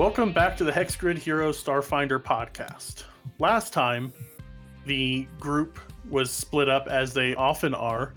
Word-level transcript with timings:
Welcome 0.00 0.32
back 0.32 0.56
to 0.56 0.64
the 0.64 0.72
Hexgrid 0.72 1.18
Heroes 1.18 1.62
Starfinder 1.62 2.18
podcast. 2.18 3.04
Last 3.38 3.74
time, 3.74 4.14
the 4.86 5.28
group 5.38 5.78
was 6.08 6.30
split 6.30 6.70
up 6.70 6.86
as 6.88 7.12
they 7.12 7.34
often 7.34 7.74
are 7.74 8.14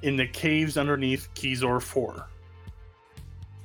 in 0.00 0.16
the 0.16 0.26
caves 0.26 0.78
underneath 0.78 1.28
Kizor 1.34 1.82
4. 1.82 2.26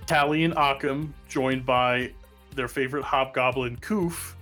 Tally 0.05 0.43
and 0.43 0.53
Occam, 0.55 1.13
joined 1.29 1.65
by 1.65 2.11
their 2.53 2.67
favorite 2.67 3.05
hobgoblin 3.05 3.77
Koof, 3.77 4.33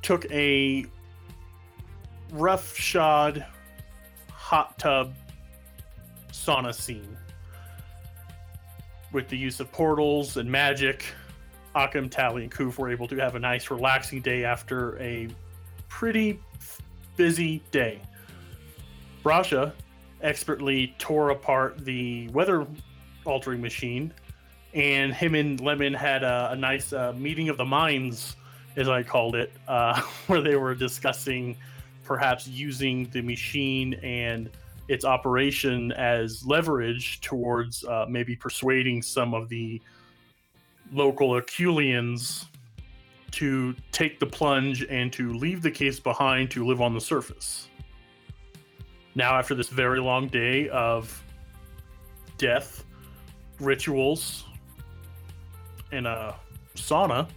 took 0.00 0.24
a 0.30 0.86
roughshod 2.32 3.44
hot 4.32 4.78
tub 4.78 5.14
sauna 6.32 6.74
scene 6.74 7.18
with 9.12 9.28
the 9.28 9.36
use 9.36 9.60
of 9.60 9.70
portals 9.72 10.38
and 10.38 10.50
magic. 10.50 11.04
Occam, 11.74 12.08
Tally, 12.08 12.42
and 12.42 12.52
Koof 12.52 12.78
were 12.78 12.90
able 12.90 13.06
to 13.08 13.16
have 13.16 13.34
a 13.34 13.38
nice, 13.38 13.70
relaxing 13.70 14.20
day 14.20 14.44
after 14.44 15.00
a 15.00 15.28
pretty 15.88 16.40
busy 17.16 17.62
day. 17.70 18.00
Brasha 19.24 19.72
expertly 20.22 20.94
tore 20.98 21.30
apart 21.30 21.84
the 21.84 22.28
weather 22.28 22.66
altering 23.24 23.60
machine, 23.60 24.12
and 24.74 25.14
him 25.14 25.34
and 25.34 25.60
Lemon 25.60 25.94
had 25.94 26.22
a, 26.22 26.50
a 26.52 26.56
nice 26.56 26.92
uh, 26.92 27.12
meeting 27.16 27.48
of 27.48 27.56
the 27.56 27.64
minds, 27.64 28.36
as 28.76 28.88
I 28.88 29.02
called 29.02 29.36
it, 29.36 29.52
uh, 29.68 30.00
where 30.26 30.40
they 30.40 30.56
were 30.56 30.74
discussing 30.74 31.56
perhaps 32.02 32.48
using 32.48 33.08
the 33.10 33.22
machine 33.22 33.94
and 34.02 34.50
its 34.88 35.04
operation 35.04 35.92
as 35.92 36.44
leverage 36.44 37.20
towards 37.20 37.84
uh, 37.84 38.06
maybe 38.08 38.34
persuading 38.34 39.02
some 39.02 39.34
of 39.34 39.48
the 39.48 39.80
local 40.92 41.40
Aculians 41.40 42.46
to 43.32 43.74
take 43.92 44.18
the 44.18 44.26
plunge 44.26 44.84
and 44.84 45.12
to 45.12 45.32
leave 45.34 45.62
the 45.62 45.70
caves 45.70 46.00
behind 46.00 46.50
to 46.50 46.66
live 46.66 46.80
on 46.80 46.94
the 46.94 47.00
surface. 47.00 47.68
Now, 49.14 49.38
after 49.38 49.54
this 49.54 49.68
very 49.68 50.00
long 50.00 50.28
day 50.28 50.68
of 50.68 51.22
death, 52.38 52.84
rituals, 53.58 54.44
and 55.92 56.06
a 56.06 56.36
sauna, 56.74 57.28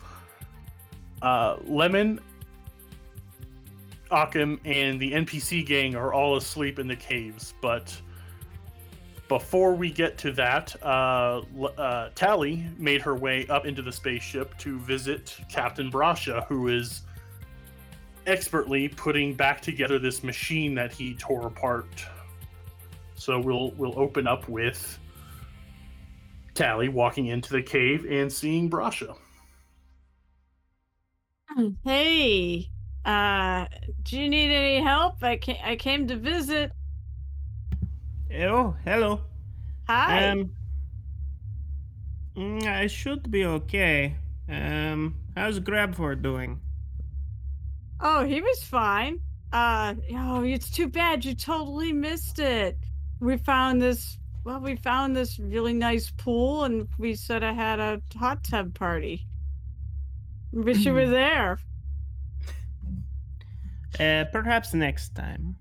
uh, 1.22 1.58
Lemon, 1.66 2.20
Occam, 4.12 4.60
and 4.66 5.00
the 5.00 5.12
NPC 5.12 5.66
gang 5.66 5.96
are 5.96 6.14
all 6.14 6.38
asleep 6.38 6.80
in 6.80 6.88
the 6.88 6.96
caves. 6.96 7.54
But 7.62 7.96
before 9.34 9.74
we 9.74 9.90
get 9.90 10.16
to 10.16 10.32
that, 10.32 10.76
uh, 10.84 11.42
uh, 11.80 12.10
Tally 12.14 12.68
made 12.78 13.02
her 13.02 13.16
way 13.16 13.48
up 13.48 13.66
into 13.66 13.82
the 13.82 13.92
spaceship 13.92 14.56
to 14.60 14.78
visit 14.82 15.36
Captain 15.50 15.90
Brasha, 15.90 16.46
who 16.46 16.68
is 16.68 17.02
expertly 18.28 18.90
putting 18.90 19.34
back 19.34 19.60
together 19.60 19.98
this 19.98 20.24
machine 20.24 20.76
that 20.76 20.94
he 20.94 21.16
tore 21.16 21.48
apart. 21.48 22.06
So 23.16 23.40
we'll 23.40 23.72
we'll 23.72 23.98
open 23.98 24.28
up 24.28 24.48
with 24.48 25.00
Tally 26.54 26.90
walking 26.90 27.26
into 27.26 27.54
the 27.54 27.64
cave 27.64 28.06
and 28.08 28.32
seeing 28.32 28.70
Brasha. 28.70 29.18
Hey, 31.84 32.70
uh, 33.04 33.66
do 34.04 34.20
you 34.20 34.30
need 34.30 34.52
any 34.52 34.80
help? 34.80 35.24
I 35.24 35.40
I 35.64 35.76
came 35.76 36.08
to 36.10 36.18
visit. 36.18 36.72
Oh, 38.36 38.76
hello. 38.84 39.22
Hi. 39.88 40.30
Um, 40.30 40.52
mm, 42.36 42.66
I 42.66 42.88
should 42.88 43.30
be 43.30 43.46
okay. 43.46 44.16
Um, 44.50 45.16
how's 45.36 45.60
Grabford 45.60 46.22
doing? 46.24 46.60
oh, 48.00 48.26
he 48.26 48.42
was 48.42 48.64
fine. 48.64 49.20
Uh, 49.52 49.94
oh, 50.16 50.44
it's 50.44 50.70
too 50.72 50.88
bad 50.88 51.24
you 51.24 51.36
totally 51.36 51.94
missed 51.94 52.40
it. 52.40 52.78
We 53.20 53.38
found 53.38 53.82
this. 53.82 54.18
Well, 54.44 54.60
we 54.60 54.76
found 54.76 55.16
this 55.16 55.40
really 55.40 55.74
nice 55.74 56.12
pool, 56.12 56.64
and 56.66 56.88
we 56.98 57.16
sort 57.16 57.44
of 57.44 57.56
had 57.56 57.80
a 57.80 58.02
hot 58.18 58.44
tub 58.44 58.74
party. 58.74 59.28
Wish 60.52 60.86
you 60.86 60.94
were 60.94 61.08
there. 61.08 61.60
Uh, 64.00 64.26
perhaps 64.32 64.74
next 64.74 65.14
time. 65.16 65.56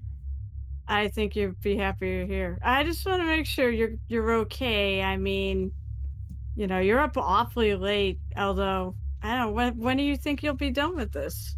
I 0.88 1.08
think 1.08 1.36
you'd 1.36 1.60
be 1.60 1.76
happy 1.76 2.08
you're 2.08 2.26
here. 2.26 2.58
I 2.62 2.84
just 2.84 3.06
want 3.06 3.22
to 3.22 3.26
make 3.26 3.46
sure 3.46 3.70
you're 3.70 3.92
you're 4.08 4.32
okay. 4.40 5.02
I 5.02 5.16
mean, 5.16 5.72
you 6.56 6.66
know, 6.66 6.78
you're 6.78 7.00
up 7.00 7.16
awfully 7.16 7.74
late. 7.74 8.18
Although 8.36 8.96
I 9.22 9.36
don't 9.36 9.46
know 9.46 9.52
when 9.52 9.78
when 9.78 9.96
do 9.96 10.02
you 10.02 10.16
think 10.16 10.42
you'll 10.42 10.54
be 10.54 10.70
done 10.70 10.96
with 10.96 11.12
this? 11.12 11.56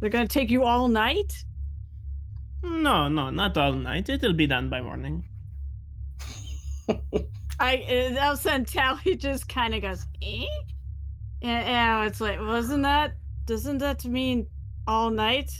They're 0.00 0.10
gonna 0.10 0.26
take 0.26 0.50
you 0.50 0.64
all 0.64 0.88
night. 0.88 1.44
No, 2.62 3.08
no, 3.08 3.30
not 3.30 3.56
all 3.56 3.72
night. 3.72 4.08
It'll 4.08 4.32
be 4.32 4.46
done 4.46 4.68
by 4.68 4.80
morning. 4.80 5.28
I 7.60 8.16
all 8.20 8.32
of 8.32 8.38
a 8.38 8.42
sudden 8.42 8.64
Tally 8.64 9.16
just 9.16 9.48
kind 9.48 9.74
of 9.74 9.82
goes, 9.82 10.06
eh? 10.22 10.46
And, 11.42 11.66
and 11.66 12.08
it's 12.08 12.20
like, 12.20 12.40
wasn't 12.40 12.82
that? 12.82 13.14
Doesn't 13.44 13.78
that 13.78 14.04
mean 14.04 14.46
all 14.86 15.10
night? 15.10 15.50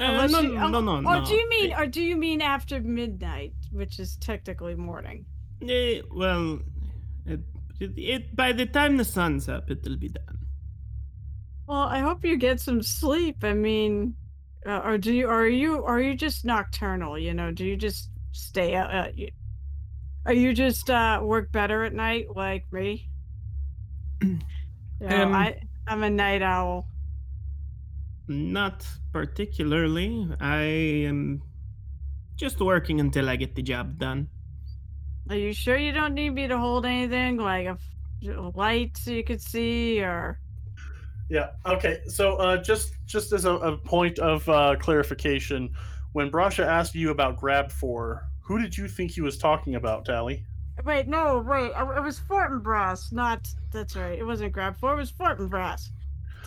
Uh, 0.00 0.26
no, 0.28 0.40
you- 0.40 0.54
no, 0.54 0.80
no, 0.80 0.96
Or 0.98 1.02
no. 1.20 1.24
do 1.24 1.34
you 1.34 1.48
mean, 1.48 1.72
or 1.74 1.86
do 1.86 2.00
you 2.00 2.16
mean 2.16 2.40
after 2.40 2.80
midnight, 2.80 3.52
which 3.72 3.98
is 3.98 4.16
technically 4.16 4.74
morning? 4.76 5.24
Eh, 5.68 6.02
well, 6.12 6.60
it, 7.26 7.40
it, 7.80 7.92
it, 7.98 8.36
by 8.36 8.52
the 8.52 8.66
time 8.66 8.96
the 8.96 9.04
sun's 9.04 9.48
up, 9.48 9.70
it'll 9.70 9.96
be 9.96 10.08
done. 10.08 10.38
Well, 11.66 11.82
I 11.82 11.98
hope 12.00 12.24
you 12.24 12.36
get 12.36 12.60
some 12.60 12.82
sleep. 12.82 13.42
I 13.42 13.52
mean, 13.54 14.14
uh, 14.64 14.80
or 14.84 14.98
do 14.98 15.12
you? 15.12 15.26
Or 15.26 15.42
are 15.42 15.48
you? 15.48 15.84
Are 15.84 16.00
you 16.00 16.14
just 16.14 16.44
nocturnal? 16.44 17.18
You 17.18 17.34
know, 17.34 17.50
do 17.50 17.64
you 17.64 17.76
just 17.76 18.10
stay 18.32 18.74
out? 18.74 18.94
Uh, 18.94 19.08
you, 19.14 19.28
are 20.26 20.32
you 20.32 20.54
just 20.54 20.88
uh, 20.90 21.20
work 21.22 21.50
better 21.52 21.84
at 21.84 21.92
night 21.92 22.26
like 22.34 22.64
me? 22.72 23.08
You 25.00 25.06
know, 25.06 25.22
Um, 25.26 25.32
I 25.32 25.60
I'm 25.86 26.02
a 26.02 26.10
night 26.10 26.42
owl. 26.42 26.88
Not 28.28 28.86
particularly. 29.12 30.28
I 30.38 30.60
am 31.08 31.42
just 32.36 32.60
working 32.60 33.00
until 33.00 33.28
I 33.28 33.36
get 33.36 33.54
the 33.54 33.62
job 33.62 33.98
done. 33.98 34.28
Are 35.30 35.36
you 35.36 35.52
sure 35.52 35.76
you 35.76 35.92
don't 35.92 36.14
need 36.14 36.30
me 36.30 36.46
to 36.46 36.58
hold 36.58 36.86
anything 36.86 37.38
like 37.38 37.66
a 37.66 37.78
light 38.54 38.96
so 38.96 39.10
you 39.10 39.24
could 39.24 39.40
see, 39.40 40.00
or 40.00 40.38
Yeah. 41.30 41.50
Okay. 41.66 42.00
So, 42.06 42.36
uh, 42.36 42.58
just 42.58 42.96
just 43.06 43.32
as 43.32 43.44
a, 43.44 43.54
a 43.54 43.76
point 43.78 44.18
of 44.18 44.46
uh, 44.48 44.76
clarification, 44.78 45.70
when 46.12 46.30
Brasha 46.30 46.66
asked 46.66 46.94
you 46.94 47.10
about 47.10 47.36
Grab 47.36 47.70
Four, 47.72 48.28
who 48.40 48.58
did 48.60 48.76
you 48.76 48.88
think 48.88 49.10
he 49.10 49.20
was 49.20 49.38
talking 49.38 49.74
about, 49.74 50.04
Tally? 50.04 50.44
wait? 50.84 51.08
No, 51.08 51.44
wait. 51.46 51.72
It 51.76 52.02
was 52.02 52.20
Fortinbras, 52.20 53.12
not. 53.12 53.48
That's 53.72 53.96
right. 53.96 54.18
It 54.18 54.24
wasn't 54.24 54.52
Grab 54.52 54.78
Four. 54.78 54.94
It 54.94 54.96
was 54.96 55.12
Fortinbras 55.12 55.88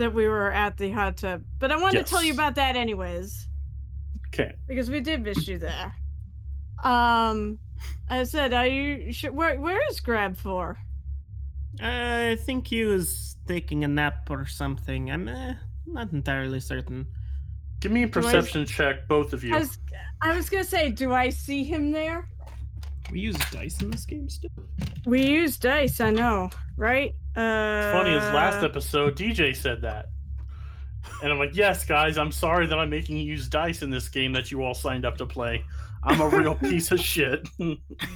that 0.02 0.14
we 0.14 0.28
were 0.28 0.52
at 0.52 0.78
the 0.78 0.92
hot 0.92 1.18
tub. 1.18 1.44
But 1.60 1.72
I 1.72 1.78
wanted 1.78 2.06
to 2.06 2.10
tell 2.12 2.24
you 2.24 2.34
about 2.34 2.56
that 2.56 2.76
anyways. 2.76 3.48
Okay. 4.28 4.54
because 4.68 4.90
we 4.90 5.00
did 5.02 5.24
miss 5.24 5.48
you 5.48 5.58
there. 5.58 5.94
Um, 6.84 7.60
I 8.10 8.24
said, 8.24 8.54
are 8.54 8.66
you 8.68 9.12
sure? 9.14 9.32
Where 9.32 9.60
where 9.60 9.80
is 9.90 10.00
Grab 10.00 10.36
for? 10.38 10.78
I 11.82 12.38
think 12.46 12.68
he 12.68 12.84
was 12.86 13.38
taking 13.48 13.84
a 13.84 13.88
nap 13.88 14.30
or 14.30 14.46
something. 14.46 15.12
I'm 15.12 15.28
eh, 15.28 15.54
not 15.86 16.12
entirely 16.12 16.60
certain. 16.60 17.08
Give 17.82 17.92
me 17.92 18.04
a 18.04 18.08
Do 18.08 18.20
I- 18.20 18.24
perception 18.24 18.66
check, 18.66 19.08
both 19.08 19.34
of 19.34 19.44
you. 19.44 19.56
I 19.56 19.60
was 19.60 19.78
I 20.22 20.36
was 20.36 20.50
gonna 20.50 20.64
say, 20.64 20.90
do 20.92 21.14
I 21.14 21.30
see 21.30 21.64
him 21.64 21.92
there? 21.92 22.28
We 23.12 23.20
use 23.20 23.38
dice 23.52 23.82
in 23.82 23.92
this 23.92 24.06
game 24.06 24.30
still. 24.30 24.52
We 25.06 25.26
use 25.26 25.58
dice, 25.58 26.00
I 26.00 26.12
know, 26.12 26.50
right? 26.78 27.14
Uh, 27.36 27.92
Funny 27.92 28.12
as 28.12 28.34
last 28.34 28.64
episode, 28.64 29.16
DJ 29.16 29.56
said 29.56 29.82
that. 29.82 30.10
And 31.24 31.32
I'm 31.32 31.40
like, 31.40 31.56
yes, 31.56 31.86
guys, 31.86 32.18
I'm 32.18 32.32
sorry 32.32 32.68
that 32.68 32.78
I'm 32.78 32.90
making 32.90 33.18
you 33.18 33.24
use 33.24 33.48
dice 33.48 33.82
in 33.82 33.90
this 33.90 34.10
game 34.10 34.34
that 34.34 34.52
you 34.52 34.64
all 34.64 34.74
signed 34.74 35.06
up 35.06 35.18
to 35.18 35.26
play. 35.26 35.64
I'm 36.04 36.20
a 36.22 36.28
real 36.30 36.56
piece 36.70 36.92
of 36.92 37.00
shit. 37.00 37.48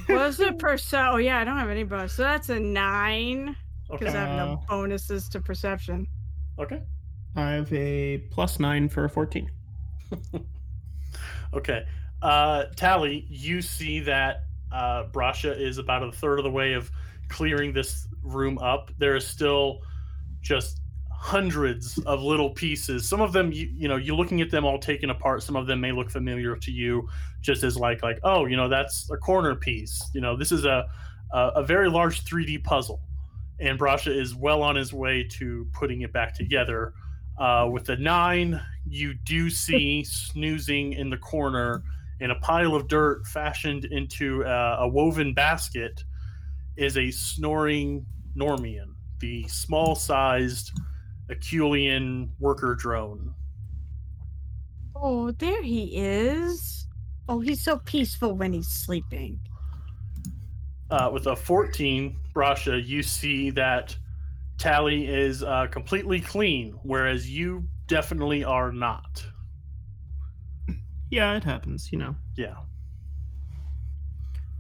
Was 0.10 0.40
it 0.40 0.58
percent? 0.60 1.10
Oh 1.14 1.18
yeah, 1.18 1.40
I 1.40 1.44
don't 1.44 1.58
have 1.58 1.70
any 1.70 1.84
bonus, 1.84 2.14
so 2.14 2.24
that's 2.24 2.50
a 2.50 2.60
nine 2.60 3.56
because 3.90 4.10
okay. 4.10 4.18
I 4.18 4.26
have 4.26 4.38
no 4.38 4.54
Uh, 4.54 4.66
bonuses 4.68 5.30
to 5.30 5.40
perception. 5.40 6.08
Okay. 6.60 6.82
I 7.36 7.52
have 7.52 7.72
a 7.74 8.20
plus 8.32 8.60
nine 8.60 8.90
for 8.90 9.06
a 9.06 9.10
14. 9.10 9.50
Okay. 11.54 11.86
Uh, 12.22 12.66
Tally, 12.76 13.26
you 13.30 13.62
see 13.62 14.02
that 14.02 14.44
uh, 14.72 15.06
Brasha 15.06 15.58
is 15.58 15.78
about 15.78 16.04
a 16.04 16.12
third 16.12 16.38
of 16.40 16.44
the 16.44 16.52
way 16.52 16.74
of 16.74 16.92
clearing 17.30 17.72
this 17.72 18.08
room 18.26 18.58
up. 18.60 18.92
There 18.98 19.16
is 19.16 19.28
still 19.28 19.80
just 20.42 20.82
hundreds 21.12 21.98
of 22.00 22.22
little 22.22 22.52
pieces. 22.52 23.08
Some 23.08 23.22
of 23.22 23.34
them, 23.34 23.52
you, 23.52 23.70
you 23.74 23.88
know, 23.88 23.96
you're 23.96 24.16
looking 24.16 24.42
at 24.42 24.52
them 24.52 24.66
all 24.66 24.78
taken 24.78 25.10
apart. 25.10 25.44
Some 25.44 25.56
of 25.56 25.66
them 25.66 25.82
may 25.82 25.92
look 25.92 26.10
familiar 26.12 26.56
to 26.56 26.72
you, 26.72 27.08
just 27.42 27.64
as 27.64 27.78
like 27.78 28.04
like 28.04 28.20
oh, 28.24 28.46
you 28.46 28.56
know, 28.56 28.70
that's 28.70 29.10
a 29.12 29.18
corner 29.18 29.56
piece. 29.56 30.02
You 30.14 30.22
know, 30.22 30.36
this 30.36 30.52
is 30.52 30.66
a 30.66 30.86
a, 31.32 31.40
a 31.56 31.64
very 31.64 31.90
large 31.90 32.24
3D 32.26 32.64
puzzle, 32.64 33.02
and 33.60 33.80
Brasha 33.80 34.16
is 34.16 34.36
well 34.36 34.62
on 34.62 34.76
his 34.76 34.94
way 34.94 35.24
to 35.32 35.68
putting 35.74 36.02
it 36.02 36.14
back 36.14 36.36
together. 36.36 36.94
Uh, 37.40 37.68
with 37.72 37.86
the 37.86 37.98
nine, 37.98 38.62
you 38.88 39.14
do 39.14 39.50
see 39.50 40.04
snoozing 40.08 40.94
in 40.94 41.10
the 41.10 41.18
corner 41.18 41.84
in 42.20 42.32
a 42.32 42.36
pile 42.36 42.76
of 42.76 42.88
dirt 42.88 43.26
fashioned 43.28 43.86
into 43.86 44.44
a, 44.44 44.78
a 44.82 44.88
woven 44.88 45.34
basket 45.34 46.04
is 46.78 46.98
a 46.98 47.12
snoring 47.12 48.06
Normian, 48.36 48.96
the 49.20 49.48
small 49.48 49.96
sized 49.96 50.72
Aculian 51.30 52.30
worker 52.40 52.76
drone. 52.76 53.34
Oh, 54.96 55.32
there 55.32 55.62
he 55.62 55.98
is. 55.98 56.88
Oh, 57.28 57.40
he's 57.40 57.64
so 57.64 57.80
peaceful 57.80 58.34
when 58.34 58.54
he's 58.54 58.68
sleeping. 58.68 59.40
Uh, 60.92 61.10
with 61.12 61.26
a 61.28 61.36
14, 61.36 62.16
Brasha, 62.34 62.86
you 62.86 63.02
see 63.02 63.50
that 63.52 63.96
Tally 64.58 65.08
is 65.08 65.44
uh, 65.44 65.68
completely 65.68 66.22
clean, 66.22 66.78
whereas 66.84 67.30
you 67.30 67.68
definitely 67.88 68.44
are 68.44 68.72
not. 68.72 69.26
Yeah, 71.10 71.36
it 71.36 71.44
happens, 71.44 71.92
you 71.92 71.98
know. 71.98 72.16
Yeah. 72.38 72.56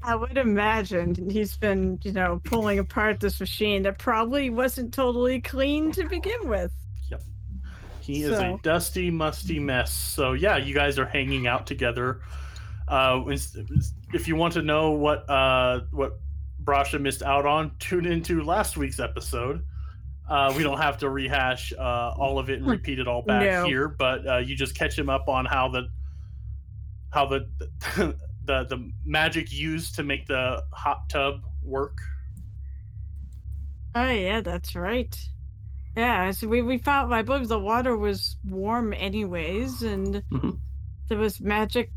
I 0.05 0.15
would 0.15 0.37
imagine 0.37 1.15
he's 1.29 1.57
been, 1.57 1.99
you 2.03 2.11
know, 2.11 2.39
pulling 2.43 2.77
apart 2.77 3.19
this 3.19 3.39
machine 3.39 3.83
that 3.83 3.97
probably 3.97 4.49
wasn't 4.51 4.93
totally 4.93 5.41
clean 5.41 5.91
to 5.93 6.07
begin 6.07 6.47
with. 6.47 6.71
Yep. 7.09 7.21
He 8.01 8.21
is 8.21 8.31
a 8.31 8.59
dusty, 8.61 9.09
musty 9.09 9.59
mess. 9.59 9.91
So 9.91 10.33
yeah, 10.33 10.57
you 10.57 10.75
guys 10.75 10.99
are 10.99 11.05
hanging 11.07 11.47
out 11.47 11.65
together. 11.65 12.21
Uh, 12.87 13.23
if 14.13 14.27
you 14.27 14.35
want 14.35 14.53
to 14.53 14.61
know 14.61 14.91
what 14.91 15.27
uh, 15.27 15.81
what 15.91 16.19
Brasha 16.63 17.01
missed 17.01 17.23
out 17.23 17.47
on, 17.47 17.71
tune 17.79 18.05
into 18.05 18.43
last 18.43 18.77
week's 18.77 18.99
episode. 18.99 19.65
Uh, 20.29 20.53
we 20.57 20.63
don't 20.63 20.79
have 20.79 20.97
to 20.99 21.09
rehash 21.09 21.71
uh, 21.73 21.81
all 22.17 22.39
of 22.39 22.49
it 22.49 22.57
and 22.59 22.67
repeat 22.67 22.97
it 22.99 23.07
all 23.07 23.21
back 23.21 23.43
No. 23.43 23.65
here, 23.65 23.87
but 23.87 24.27
uh, 24.27 24.37
you 24.37 24.55
just 24.55 24.75
catch 24.75 24.97
him 24.97 25.09
up 25.09 25.27
on 25.29 25.45
how 25.45 25.67
the 25.67 25.87
how 27.11 27.25
the 27.27 28.15
the 28.45 28.65
the 28.65 28.91
magic 29.05 29.51
used 29.51 29.95
to 29.95 30.03
make 30.03 30.27
the 30.27 30.63
hot 30.73 31.09
tub 31.09 31.41
work. 31.63 31.97
Oh 33.93 34.09
yeah, 34.09 34.41
that's 34.41 34.75
right. 34.75 35.15
Yeah, 35.95 36.31
so 36.31 36.47
we 36.47 36.61
we 36.61 36.77
found 36.77 37.13
I 37.13 37.21
believe 37.21 37.47
the 37.47 37.59
water 37.59 37.95
was 37.97 38.37
warm 38.45 38.93
anyways, 38.93 39.83
and 39.83 40.21
Mhm. 40.31 40.59
there 41.07 41.17
was 41.17 41.39
magic. 41.39 41.89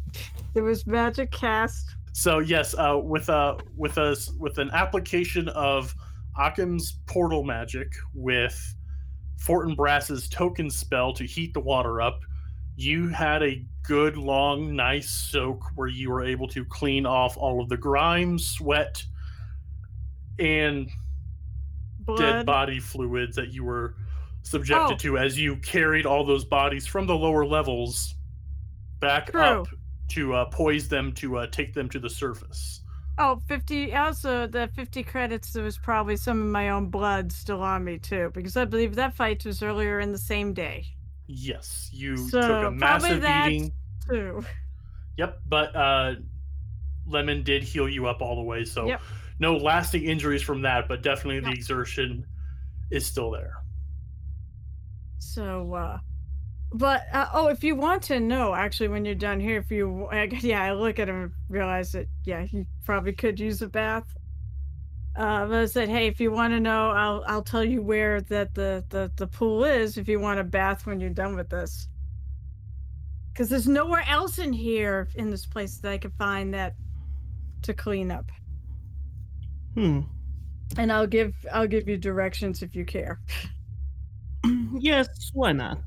There 0.54 0.62
was 0.62 0.86
magic 0.86 1.32
cast. 1.32 1.96
So 2.12 2.38
yes, 2.38 2.74
uh, 2.78 2.98
with 3.02 3.28
a 3.28 3.58
with 3.76 3.98
a 3.98 4.16
with 4.38 4.58
an 4.58 4.70
application 4.72 5.48
of 5.50 5.94
Occam's 6.38 7.00
portal 7.06 7.42
magic 7.42 7.88
with 8.14 8.56
Fortinbras's 9.44 10.28
token 10.28 10.70
spell 10.70 11.12
to 11.14 11.24
heat 11.24 11.52
the 11.54 11.60
water 11.60 12.00
up, 12.00 12.20
you 12.78 13.08
had 13.08 13.42
a 13.42 13.64
good 13.82 14.16
long 14.16 14.76
nice 14.76 15.10
soak 15.10 15.64
where 15.74 15.88
you 15.88 16.10
were 16.10 16.24
able 16.24 16.46
to 16.46 16.64
clean 16.64 17.06
off 17.06 17.36
all 17.36 17.60
of 17.60 17.68
the 17.68 17.76
grime, 17.76 18.38
sweat, 18.38 19.02
and 20.38 20.88
dead 22.16 22.46
body 22.46 22.78
fluids 22.78 23.34
that 23.34 23.52
you 23.52 23.64
were 23.64 23.96
subjected 24.42 24.94
Oh. 24.94 24.96
to 24.98 25.18
as 25.18 25.36
you 25.38 25.56
carried 25.56 26.06
all 26.06 26.24
those 26.24 26.44
bodies 26.44 26.86
from 26.86 27.06
the 27.08 27.14
lower 27.16 27.44
levels 27.44 28.14
back 29.00 29.32
True. 29.32 29.42
up 29.42 29.66
to 30.10 30.32
uh, 30.34 30.44
poise 30.46 30.88
them 30.88 31.12
to 31.14 31.38
uh, 31.38 31.46
take 31.48 31.74
them 31.74 31.88
to 31.90 31.98
the 31.98 32.08
surface. 32.08 32.80
Oh, 33.18 33.40
50 33.48 33.92
also 33.96 34.46
the 34.46 34.70
50 34.76 35.02
credits 35.02 35.52
there 35.52 35.64
was 35.64 35.76
probably 35.76 36.16
some 36.16 36.40
of 36.40 36.46
my 36.46 36.68
own 36.70 36.88
blood 36.90 37.32
still 37.32 37.60
on 37.60 37.84
me 37.84 37.98
too 37.98 38.30
because 38.32 38.56
I 38.56 38.64
believe 38.64 38.94
that 38.94 39.16
fight 39.16 39.44
was 39.44 39.62
earlier 39.64 39.98
in 39.98 40.12
the 40.12 40.18
same 40.18 40.54
day 40.54 40.86
Yes, 41.28 41.90
you 41.92 42.16
So, 42.16 42.40
took 42.40 42.50
a 42.50 42.60
probably 42.62 42.78
massive 42.78 43.20
that- 43.22 43.48
beating. 43.48 43.72
too. 44.08 44.42
Yep, 45.18 45.40
but 45.46 45.76
uh, 45.76 46.14
Lemon 47.06 47.42
did 47.42 47.62
heal 47.62 47.88
you 47.88 48.06
up 48.06 48.22
all 48.22 48.34
the 48.36 48.42
way, 48.42 48.64
so 48.64 48.86
Yep. 48.88 49.02
no 49.38 49.56
lasting 49.56 50.04
injuries 50.04 50.42
from 50.42 50.62
that, 50.62 50.88
but 50.88 51.02
definitely 51.02 51.40
the 51.40 51.50
exertion 51.50 52.24
is 52.90 53.04
still 53.04 53.30
there. 53.30 53.52
So 55.18 55.74
uh 55.74 55.98
but 56.72 57.06
uh, 57.14 57.28
oh, 57.32 57.48
if 57.48 57.64
you 57.64 57.74
want 57.74 58.02
to 58.04 58.20
know, 58.20 58.54
actually, 58.54 58.88
when 58.88 59.04
you're 59.06 59.14
done 59.14 59.40
here, 59.40 59.58
if 59.58 59.70
you 59.70 60.06
yeah, 60.40 60.62
I 60.62 60.72
look 60.72 60.98
at 60.98 61.08
him 61.08 61.16
and 61.22 61.32
realize 61.48 61.92
that 61.92 62.06
yeah, 62.24 62.42
he 62.44 62.64
probably 62.84 63.12
could 63.12 63.40
use 63.40 63.62
a 63.62 63.68
bath. 63.68 64.04
Uh, 65.18 65.48
I 65.50 65.66
said, 65.66 65.88
hey, 65.88 66.06
if 66.06 66.20
you 66.20 66.30
want 66.30 66.52
to 66.52 66.60
know, 66.60 66.90
I'll 66.90 67.24
I'll 67.26 67.42
tell 67.42 67.64
you 67.64 67.82
where 67.82 68.20
that 68.22 68.54
the 68.54 68.84
the 68.88 69.10
the 69.16 69.26
pool 69.26 69.64
is 69.64 69.98
if 69.98 70.06
you 70.08 70.20
want 70.20 70.38
a 70.38 70.44
bath 70.44 70.86
when 70.86 71.00
you're 71.00 71.10
done 71.10 71.34
with 71.34 71.48
this. 71.50 71.88
Because 73.32 73.48
there's 73.48 73.66
nowhere 73.66 74.04
else 74.08 74.38
in 74.38 74.52
here 74.52 75.08
in 75.16 75.30
this 75.30 75.44
place 75.44 75.78
that 75.78 75.90
I 75.92 75.98
could 75.98 76.12
find 76.14 76.54
that 76.54 76.74
to 77.62 77.74
clean 77.74 78.12
up. 78.12 78.30
Hmm. 79.74 80.00
And 80.76 80.92
I'll 80.92 81.06
give 81.06 81.34
I'll 81.52 81.66
give 81.66 81.88
you 81.88 81.96
directions 81.96 82.62
if 82.62 82.76
you 82.76 82.84
care. 82.84 83.18
yes, 84.78 85.08
why 85.32 85.50
not? 85.52 85.78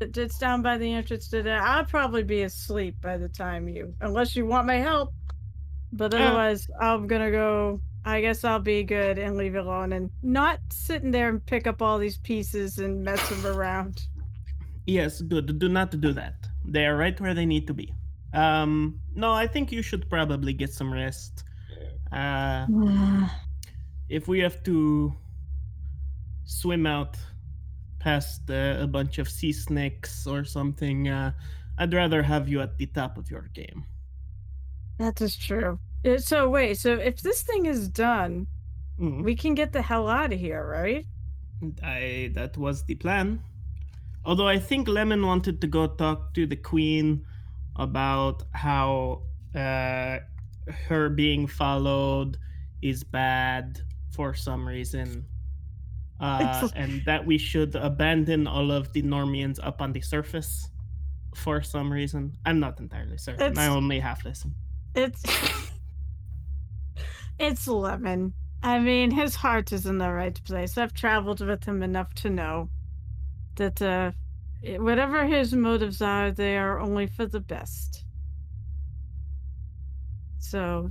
It's 0.00 0.38
down 0.38 0.62
by 0.62 0.78
the 0.78 0.92
entrance 0.92 1.28
to 1.28 1.42
the. 1.42 1.52
I'll 1.52 1.84
probably 1.84 2.22
be 2.22 2.42
asleep 2.42 3.00
by 3.00 3.16
the 3.16 3.28
time 3.28 3.68
you, 3.68 3.94
unless 4.00 4.36
you 4.36 4.46
want 4.46 4.66
my 4.68 4.76
help. 4.76 5.12
But 5.92 6.14
Uh. 6.14 6.18
otherwise, 6.18 6.68
I'm 6.80 7.08
gonna 7.08 7.30
go. 7.32 7.80
I 8.04 8.20
guess 8.20 8.42
I'll 8.44 8.58
be 8.58 8.82
good 8.82 9.18
and 9.18 9.36
leave 9.36 9.54
it 9.54 9.58
alone 9.58 9.92
and 9.92 10.10
not 10.22 10.58
sitting 10.70 11.12
there 11.12 11.28
and 11.28 11.44
pick 11.44 11.66
up 11.66 11.80
all 11.80 11.98
these 11.98 12.18
pieces 12.18 12.78
and 12.78 13.04
mess 13.04 13.28
them 13.28 13.46
around. 13.46 14.02
Yes, 14.86 15.20
good. 15.20 15.58
Do 15.58 15.68
not 15.68 15.98
do 16.00 16.12
that. 16.12 16.34
They 16.64 16.86
are 16.86 16.96
right 16.96 17.18
where 17.20 17.34
they 17.34 17.46
need 17.46 17.66
to 17.68 17.74
be. 17.74 17.94
Um, 18.34 19.00
no, 19.14 19.32
I 19.32 19.46
think 19.46 19.70
you 19.70 19.82
should 19.82 20.08
probably 20.10 20.52
get 20.52 20.72
some 20.72 20.92
rest. 20.92 21.44
Uh, 22.10 22.66
if 24.08 24.26
we 24.26 24.40
have 24.40 24.62
to 24.64 25.14
swim 26.44 26.86
out 26.86 27.16
past 28.00 28.50
uh, 28.50 28.78
a 28.80 28.86
bunch 28.86 29.18
of 29.18 29.28
sea 29.28 29.52
snakes 29.52 30.26
or 30.26 30.44
something, 30.44 31.08
uh, 31.08 31.32
I'd 31.78 31.94
rather 31.94 32.22
have 32.22 32.48
you 32.48 32.60
at 32.60 32.76
the 32.78 32.86
top 32.86 33.16
of 33.16 33.30
your 33.30 33.48
game. 33.54 33.84
that 34.98 35.20
is 35.20 35.36
true. 35.36 35.78
Uh, 36.04 36.18
So 36.18 36.48
wait, 36.48 36.78
so 36.78 36.94
if 36.94 37.20
this 37.22 37.42
thing 37.42 37.66
is 37.66 37.88
done, 37.88 38.46
Mm, 39.00 39.24
we 39.24 39.34
can 39.34 39.54
get 39.54 39.72
the 39.72 39.82
hell 39.82 40.08
out 40.08 40.32
of 40.32 40.38
here, 40.38 40.64
right? 40.64 41.06
I 41.82 42.30
that 42.34 42.56
was 42.56 42.84
the 42.84 42.94
plan. 42.94 43.40
Although 44.24 44.46
I 44.48 44.58
think 44.58 44.86
Lemon 44.86 45.26
wanted 45.26 45.60
to 45.60 45.66
go 45.66 45.86
talk 45.86 46.34
to 46.34 46.46
the 46.46 46.56
queen 46.56 47.24
about 47.76 48.44
how 48.52 49.22
uh, 49.54 50.18
her 50.88 51.08
being 51.08 51.46
followed 51.46 52.36
is 52.82 53.02
bad 53.02 53.80
for 54.10 54.34
some 54.34 54.66
reason. 54.68 55.24
Uh, 56.20 56.68
and 56.76 57.02
that 57.04 57.26
we 57.26 57.36
should 57.38 57.74
abandon 57.74 58.46
all 58.46 58.70
of 58.70 58.92
the 58.92 59.02
Normians 59.02 59.58
up 59.62 59.80
on 59.82 59.92
the 59.92 60.00
surface 60.00 60.68
for 61.34 61.60
some 61.62 61.92
reason. 61.92 62.36
I'm 62.46 62.60
not 62.60 62.78
entirely 62.78 63.18
certain. 63.18 63.58
I 63.58 63.66
only 63.66 63.98
half 63.98 64.24
listen. 64.24 64.54
It's 64.94 65.22
it's 67.42 67.66
Lemon. 67.66 68.32
I 68.62 68.78
mean, 68.78 69.10
his 69.10 69.34
heart 69.34 69.72
is 69.72 69.86
in 69.86 69.98
the 69.98 70.12
right 70.12 70.38
place. 70.44 70.78
I've 70.78 70.94
traveled 70.94 71.44
with 71.44 71.64
him 71.64 71.82
enough 71.82 72.14
to 72.14 72.30
know 72.30 72.68
that 73.56 73.82
uh, 73.82 74.12
whatever 74.78 75.26
his 75.26 75.52
motives 75.52 76.00
are, 76.00 76.30
they 76.30 76.56
are 76.56 76.78
only 76.78 77.08
for 77.08 77.26
the 77.26 77.40
best. 77.40 78.04
So, 80.38 80.90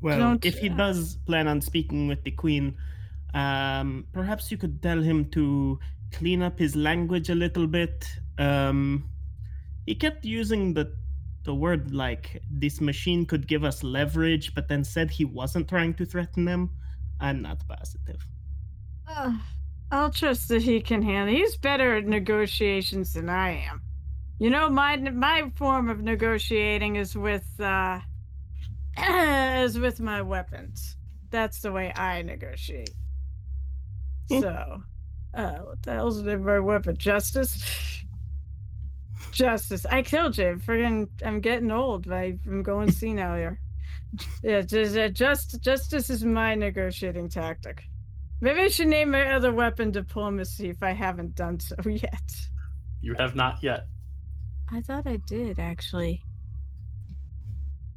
Well, 0.00 0.38
if 0.42 0.58
he 0.58 0.68
does 0.68 1.16
plan 1.26 1.48
on 1.48 1.60
speaking 1.60 2.06
with 2.06 2.22
the 2.22 2.30
queen, 2.30 2.76
um, 3.34 4.06
perhaps 4.12 4.50
you 4.50 4.56
could 4.56 4.80
tell 4.80 5.00
him 5.02 5.28
to 5.30 5.78
clean 6.12 6.42
up 6.42 6.58
his 6.58 6.76
language 6.76 7.28
a 7.30 7.34
little 7.34 7.66
bit. 7.66 8.06
Um, 8.38 9.10
he 9.86 9.94
kept 9.94 10.24
using 10.24 10.74
the 10.74 10.92
the 11.48 11.54
word 11.54 11.94
like 11.94 12.42
this 12.50 12.78
machine 12.78 13.24
could 13.24 13.48
give 13.48 13.64
us 13.64 13.82
leverage, 13.82 14.54
but 14.54 14.68
then 14.68 14.84
said 14.84 15.10
he 15.10 15.24
wasn't 15.24 15.66
trying 15.66 15.94
to 15.94 16.04
threaten 16.04 16.44
them. 16.44 16.68
I'm 17.20 17.40
not 17.40 17.66
positive. 17.66 18.20
uh, 19.06 19.32
I'll 19.90 20.10
trust 20.10 20.48
that 20.50 20.60
he 20.60 20.82
can 20.82 21.00
handle. 21.00 21.34
He's 21.34 21.56
better 21.56 21.96
at 21.96 22.04
negotiations 22.04 23.14
than 23.14 23.30
I 23.30 23.64
am. 23.64 23.80
You 24.38 24.50
know, 24.50 24.68
my 24.68 24.96
my 24.98 25.50
form 25.56 25.88
of 25.88 26.02
negotiating 26.02 26.96
is 26.96 27.16
with 27.16 27.48
uh, 27.58 28.00
is 28.98 29.78
with 29.78 30.00
my 30.00 30.20
weapons. 30.20 30.96
That's 31.30 31.60
the 31.62 31.72
way 31.72 31.94
I 31.96 32.20
negotiate. 32.20 32.92
Hmm. 34.30 34.40
So, 34.40 34.82
uh, 35.32 35.56
what 35.60 35.82
the 35.82 35.92
hell's 35.94 36.22
the 36.22 36.24
name 36.24 36.40
of 36.40 36.44
my 36.44 36.58
weapon? 36.58 36.98
Justice. 36.98 37.94
Justice. 39.32 39.86
I 39.86 40.02
killed 40.02 40.36
you. 40.38 40.60
Friggin', 40.64 41.08
I'm 41.24 41.40
getting 41.40 41.70
old. 41.70 42.10
I, 42.10 42.38
I'm 42.46 42.62
going 42.62 42.90
senile 42.90 43.36
here. 43.36 43.60
Yeah, 44.42 44.62
just, 44.62 44.96
uh, 44.96 45.08
just 45.08 45.60
justice 45.62 46.10
is 46.10 46.24
my 46.24 46.54
negotiating 46.54 47.28
tactic. 47.28 47.84
Maybe 48.40 48.60
I 48.60 48.68
should 48.68 48.88
name 48.88 49.10
my 49.10 49.32
other 49.32 49.52
weapon 49.52 49.90
diplomacy 49.90 50.70
if 50.70 50.82
I 50.82 50.92
haven't 50.92 51.34
done 51.34 51.60
so 51.60 51.76
yet. 51.86 52.32
You 53.00 53.14
have 53.18 53.34
not 53.34 53.62
yet. 53.62 53.86
I 54.70 54.80
thought 54.80 55.06
I 55.06 55.16
did 55.26 55.58
actually. 55.58 56.22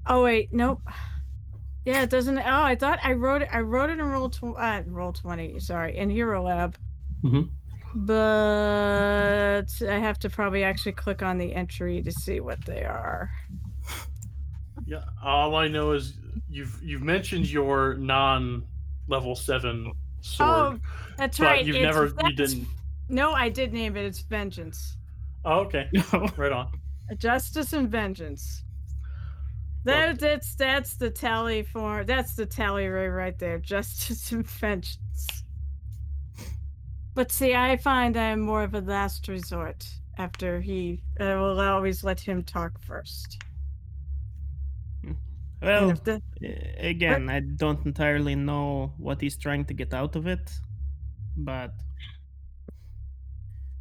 Oh 0.05 0.23
wait, 0.23 0.51
nope. 0.51 0.81
Yeah, 1.85 2.03
it 2.03 2.09
doesn't. 2.09 2.37
Oh, 2.37 2.43
I 2.63 2.75
thought 2.75 2.99
I 3.03 3.13
wrote 3.13 3.41
it. 3.41 3.49
I 3.51 3.59
wrote 3.61 3.89
it 3.89 3.99
in 3.99 4.05
roll 4.05 4.29
tw- 4.29 4.55
uh, 4.57 4.81
roll 4.85 5.13
twenty. 5.13 5.59
Sorry, 5.59 5.97
in 5.97 6.09
Hero 6.09 6.43
Lab. 6.43 6.77
Mhm. 7.23 7.49
But 7.93 9.65
I 9.87 9.97
have 9.99 10.19
to 10.19 10.29
probably 10.29 10.63
actually 10.63 10.93
click 10.93 11.21
on 11.21 11.37
the 11.37 11.53
entry 11.53 12.01
to 12.03 12.11
see 12.11 12.39
what 12.39 12.63
they 12.65 12.83
are. 12.83 13.29
Yeah. 14.85 15.03
All 15.23 15.55
I 15.55 15.67
know 15.67 15.91
is 15.91 16.13
you've 16.49 16.79
you've 16.83 17.01
mentioned 17.03 17.49
your 17.49 17.95
non 17.95 18.65
level 19.07 19.35
seven 19.35 19.91
sword, 20.21 20.49
Oh, 20.49 20.77
that's 21.17 21.37
but 21.37 21.45
right. 21.45 21.65
you've 21.65 21.75
it's- 21.75 21.93
never 21.93 22.13
you 22.29 22.35
didn't. 22.35 22.67
No, 23.09 23.33
I 23.33 23.49
did 23.49 23.73
name 23.73 23.97
it. 23.97 24.05
It's 24.05 24.19
Vengeance. 24.21 24.97
Oh, 25.43 25.59
okay. 25.61 25.89
Right 26.37 26.51
on. 26.51 26.71
Justice 27.17 27.73
and 27.73 27.89
Vengeance. 27.89 28.63
Well- 29.85 29.95
That, 30.15 30.19
that's 30.19 30.55
that's 30.55 30.95
the 30.95 31.09
tally 31.09 31.63
for 31.63 32.03
that's 32.03 32.35
the 32.35 32.45
tally 32.45 32.87
ray 32.87 33.07
right 33.07 33.37
there. 33.37 33.57
Justice 33.73 34.31
and 34.31 34.45
Vengeance. 34.47 35.43
But 37.13 37.31
see, 37.31 37.53
I 37.53 37.77
find 37.77 38.15
I'm 38.15 38.39
more 38.39 38.63
of 38.63 38.73
a 38.73 38.81
last 38.81 39.27
resort 39.27 39.85
after 40.17 40.61
he. 40.61 41.01
I 41.19 41.35
will 41.35 41.59
always 41.59 42.03
let 42.03 42.19
him 42.19 42.43
talk 42.43 42.79
first. 42.81 43.37
Hmm. 45.03 45.11
Well, 45.61 45.93
the- 46.03 46.21
again, 46.79 47.29
I 47.29 47.41
don't 47.41 47.85
entirely 47.85 48.35
know 48.35 48.93
what 48.97 49.21
he's 49.21 49.37
trying 49.37 49.65
to 49.65 49.73
get 49.73 49.93
out 49.93 50.15
of 50.15 50.25
it, 50.27 50.51
but 51.37 51.73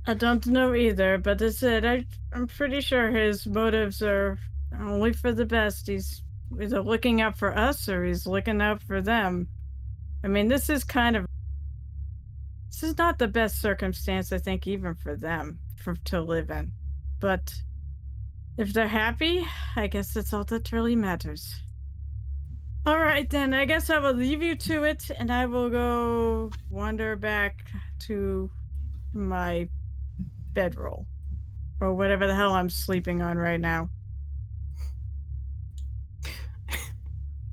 I 0.06 0.14
don't 0.14 0.46
know 0.46 0.74
either, 0.74 1.18
but 1.18 1.40
as 1.42 1.56
I 1.56 1.58
said, 1.58 1.84
I, 1.84 2.04
I'm 2.32 2.46
pretty 2.48 2.80
sure 2.80 3.10
his 3.10 3.46
motives 3.46 4.02
are 4.02 4.38
only 4.80 5.12
for 5.12 5.32
the 5.32 5.44
best. 5.44 5.86
He's 5.86 6.22
either 6.60 6.82
looking 6.82 7.20
out 7.20 7.38
for 7.38 7.56
us 7.56 7.88
or 7.88 8.04
he's 8.04 8.26
looking 8.26 8.60
out 8.60 8.82
for 8.82 9.00
them. 9.00 9.46
I 10.24 10.28
mean, 10.28 10.48
this 10.48 10.68
is 10.68 10.84
kind 10.84 11.16
of. 11.16 11.26
This 12.70 12.84
is 12.84 12.98
not 12.98 13.18
the 13.18 13.28
best 13.28 13.60
circumstance, 13.60 14.32
I 14.32 14.38
think, 14.38 14.66
even 14.66 14.94
for 14.94 15.16
them 15.16 15.58
for, 15.76 15.96
to 16.06 16.20
live 16.20 16.50
in. 16.50 16.70
But 17.18 17.52
if 18.56 18.72
they're 18.72 18.86
happy, 18.86 19.44
I 19.74 19.88
guess 19.88 20.14
that's 20.14 20.32
all 20.32 20.44
that 20.44 20.70
really 20.70 20.94
matters. 20.94 21.52
All 22.86 22.98
right, 22.98 23.28
then. 23.28 23.52
I 23.52 23.64
guess 23.64 23.90
I 23.90 23.98
will 23.98 24.14
leave 24.14 24.42
you 24.42 24.54
to 24.54 24.84
it, 24.84 25.10
and 25.18 25.32
I 25.32 25.46
will 25.46 25.68
go 25.68 26.50
wander 26.70 27.16
back 27.16 27.66
to 28.06 28.50
my 29.12 29.68
bedroll 30.52 31.06
or 31.80 31.92
whatever 31.94 32.26
the 32.26 32.34
hell 32.34 32.52
I'm 32.52 32.70
sleeping 32.70 33.20
on 33.20 33.36
right 33.36 33.60
now. 33.60 33.90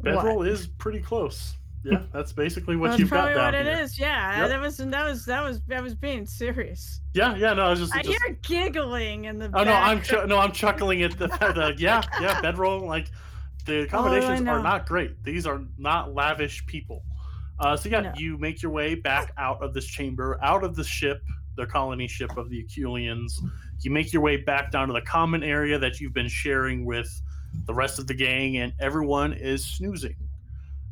Bedroll 0.02 0.44
is 0.44 0.68
pretty 0.68 1.00
close. 1.00 1.58
Yeah, 1.84 2.02
that's 2.12 2.34
basically 2.34 2.76
what 2.76 2.88
That's 2.90 3.00
you've 3.00 3.10
got 3.10 3.34
down 3.34 3.46
what 3.46 3.54
it 3.54 3.66
here. 3.66 3.82
is. 3.84 3.98
Yeah, 4.00 4.40
Yep. 4.42 4.50
that 4.50 4.60
was 4.62 4.78
that 4.78 5.06
was 5.06 5.26
that 5.26 5.44
was 5.44 5.62
that 5.68 5.82
was 5.84 5.96
being 5.96 6.26
serious. 6.26 7.00
Yeah, 7.14 7.36
yeah. 7.36 7.54
No, 7.54 7.64
I 7.68 7.70
was 7.70 7.80
just. 7.80 7.96
I 7.96 8.02
just 8.02 8.18
hear 8.26 8.38
giggling 8.42 9.26
in 9.26 9.38
the. 9.40 9.46
oh 9.54 9.64
no, 9.64 9.72
I'm 9.72 10.02
chu- 10.02 10.26
no, 10.28 10.38
I'm 10.40 10.52
chuckling 10.52 11.04
at 11.04 11.18
the, 11.18 11.28
the 11.28 11.76
yeah, 11.78 12.02
yeah. 12.20 12.42
Bedroll 12.42 12.86
like 12.86 13.10
the 13.66 13.84
accommodations 13.84 14.48
are 14.48 14.62
not 14.62 14.86
great. 14.88 15.24
These 15.24 15.46
are 15.46 15.62
not 15.78 16.14
lavish 16.14 16.66
people. 16.66 17.04
Uh, 17.60 17.76
so 17.78 17.90
yeah, 17.90 18.02
No. 18.02 18.14
you 18.18 18.38
make 18.38 18.62
your 18.62 18.72
way 18.72 18.96
back 18.96 19.32
out 19.38 19.62
of 19.62 19.74
this 19.74 19.86
chamber, 19.86 20.38
out 20.44 20.64
of 20.64 20.76
the 20.76 20.84
ship, 20.84 21.22
the 21.56 21.66
colony 21.66 22.08
ship 22.08 22.36
of 22.38 22.50
the 22.50 22.64
Aculians. 22.64 23.32
You 23.82 23.92
make 23.92 24.12
your 24.12 24.22
way 24.22 24.38
back 24.38 24.72
down 24.72 24.88
to 24.88 24.94
the 24.94 25.02
common 25.02 25.44
area 25.44 25.78
that 25.80 26.00
you've 26.00 26.14
been 26.14 26.28
sharing 26.28 26.86
with 26.86 27.10
the 27.66 27.74
rest 27.74 27.98
of 28.00 28.08
the 28.08 28.14
gang, 28.14 28.58
and 28.58 28.74
everyone 28.80 29.34
is 29.34 29.66
snoozing. 29.66 30.16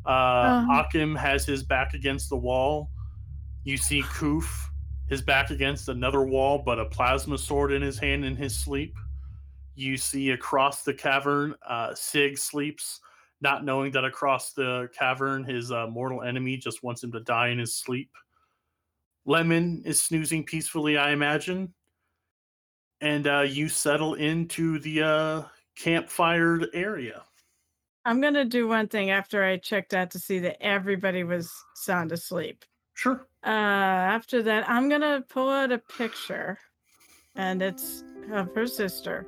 Uh, 0.06 0.10
Uh-huh. 0.10 0.84
Akim 0.84 1.14
has 1.14 1.44
his 1.44 1.62
back 1.62 1.94
against 1.94 2.28
the 2.28 2.36
wall. 2.36 2.90
You 3.64 3.76
see 3.76 4.02
Koof, 4.02 4.46
his 5.08 5.20
back 5.20 5.50
against 5.50 5.88
another 5.88 6.22
wall, 6.22 6.62
but 6.64 6.78
a 6.78 6.84
plasma 6.84 7.36
sword 7.36 7.72
in 7.72 7.82
his 7.82 7.98
hand 7.98 8.24
in 8.24 8.36
his 8.36 8.56
sleep. 8.56 8.94
You 9.74 9.96
see 9.96 10.30
across 10.30 10.84
the 10.84 10.94
cavern, 10.94 11.54
uh, 11.68 11.94
Sig 11.94 12.38
sleeps, 12.38 13.00
not 13.40 13.64
knowing 13.64 13.90
that 13.92 14.04
across 14.04 14.52
the 14.52 14.88
cavern, 14.96 15.44
his 15.44 15.70
uh, 15.70 15.86
mortal 15.88 16.22
enemy 16.22 16.56
just 16.56 16.82
wants 16.82 17.02
him 17.02 17.12
to 17.12 17.20
die 17.20 17.48
in 17.48 17.58
his 17.58 17.74
sleep. 17.74 18.10
Lemon 19.26 19.82
is 19.84 20.02
snoozing 20.02 20.44
peacefully, 20.44 20.96
I 20.96 21.10
imagine. 21.10 21.74
And 23.00 23.26
uh, 23.26 23.40
you 23.40 23.68
settle 23.68 24.14
into 24.14 24.78
the 24.78 25.02
uh, 25.02 25.42
campfired 25.78 26.68
area. 26.72 27.24
I'm 28.06 28.20
gonna 28.20 28.44
do 28.44 28.68
one 28.68 28.86
thing 28.86 29.10
after 29.10 29.42
I 29.42 29.56
checked 29.56 29.92
out 29.92 30.12
to 30.12 30.20
see 30.20 30.38
that 30.38 30.62
everybody 30.64 31.24
was 31.24 31.52
sound 31.74 32.12
asleep. 32.12 32.64
Sure. 32.94 33.26
Uh, 33.44 33.48
after 33.48 34.44
that, 34.44 34.68
I'm 34.70 34.88
gonna 34.88 35.24
pull 35.28 35.50
out 35.50 35.72
a 35.72 35.78
picture, 35.78 36.56
and 37.34 37.60
it's 37.60 38.04
of 38.32 38.54
her 38.54 38.68
sister, 38.68 39.26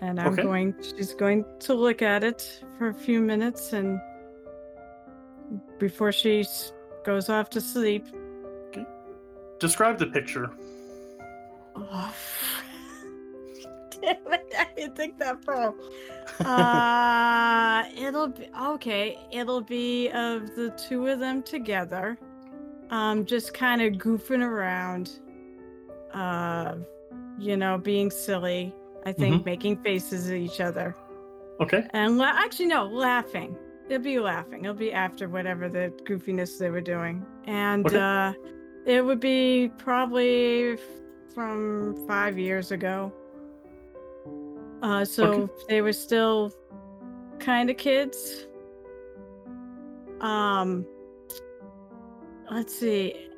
and 0.00 0.18
I'm 0.18 0.32
Okay. 0.32 0.42
going. 0.42 0.74
She's 0.82 1.12
going 1.12 1.44
to 1.60 1.74
look 1.74 2.00
at 2.00 2.24
it 2.24 2.64
for 2.78 2.88
a 2.88 2.94
few 2.94 3.20
minutes, 3.20 3.74
and 3.74 4.00
before 5.78 6.10
she 6.10 6.46
goes 7.04 7.28
off 7.28 7.50
to 7.50 7.60
sleep. 7.60 8.06
Describe 9.60 9.98
the 9.98 10.06
picture. 10.06 10.50
Oh! 11.76 12.14
I 14.58 14.66
didn't 14.76 14.96
think 14.96 15.18
that 15.18 15.44
through. 15.44 15.74
Uh, 16.46 17.84
it'll 17.96 18.28
be 18.28 18.48
okay. 18.62 19.18
It'll 19.32 19.60
be 19.60 20.08
of 20.10 20.54
the 20.54 20.70
two 20.88 21.06
of 21.08 21.18
them 21.20 21.42
together, 21.42 22.18
um, 22.90 23.24
just 23.24 23.54
kind 23.54 23.82
of 23.82 23.94
goofing 23.94 24.42
around, 24.42 25.18
uh, 26.12 26.76
you 27.38 27.56
know, 27.56 27.78
being 27.78 28.10
silly. 28.10 28.74
I 29.06 29.12
think 29.12 29.44
making 29.44 29.82
faces 29.82 30.30
at 30.30 30.36
each 30.36 30.62
other 30.62 30.96
Okay. 31.60 31.86
and 31.92 32.16
la- 32.16 32.32
actually 32.36 32.66
no, 32.68 32.86
laughing. 32.86 33.54
It'll 33.90 34.02
be 34.02 34.18
laughing. 34.18 34.64
It'll 34.64 34.74
be 34.74 34.92
after 34.94 35.28
whatever 35.28 35.68
the 35.68 35.92
goofiness 36.04 36.56
they 36.58 36.70
were 36.70 36.80
doing, 36.80 37.22
and 37.46 37.84
Okay. 37.86 37.98
uh, 37.98 38.32
it 38.86 39.04
would 39.04 39.20
be 39.20 39.70
probably 39.76 40.78
from 41.34 41.94
five 42.08 42.38
years 42.38 42.70
ago. 42.72 43.12
Uh, 44.82 45.04
so 45.04 45.24
Okay. 45.32 45.52
they 45.68 45.80
were 45.82 45.92
still 45.92 46.52
kind 47.38 47.70
of 47.70 47.76
kids. 47.76 48.46
Um, 50.20 50.86
let's 52.50 52.74
see. 52.74 53.28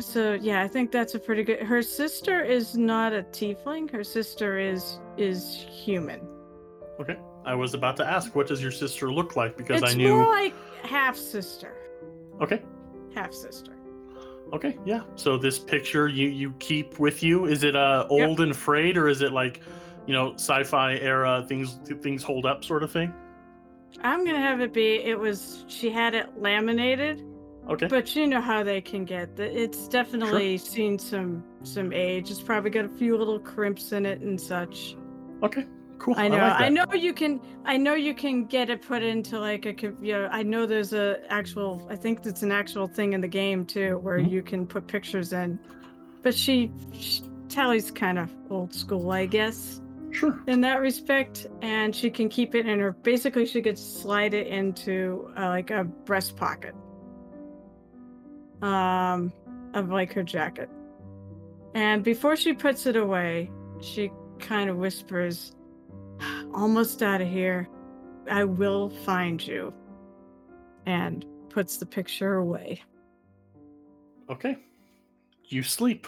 So 0.00 0.34
yeah, 0.34 0.62
I 0.62 0.68
think 0.68 0.92
that's 0.92 1.14
a 1.14 1.18
pretty 1.18 1.42
good. 1.42 1.60
Her 1.62 1.80
sister 1.82 2.42
is 2.44 2.76
not 2.76 3.12
a 3.12 3.22
tiefling. 3.22 3.90
Her 3.90 4.04
sister 4.04 4.58
is 4.58 4.98
is 5.16 5.66
human. 5.70 6.20
Okay. 7.00 7.16
I 7.46 7.54
was 7.54 7.74
about 7.74 7.96
to 7.98 8.06
ask, 8.06 8.34
what 8.34 8.48
does 8.48 8.60
your 8.60 8.72
sister 8.72 9.10
look 9.12 9.36
like? 9.36 9.56
Because 9.56 9.82
it's 9.82 9.92
I 9.92 9.94
knew. 9.96 10.16
more 10.16 10.26
like 10.26 10.52
half 10.84 11.16
sister. 11.16 11.74
Okay. 12.42 12.60
Half 13.14 13.32
sister. 13.32 13.72
Okay. 14.52 14.76
Yeah. 14.84 15.02
So 15.14 15.38
this 15.38 15.58
picture 15.58 16.08
you 16.08 16.28
you 16.28 16.52
keep 16.58 16.98
with 16.98 17.22
you. 17.22 17.46
Is 17.46 17.62
it 17.62 17.74
uh 17.76 18.06
Yep. 18.10 18.28
old 18.28 18.40
and 18.40 18.54
frayed, 18.54 18.96
or 18.98 19.08
is 19.08 19.22
it 19.22 19.32
like, 19.32 19.60
you 20.06 20.12
know, 20.12 20.34
sci-fi 20.34 20.96
era 20.96 21.44
things 21.48 21.78
things 22.00 22.22
hold 22.22 22.46
up 22.46 22.64
sort 22.64 22.82
of 22.82 22.92
thing? 22.92 23.12
I'm 24.02 24.24
gonna 24.24 24.40
have 24.40 24.60
it 24.60 24.72
be. 24.72 24.96
It 24.96 25.18
was. 25.18 25.64
She 25.68 25.90
had 25.90 26.14
it 26.14 26.40
laminated, 26.40 27.24
Okay. 27.68 27.86
but 27.86 28.14
you 28.14 28.26
know 28.26 28.40
how 28.40 28.62
they 28.62 28.80
can 28.80 29.04
get. 29.04 29.36
The, 29.36 29.44
it's 29.44 29.88
definitely 29.88 30.58
seen 30.58 30.98
some 30.98 31.42
some 31.62 31.92
age. 31.92 32.30
It's 32.30 32.42
probably 32.42 32.70
got 32.70 32.84
a 32.84 32.88
few 32.90 33.16
little 33.16 33.38
crimps 33.40 33.92
in 33.92 34.04
it 34.06 34.20
and 34.20 34.40
such. 34.40 34.96
Okay. 35.42 35.66
Cool. 35.98 36.14
I 36.18 36.28
know. 36.28 36.36
like 36.36 36.60
I, 36.60 36.68
know 36.68 36.84
you 36.92 37.14
can. 37.14 37.40
I 37.64 37.78
know 37.78 37.94
you 37.94 38.12
can 38.12 38.44
get 38.44 38.68
it 38.68 38.82
put 38.82 39.02
into 39.02 39.40
like 39.40 39.64
a. 39.64 39.74
You 40.02 40.12
know, 40.12 40.28
I 40.30 40.42
know 40.42 40.66
there's 40.66 40.92
a 40.92 41.20
actual. 41.30 41.86
I 41.90 41.96
think 41.96 42.26
it's 42.26 42.42
an 42.42 42.52
actual 42.52 42.86
thing 42.86 43.14
in 43.14 43.22
the 43.22 43.28
game 43.28 43.64
too, 43.64 43.98
where 43.98 44.18
Mhm. 44.18 44.30
you 44.30 44.42
can 44.42 44.66
put 44.66 44.86
pictures 44.86 45.32
in. 45.32 45.58
But 46.22 46.34
she, 46.34 46.70
she 46.92 47.22
Tally's 47.48 47.90
kind 47.90 48.18
of 48.18 48.30
old 48.50 48.74
school, 48.74 49.10
I 49.10 49.24
guess, 49.26 49.80
Sure. 50.16 50.38
in 50.46 50.60
that 50.62 50.80
respect, 50.80 51.46
and 51.62 51.94
she 51.94 52.10
can 52.10 52.28
keep 52.28 52.54
it 52.54 52.66
in 52.66 52.80
her. 52.80 52.92
Basically, 52.92 53.46
she 53.46 53.60
could 53.62 53.78
slide 53.78 54.34
it 54.34 54.46
into 54.46 55.30
uh, 55.38 55.48
like 55.48 55.70
a 55.70 55.84
breast 55.84 56.36
pocket. 56.36 56.74
Um, 58.62 59.32
of 59.74 59.90
like 59.90 60.14
her 60.14 60.22
jacket, 60.22 60.70
and 61.74 62.02
before 62.02 62.36
she 62.36 62.54
puts 62.54 62.86
it 62.86 62.96
away, 62.96 63.50
she 63.82 64.10
kind 64.38 64.70
of 64.70 64.76
whispers 64.76 65.54
almost 66.54 67.02
out 67.02 67.20
of 67.20 67.28
here. 67.28 67.68
I 68.30 68.44
will 68.44 68.90
find 68.90 69.44
you. 69.46 69.72
And 70.86 71.24
puts 71.48 71.78
the 71.78 71.86
picture 71.86 72.34
away. 72.34 72.82
Okay. 74.30 74.58
You 75.44 75.62
sleep. 75.62 76.06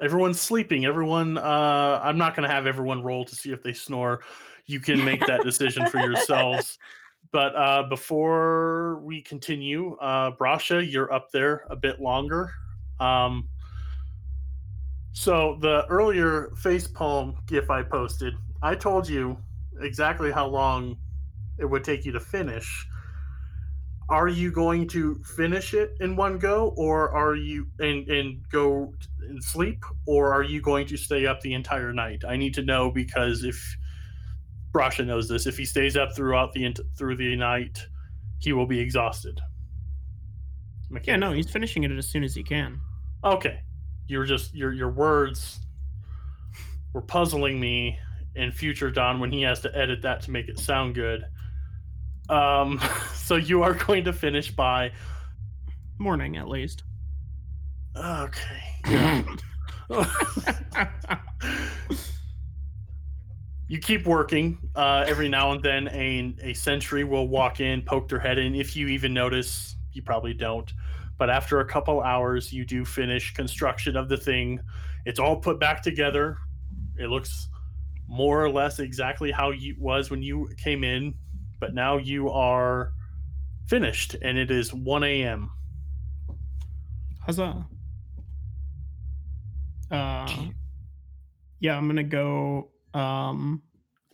Everyone's 0.00 0.40
sleeping. 0.40 0.84
Everyone 0.84 1.38
uh 1.38 2.00
I'm 2.02 2.18
not 2.18 2.36
going 2.36 2.48
to 2.48 2.54
have 2.54 2.66
everyone 2.66 3.02
roll 3.02 3.24
to 3.24 3.34
see 3.34 3.52
if 3.52 3.62
they 3.62 3.72
snore. 3.72 4.20
You 4.66 4.80
can 4.80 5.04
make 5.04 5.24
that 5.26 5.42
decision 5.42 5.86
for 5.88 5.98
yourselves. 5.98 6.78
But 7.32 7.56
uh 7.56 7.82
before 7.88 9.00
we 9.02 9.20
continue, 9.20 9.96
uh 10.00 10.30
Brasha, 10.30 10.90
you're 10.90 11.12
up 11.12 11.32
there 11.32 11.66
a 11.68 11.76
bit 11.76 12.00
longer. 12.00 12.52
Um 13.00 13.48
so 15.12 15.58
the 15.60 15.86
earlier 15.88 16.52
face 16.56 16.86
palm 16.86 17.36
gif 17.46 17.68
I 17.68 17.82
posted, 17.82 18.34
I 18.62 18.74
told 18.74 19.08
you 19.08 19.36
exactly 19.80 20.30
how 20.30 20.46
long 20.46 20.96
it 21.58 21.64
would 21.64 21.84
take 21.84 22.04
you 22.04 22.12
to 22.12 22.20
finish 22.20 22.86
are 24.08 24.28
you 24.28 24.52
going 24.52 24.86
to 24.86 25.16
finish 25.36 25.74
it 25.74 25.96
in 26.00 26.14
one 26.14 26.38
go 26.38 26.74
or 26.76 27.10
are 27.10 27.34
you 27.34 27.66
and 27.80 28.08
and 28.08 28.48
go 28.50 28.94
and 29.28 29.42
sleep 29.42 29.84
or 30.06 30.32
are 30.32 30.44
you 30.44 30.60
going 30.60 30.86
to 30.86 30.96
stay 30.96 31.26
up 31.26 31.40
the 31.40 31.54
entire 31.54 31.92
night? 31.92 32.22
I 32.26 32.36
need 32.36 32.54
to 32.54 32.62
know 32.62 32.90
because 32.90 33.42
if 33.42 33.76
brasha 34.72 35.04
knows 35.06 35.28
this 35.28 35.46
if 35.46 35.56
he 35.56 35.64
stays 35.64 35.96
up 35.96 36.14
throughout 36.14 36.52
the 36.52 36.76
through 36.96 37.16
the 37.16 37.34
night 37.34 37.84
he 38.38 38.52
will 38.52 38.66
be 38.66 38.78
exhausted. 38.78 39.40
Yeah, 41.02 41.16
no, 41.16 41.32
he's 41.32 41.50
finishing 41.50 41.82
it 41.82 41.90
as 41.90 42.08
soon 42.08 42.22
as 42.22 42.34
he 42.34 42.42
can. 42.42 42.80
okay. 43.24 43.60
You're 44.08 44.24
just 44.24 44.54
your 44.54 44.72
your 44.72 44.90
words 44.90 45.58
were 46.92 47.02
puzzling 47.02 47.58
me 47.58 47.98
in 48.36 48.52
future 48.52 48.90
don 48.90 49.18
when 49.18 49.32
he 49.32 49.42
has 49.42 49.58
to 49.62 49.76
edit 49.76 50.00
that 50.02 50.20
to 50.22 50.30
make 50.30 50.48
it 50.48 50.60
sound 50.60 50.94
good 50.94 51.24
um 52.28 52.80
so 53.14 53.36
you 53.36 53.62
are 53.62 53.74
going 53.74 54.04
to 54.04 54.12
finish 54.12 54.50
by 54.50 54.90
Morning, 55.98 56.36
at 56.36 56.48
least. 56.48 56.82
okay 57.96 58.62
you 63.68 63.78
keep 63.78 64.06
working. 64.06 64.58
Uh, 64.74 65.04
every 65.06 65.28
now 65.28 65.52
and 65.52 65.62
then, 65.62 65.88
a, 65.88 66.34
a 66.42 66.52
sentry 66.54 67.04
will 67.04 67.28
walk 67.28 67.60
in, 67.60 67.82
poke 67.82 68.08
their 68.08 68.18
head 68.18 68.38
in. 68.38 68.54
If 68.54 68.76
you 68.76 68.88
even 68.88 69.12
notice, 69.12 69.76
you 69.92 70.02
probably 70.02 70.34
don't. 70.34 70.72
But 71.18 71.30
after 71.30 71.60
a 71.60 71.64
couple 71.64 72.00
hours, 72.02 72.52
you 72.52 72.64
do 72.64 72.84
finish 72.84 73.32
construction 73.34 73.96
of 73.96 74.08
the 74.08 74.16
thing. 74.16 74.60
It's 75.04 75.18
all 75.18 75.36
put 75.36 75.58
back 75.58 75.82
together. 75.82 76.36
It 76.98 77.08
looks 77.08 77.48
more 78.08 78.44
or 78.44 78.50
less 78.50 78.78
exactly 78.78 79.32
how 79.32 79.50
it 79.52 79.78
was 79.78 80.10
when 80.10 80.22
you 80.22 80.48
came 80.62 80.84
in, 80.84 81.14
but 81.58 81.74
now 81.74 81.96
you 81.96 82.30
are 82.30 82.92
finished, 83.66 84.16
and 84.22 84.38
it 84.38 84.50
is 84.50 84.72
1 84.72 85.04
a.m. 85.04 85.50
Huzzah. 87.20 87.66
Uh, 89.90 90.28
yeah, 91.60 91.76
I'm 91.76 91.86
gonna 91.86 92.02
go 92.02 92.70
um, 92.94 93.62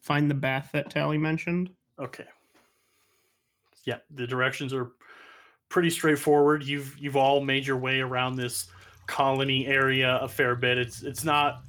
find 0.00 0.30
the 0.30 0.34
bath 0.34 0.70
that 0.72 0.90
Tally 0.90 1.18
mentioned. 1.18 1.70
Okay. 1.98 2.26
Yeah, 3.84 3.98
the 4.10 4.26
directions 4.26 4.72
are 4.72 4.92
pretty 5.68 5.90
straightforward. 5.90 6.62
You've 6.62 6.96
you've 6.98 7.16
all 7.16 7.40
made 7.40 7.66
your 7.66 7.78
way 7.78 8.00
around 8.00 8.36
this 8.36 8.68
colony 9.06 9.66
area 9.66 10.18
a 10.18 10.28
fair 10.28 10.54
bit. 10.54 10.78
It's 10.78 11.02
it's 11.02 11.24
not 11.24 11.62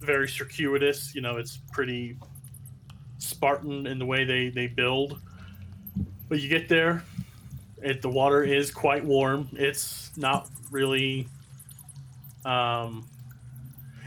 very 0.00 0.28
circuitous, 0.28 1.14
you 1.14 1.20
know, 1.20 1.36
it's 1.36 1.60
pretty 1.72 2.16
Spartan 3.18 3.86
in 3.86 3.98
the 3.98 4.06
way 4.06 4.24
they 4.24 4.48
they 4.48 4.66
build. 4.66 5.20
But 6.28 6.40
you 6.40 6.48
get 6.48 6.68
there, 6.68 7.04
it 7.82 8.02
the 8.02 8.08
water 8.08 8.44
is 8.44 8.70
quite 8.70 9.04
warm. 9.04 9.48
It's 9.52 10.10
not 10.16 10.48
really 10.70 11.28
um 12.44 13.06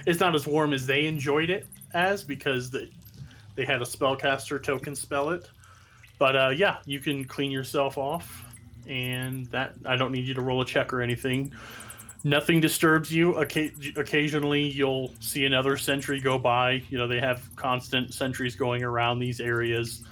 it's 0.06 0.20
not 0.20 0.34
as 0.36 0.48
warm 0.48 0.74
as 0.74 0.86
they 0.88 1.06
enjoyed 1.06 1.50
it 1.50 1.68
as 1.94 2.24
because 2.24 2.72
the, 2.72 2.90
they 3.56 3.66
had 3.66 3.82
a 3.82 3.86
spellcaster 3.86 4.62
token 4.62 4.96
spell 4.96 5.30
it. 5.30 5.50
But 6.18 6.36
uh, 6.36 6.50
yeah, 6.50 6.78
you 6.86 7.00
can 7.00 7.26
clean 7.26 7.52
yourself 7.52 7.98
off, 7.98 8.46
and 8.88 9.48
that 9.48 9.74
I 9.86 9.96
don't 9.96 10.12
need 10.12 10.26
you 10.26 10.34
to 10.36 10.42
roll 10.42 10.62
a 10.62 10.66
check 10.66 10.94
or 10.94 11.02
anything. 11.02 11.52
Nothing 12.24 12.60
disturbs 12.60 13.12
you. 13.12 13.34
Occa- 13.34 13.98
occasionally, 13.98 14.62
you'll 14.62 15.12
see 15.20 15.46
another 15.46 15.76
sentry 15.78 16.20
go 16.20 16.38
by. 16.38 16.84
You 16.90 16.98
know 16.98 17.08
they 17.08 17.20
have 17.20 17.50
constant 17.56 18.14
sentries 18.14 18.56
going 18.56 18.84
around 18.84 19.20
these 19.20 19.40
areas, 19.40 20.04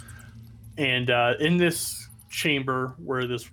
and 0.78 1.10
uh, 1.12 1.34
in 1.39 1.58
this 1.58 2.08
chamber 2.30 2.95
where 2.98 3.28
this 3.28 3.50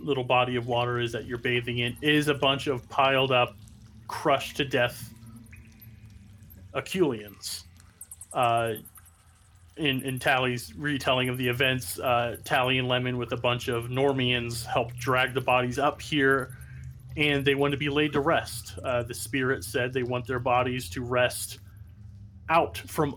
little 0.00 0.24
body 0.24 0.56
of 0.56 0.66
water 0.66 0.98
is 0.98 1.12
that 1.12 1.26
you're 1.26 1.38
bathing 1.38 1.78
in 1.78 1.96
is 2.02 2.28
a 2.28 2.34
bunch 2.34 2.66
of 2.66 2.88
piled 2.88 3.30
up, 3.30 3.54
crushed 4.08 4.56
to 4.56 4.64
death 4.64 5.12
Aculians. 6.74 7.64
Uh, 8.32 8.74
in, 9.76 10.02
in 10.02 10.18
Tally's 10.18 10.74
retelling 10.76 11.28
of 11.28 11.38
the 11.38 11.48
events, 11.48 11.98
uh, 11.98 12.36
Tally 12.44 12.78
and 12.78 12.88
Lemon, 12.88 13.16
with 13.16 13.32
a 13.32 13.36
bunch 13.36 13.68
of 13.68 13.84
Normians, 13.84 14.66
helped 14.66 14.98
drag 14.98 15.32
the 15.34 15.40
bodies 15.40 15.78
up 15.78 16.00
here, 16.00 16.58
and 17.16 17.44
they 17.44 17.54
want 17.54 17.72
to 17.72 17.78
be 17.78 17.88
laid 17.88 18.12
to 18.12 18.20
rest. 18.20 18.78
Uh, 18.84 19.02
the 19.02 19.14
spirit 19.14 19.64
said 19.64 19.92
they 19.92 20.02
want 20.02 20.26
their 20.26 20.38
bodies 20.38 20.88
to 20.90 21.02
rest 21.02 21.58
out 22.48 22.78
from 22.78 23.16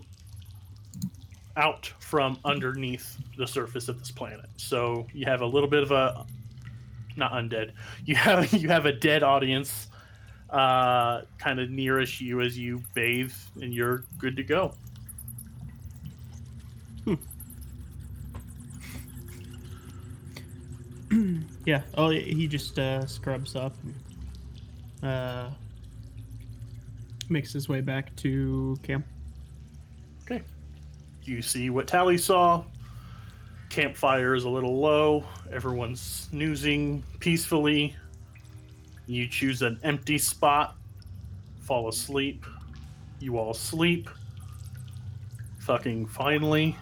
out 1.56 1.86
from 2.00 2.38
underneath 2.44 3.16
the 3.38 3.46
surface 3.46 3.88
of 3.88 3.98
this 3.98 4.10
planet. 4.10 4.46
So 4.56 5.06
you 5.12 5.24
have 5.26 5.40
a 5.40 5.46
little 5.46 5.68
bit 5.68 5.82
of 5.82 5.90
a 5.90 6.26
not 7.16 7.32
undead. 7.32 7.72
You 8.04 8.14
have 8.16 8.52
you 8.60 8.68
have 8.68 8.86
a 8.86 8.92
dead 8.92 9.22
audience 9.22 9.88
uh, 10.50 11.22
kind 11.38 11.58
of 11.60 11.70
nearish 11.70 12.20
you 12.20 12.40
as 12.40 12.58
you 12.58 12.82
bathe, 12.94 13.32
and 13.60 13.72
you're 13.74 14.04
good 14.18 14.36
to 14.36 14.42
go. 14.42 14.74
Yeah. 21.66 21.82
Oh, 21.94 22.10
he 22.10 22.46
just 22.46 22.78
uh, 22.78 23.04
scrubs 23.06 23.56
up 23.56 23.74
and 23.82 25.10
uh, 25.10 25.50
makes 27.28 27.52
his 27.52 27.68
way 27.68 27.80
back 27.80 28.14
to 28.16 28.78
camp. 28.84 29.04
Okay. 30.22 30.42
You 31.24 31.42
see 31.42 31.68
what 31.70 31.88
Tally 31.88 32.18
saw. 32.18 32.62
Campfire 33.68 34.36
is 34.36 34.44
a 34.44 34.48
little 34.48 34.78
low. 34.78 35.24
Everyone's 35.52 36.00
snoozing 36.00 37.02
peacefully. 37.18 37.96
You 39.08 39.26
choose 39.26 39.62
an 39.62 39.80
empty 39.82 40.18
spot, 40.18 40.76
fall 41.62 41.88
asleep. 41.88 42.46
You 43.18 43.38
all 43.38 43.54
sleep. 43.54 44.08
Fucking 45.58 46.06
finally. 46.06 46.76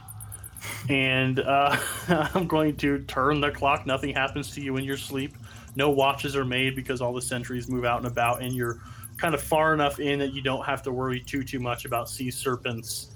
And 0.88 1.40
uh, 1.40 1.76
I'm 2.08 2.46
going 2.46 2.76
to 2.76 3.00
turn 3.04 3.40
the 3.40 3.50
clock. 3.50 3.86
Nothing 3.86 4.14
happens 4.14 4.50
to 4.52 4.60
you 4.60 4.76
in 4.76 4.84
your 4.84 4.96
sleep. 4.96 5.34
No 5.76 5.90
watches 5.90 6.36
are 6.36 6.44
made 6.44 6.76
because 6.76 7.00
all 7.00 7.12
the 7.12 7.22
sentries 7.22 7.68
move 7.68 7.84
out 7.84 7.98
and 7.98 8.06
about, 8.06 8.42
and 8.42 8.52
you're 8.52 8.80
kind 9.16 9.34
of 9.34 9.40
far 9.42 9.74
enough 9.74 9.98
in 10.00 10.18
that 10.18 10.32
you 10.32 10.42
don't 10.42 10.64
have 10.64 10.82
to 10.82 10.92
worry 10.92 11.20
too 11.20 11.42
too 11.44 11.60
much 11.60 11.84
about 11.84 12.08
sea 12.08 12.30
serpents 12.30 13.10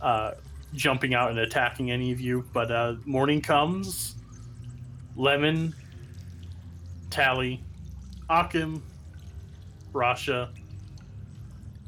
uh, 0.00 0.32
jumping 0.74 1.14
out 1.14 1.30
and 1.30 1.38
attacking 1.38 1.90
any 1.90 2.12
of 2.12 2.20
you. 2.20 2.44
But 2.52 2.70
uh, 2.70 2.94
morning 3.04 3.40
comes. 3.40 4.16
Lemon, 5.16 5.74
Tally, 7.10 7.60
Akim, 8.30 8.82
Rasha. 9.92 10.50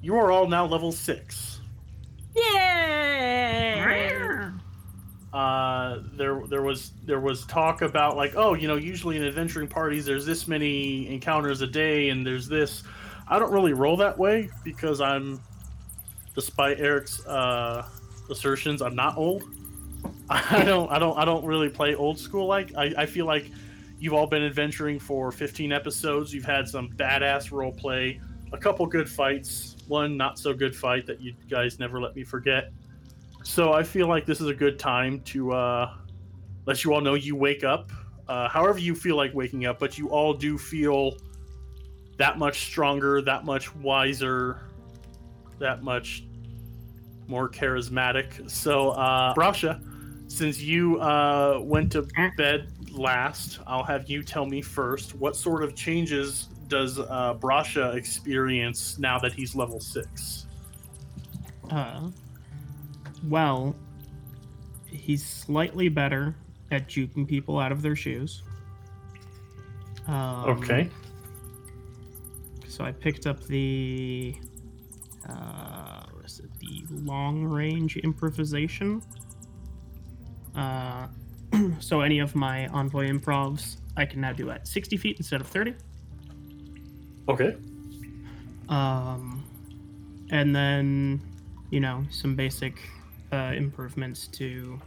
You 0.03 0.17
are 0.17 0.33
all 0.33 0.49
now 0.49 0.67
level 0.67 0.91
six. 0.91 1.61
Yay! 2.35 4.00
Uh, 5.33 6.01
there 6.15 6.43
there 6.49 6.63
was 6.63 6.91
there 7.05 7.21
was 7.21 7.47
talk 7.47 7.83
about 7.83 8.17
like 8.17 8.35
oh 8.35 8.55
you 8.55 8.67
know 8.67 8.75
usually 8.75 9.17
in 9.17 9.23
adventuring 9.23 9.69
parties 9.69 10.05
there's 10.05 10.27
this 10.27 10.49
many 10.49 11.09
encounters 11.09 11.61
a 11.61 11.67
day 11.67 12.09
and 12.09 12.27
there's 12.27 12.49
this. 12.49 12.83
I 13.29 13.39
don't 13.39 13.53
really 13.53 13.73
roll 13.73 13.97
that 13.99 14.19
way 14.19 14.51
because 14.65 15.01
I'm, 15.01 15.41
despite 16.35 16.81
Eric's 16.81 17.25
uh, 17.27 17.89
assertions, 18.29 18.83
I'm 18.83 18.97
not 18.97 19.17
old. 19.17 19.45
I 20.31 20.65
don't 20.65 20.91
I 20.91 20.99
don't 20.99 21.17
I 21.17 21.25
don't 21.25 21.45
really 21.45 21.69
play 21.69 21.95
old 21.95 22.19
school 22.19 22.47
like 22.47 22.73
I, 22.77 22.93
I 22.99 23.07
feel 23.07 23.27
like 23.27 23.51
you've 24.01 24.15
all 24.15 24.27
been 24.27 24.43
adventuring 24.43 24.99
for 24.99 25.31
15 25.31 25.73
episodes. 25.73 26.33
You've 26.35 26.45
had 26.45 26.67
some 26.67 26.89
badass 26.91 27.53
role 27.53 27.73
play, 27.73 28.21
a 28.53 28.59
couple 28.59 28.87
good 28.87 29.09
fights, 29.09 29.77
one 29.87 30.17
not 30.17 30.39
so 30.39 30.55
good 30.55 30.75
fight 30.75 31.07
that 31.07 31.21
you 31.21 31.35
guys 31.49 31.79
never 31.79 32.01
let 32.01 32.17
me 32.17 32.25
forget. 32.25 32.73
So 33.43 33.73
I 33.73 33.83
feel 33.83 34.07
like 34.07 34.27
this 34.27 34.41
is 34.41 34.49
a 34.49 34.55
good 34.55 34.79
time 34.79 35.21
to 35.23 35.53
uh, 35.53 35.95
let 36.67 36.85
you 36.85 36.93
all 36.93 37.01
know 37.01 37.15
you 37.15 37.35
wake 37.35 37.65
up, 37.65 37.91
uh, 38.29 38.49
however 38.49 38.79
you 38.79 38.95
feel 38.95 39.17
like 39.17 39.35
waking 39.35 39.67
up, 39.67 39.79
but 39.79 39.99
you 39.99 40.09
all 40.09 40.35
do 40.35 40.57
feel 40.59 41.17
that 42.17 42.39
much 42.39 42.61
stronger, 42.67 43.23
that 43.23 43.45
much 43.45 43.75
wiser, 43.77 44.61
that 45.59 45.83
much 45.83 46.25
more 47.27 47.49
charismatic. 47.49 48.49
So, 48.51 48.91
uh, 48.91 49.35
Brasha, 49.35 49.81
since 50.31 50.61
you 50.61 51.01
uh, 51.01 51.61
went 51.63 51.91
to 51.93 52.07
bed 52.37 52.73
last, 52.93 53.61
I'll 53.67 53.85
have 53.85 54.09
you 54.11 54.23
tell 54.23 54.47
me 54.47 54.63
first 54.63 55.15
what 55.15 55.35
sort 55.35 55.65
of 55.65 55.75
changes 55.75 56.49
does 56.69 56.99
uh, 56.99 57.35
Brasha 57.41 57.95
experience 57.95 58.99
now 58.99 59.19
that 59.19 59.33
he's 59.33 59.55
level 59.55 59.81
six? 59.81 60.47
Uh, 61.71 62.11
well, 63.29 63.75
he's 64.87 65.25
slightly 65.25 65.89
better 65.89 66.35
at 66.71 66.89
juking 66.89 67.27
people 67.27 67.59
out 67.59 67.73
of 67.73 67.83
their 67.83 67.97
shoes. 67.97 68.43
Um, 70.07 70.45
Okay. 70.49 70.91
So 72.69 72.85
I 72.85 72.93
picked 72.93 73.27
up 73.27 73.43
the 73.45 74.35
uh, 75.29 76.03
what 76.13 76.25
is 76.25 76.41
it? 76.41 76.51
The 76.59 76.85
long 77.03 77.45
range 77.45 77.97
improvisation. 77.99 79.03
Uh, 80.57 81.09
so 81.81 82.01
any 82.01 82.21
of 82.21 82.35
my 82.35 82.67
envoy 82.69 83.09
improvs 83.09 83.77
I 83.97 84.07
can 84.07 84.21
now 84.21 84.33
do 84.33 84.51
at 84.51 84.67
60 84.67 84.97
feet 84.97 85.17
instead 85.19 85.41
of 85.41 85.47
30. 85.49 85.75
Okay. 87.29 87.57
Um, 88.69 89.45
and 90.31 90.55
then, 90.55 91.21
you 91.71 91.81
know, 91.81 92.05
some 92.11 92.35
basic 92.35 92.81
uh, 93.33 93.53
improvements 93.55 94.27
to 94.29 94.81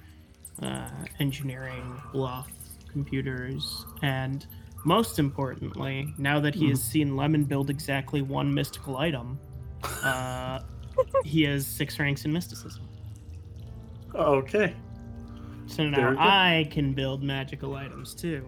uh, 0.62 0.90
engineering, 1.20 2.02
bluff, 2.12 2.50
computers, 2.92 3.86
and 4.02 4.46
most 4.86 5.18
importantly, 5.18 6.14
now 6.18 6.40
that 6.42 6.54
he 6.54 6.68
has 6.70 6.84
seen 6.84 7.16
Lemon 7.16 7.46
build 7.46 7.70
exactly 7.70 8.22
one 8.22 8.54
mystical 8.54 8.98
item, 8.98 9.40
uh, 10.04 10.60
he 11.24 11.44
has 11.44 11.66
six 11.66 12.00
ranks 12.00 12.26
in 12.26 12.34
mysticism. 12.34 12.88
Okay. 14.14 14.74
So 15.66 15.88
now 15.88 16.16
I 16.20 16.68
can 16.70 16.94
build 16.94 17.24
magical 17.24 17.76
items 17.76 18.14
too. 18.14 18.46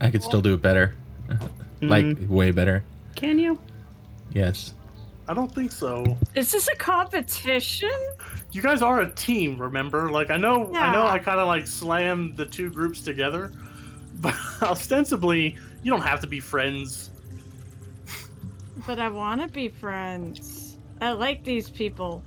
I 0.00 0.10
could 0.10 0.22
still 0.22 0.40
do 0.42 0.54
it 0.54 0.62
better. 0.62 0.94
like 1.80 2.04
Mm, 2.04 2.28
way 2.28 2.50
better. 2.50 2.84
can 3.14 3.38
you? 3.38 3.58
Yes. 4.32 4.74
I 5.30 5.32
don't 5.32 5.54
think 5.54 5.70
so. 5.70 6.18
Is 6.34 6.50
this 6.50 6.66
a 6.66 6.74
competition? 6.74 7.94
You 8.50 8.62
guys 8.62 8.82
are 8.82 9.02
a 9.02 9.10
team, 9.12 9.62
remember? 9.62 10.10
Like 10.10 10.28
I 10.28 10.36
know, 10.36 10.74
I 10.74 10.92
know, 10.92 11.06
I 11.06 11.20
kind 11.20 11.38
of 11.38 11.46
like 11.46 11.68
slammed 11.68 12.36
the 12.36 12.44
two 12.44 12.68
groups 12.68 13.00
together, 13.00 13.52
but 14.20 14.34
ostensibly, 14.60 15.56
you 15.84 15.90
don't 15.92 16.02
have 16.02 16.20
to 16.22 16.26
be 16.26 16.40
friends. 16.40 17.10
But 18.84 18.98
I 18.98 19.08
want 19.08 19.40
to 19.40 19.46
be 19.46 19.68
friends. 19.68 20.76
I 21.00 21.12
like 21.12 21.44
these 21.44 21.70
people. 21.70 22.24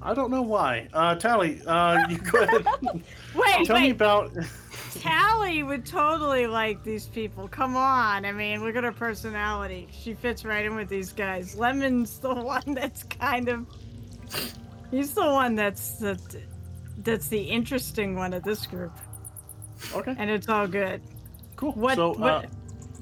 I 0.00 0.14
don't 0.14 0.30
know 0.30 0.42
why. 0.42 0.86
Uh, 0.92 1.16
Tally, 1.16 1.60
uh, 1.66 1.98
you 2.08 2.18
go 2.18 2.42
ahead. 2.42 2.64
Wait, 3.34 3.66
Tell 3.66 3.80
me 3.80 3.90
about. 3.90 4.30
Tally 5.00 5.62
would 5.62 5.84
totally 5.84 6.46
like 6.46 6.82
these 6.84 7.06
people. 7.06 7.48
Come 7.48 7.76
on. 7.76 8.24
I 8.24 8.32
mean, 8.32 8.64
look 8.64 8.76
at 8.76 8.84
her 8.84 8.92
personality. 8.92 9.88
She 9.92 10.14
fits 10.14 10.44
right 10.44 10.64
in 10.64 10.74
with 10.76 10.88
these 10.88 11.12
guys. 11.12 11.56
Lemon's 11.56 12.18
the 12.18 12.34
one 12.54 12.62
that's 12.74 13.02
kind 13.04 13.48
of. 13.48 13.66
He's 14.90 15.14
the 15.14 15.24
one 15.26 15.54
that's 15.54 15.92
that, 15.96 16.18
that's 16.98 17.28
the 17.28 17.40
interesting 17.42 18.14
one 18.16 18.32
of 18.32 18.42
this 18.44 18.66
group, 18.66 18.92
Okay, 19.94 20.14
and 20.16 20.30
it's 20.30 20.48
all 20.48 20.66
good. 20.68 21.02
cool. 21.56 21.72
What 21.72 21.96
so, 21.96 22.10
what 22.14 22.20
uh, 22.22 22.42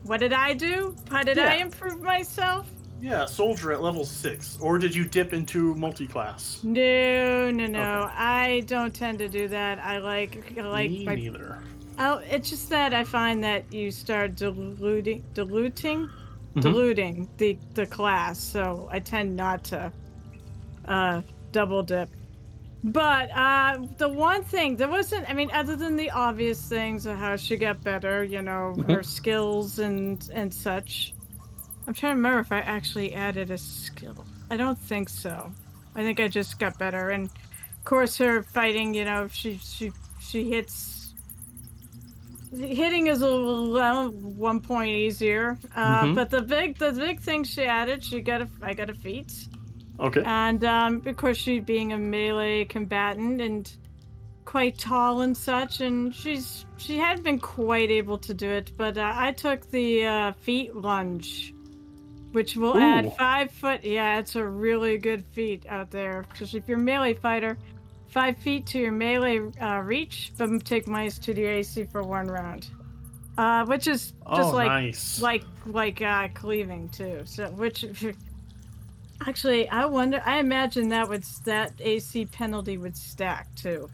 what 0.05 0.21
did 0.21 0.33
I 0.33 0.55
do? 0.55 0.97
How 1.11 1.23
did 1.23 1.39
I 1.39 1.57
improve 1.57 2.01
myself? 2.01 2.69
yeah, 3.01 3.25
soldier 3.27 3.73
at 3.73 3.83
level 3.83 4.05
six, 4.05 4.57
or 4.61 4.79
did 4.79 4.95
you 4.95 5.05
dip 5.05 5.33
into 5.33 5.75
multi-class? 5.75 6.61
No, 6.63 7.51
no, 7.51 7.67
no. 7.67 8.03
Okay. 8.05 8.15
I 8.17 8.61
don't 8.67 8.95
tend 8.95 9.19
to 9.19 9.29
do 9.29 9.49
that. 9.49 9.79
I 9.81 9.99
like 9.99 10.55
I 10.57 10.63
like 10.63 10.91
Me 10.91 11.05
my 11.05 11.15
neither. 11.17 11.59
Oh, 11.99 12.21
it's 12.29 12.51
just 12.51 12.71
that 12.71 12.95
I 12.95 13.05
find 13.05 13.45
that 13.45 13.73
you 13.73 13.91
start 13.91 14.37
diluting, 14.37 15.25
diluting, 15.35 16.09
Mhm. 16.57 16.63
diluting 16.63 17.29
the 17.39 17.59
the 17.75 17.87
class. 17.87 18.39
So 18.41 18.89
I 18.91 18.99
tend 19.01 19.37
not 19.37 19.65
to 19.65 19.93
uh, 20.87 21.23
double 21.53 21.83
dip. 21.83 22.09
But 22.85 23.31
uh, 23.37 23.79
the 23.99 24.09
one 24.09 24.43
thing 24.43 24.77
there 24.77 24.89
wasn't. 24.89 25.29
I 25.31 25.35
mean, 25.35 25.51
other 25.53 25.77
than 25.77 25.97
the 25.97 26.11
obvious 26.11 26.67
things 26.69 27.07
of 27.07 27.17
how 27.19 27.37
she 27.37 27.57
got 27.57 27.83
better, 27.83 28.25
you 28.25 28.43
know, 28.43 28.75
Mhm. 28.77 28.91
her 28.91 29.03
skills 29.03 29.79
and 29.79 30.27
and 30.33 30.53
such. 30.53 31.15
I'm 31.87 31.95
trying 31.95 32.13
to 32.13 32.17
remember 32.17 32.41
if 32.41 32.53
I 32.53 32.61
actually 32.61 33.13
added 33.15 33.51
a 33.51 33.59
skill. 33.59 34.25
I 34.51 34.57
don't 34.57 34.79
think 34.79 35.09
so. 35.09 35.53
I 35.95 36.03
think 36.03 36.21
I 36.21 36.29
just 36.29 36.59
got 36.59 36.79
better, 36.79 37.11
and 37.11 37.27
of 37.27 37.85
course 37.85 38.17
her 38.19 38.43
fighting. 38.43 38.95
You 38.95 39.05
know, 39.05 39.29
she 39.29 39.59
she 39.59 39.93
she 40.21 40.51
hits 40.51 41.02
hitting 42.57 43.07
is 43.07 43.23
a 43.23 43.29
little 43.31 44.11
one 44.11 44.61
point 44.61 44.91
easier 44.91 45.59
uh, 45.75 46.05
Mhm. 46.05 46.15
but 46.15 46.31
the 46.31 46.43
big 46.43 46.79
the 46.79 46.93
big 46.93 47.21
thing 47.21 47.45
she 47.45 47.65
added 47.65 48.05
she 48.05 48.21
got 48.21 48.43
a 48.43 48.49
i 48.63 48.75
got 48.75 48.91
a 48.91 48.95
feat 48.95 49.49
Okay. 50.01 50.23
and 50.25 50.65
um 50.65 50.99
because 51.01 51.39
she 51.39 51.61
being 51.61 51.93
a 51.93 51.99
melee 51.99 52.65
combatant 52.65 53.41
and 53.41 53.77
quite 54.45 54.77
tall 54.77 55.21
and 55.23 55.37
such 55.37 55.81
and 55.81 56.15
she's 56.15 56.67
she 56.77 56.99
had 56.99 57.23
been 57.23 57.39
quite 57.39 57.91
able 57.91 58.19
to 58.19 58.35
do 58.35 58.51
it 58.51 58.73
but 58.77 58.99
uh, 58.99 59.13
i 59.15 59.31
took 59.33 59.71
the 59.71 60.05
uh, 60.05 60.33
feat 60.33 60.75
lunge 60.75 61.55
which 62.33 62.57
will 62.57 62.77
Ooh. 62.77 62.81
add 62.81 63.13
five 63.17 63.51
foot 63.51 63.85
yeah 63.85 64.19
it's 64.19 64.35
a 64.37 64.45
really 64.45 64.99
good 64.99 65.25
feat 65.33 65.65
out 65.69 65.91
there 65.91 66.25
because 66.33 66.55
if 66.55 66.67
you're 66.69 66.79
a 66.79 66.81
melee 66.81 67.15
fighter 67.15 67.57
five 68.13 68.37
feet 68.39 68.67
to 68.67 68.79
your 68.79 68.93
melee 68.93 69.41
uh, 69.61 69.81
reach 69.81 70.33
but 70.37 70.65
take 70.65 70.87
minus 70.87 71.19
two 71.19 71.35
to 71.35 71.41
your 71.41 71.51
ac 71.51 71.85
for 71.85 72.03
one 72.03 72.27
round. 72.27 72.69
Uh, 73.39 73.65
which 73.65 73.89
is 73.89 74.13
just 74.37 74.53
oh, 74.53 74.55
like 74.55 74.69
nice. 74.69 75.23
like 75.23 75.45
like 75.67 76.03
uh 76.03 76.29
cleaving 76.35 76.89
too. 76.91 77.23
So 77.25 77.49
which 77.51 77.85
actually 79.27 79.69
i 79.69 79.85
wonder 79.85 80.21
i 80.27 80.39
imagine 80.39 80.89
that 80.89 81.09
would 81.09 81.23
that 81.45 81.73
ac 81.81 82.27
penalty 82.27 82.77
would 82.77 82.97
stack 82.97 83.55
too. 83.55 83.89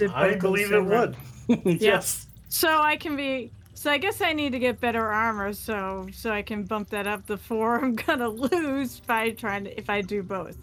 If 0.00 0.12
I, 0.12 0.34
believe 0.36 0.72
it 0.72 0.84
would. 0.84 1.16
yes. 1.80 2.26
so 2.48 2.68
i 2.68 2.96
can 2.96 3.16
be 3.16 3.50
so 3.74 3.90
i 3.90 3.98
guess 3.98 4.20
i 4.20 4.32
need 4.32 4.52
to 4.52 4.58
get 4.58 4.80
better 4.80 5.06
armor 5.06 5.52
so 5.52 6.06
so 6.12 6.30
i 6.30 6.42
can 6.42 6.64
bump 6.64 6.90
that 6.90 7.06
up 7.06 7.26
the 7.26 7.36
four 7.36 7.78
i'm 7.84 7.94
gonna 7.94 8.28
lose 8.28 9.00
by 9.00 9.30
trying 9.30 9.64
to 9.64 9.78
if 9.78 9.90
i 9.90 10.00
do 10.00 10.22
both 10.22 10.56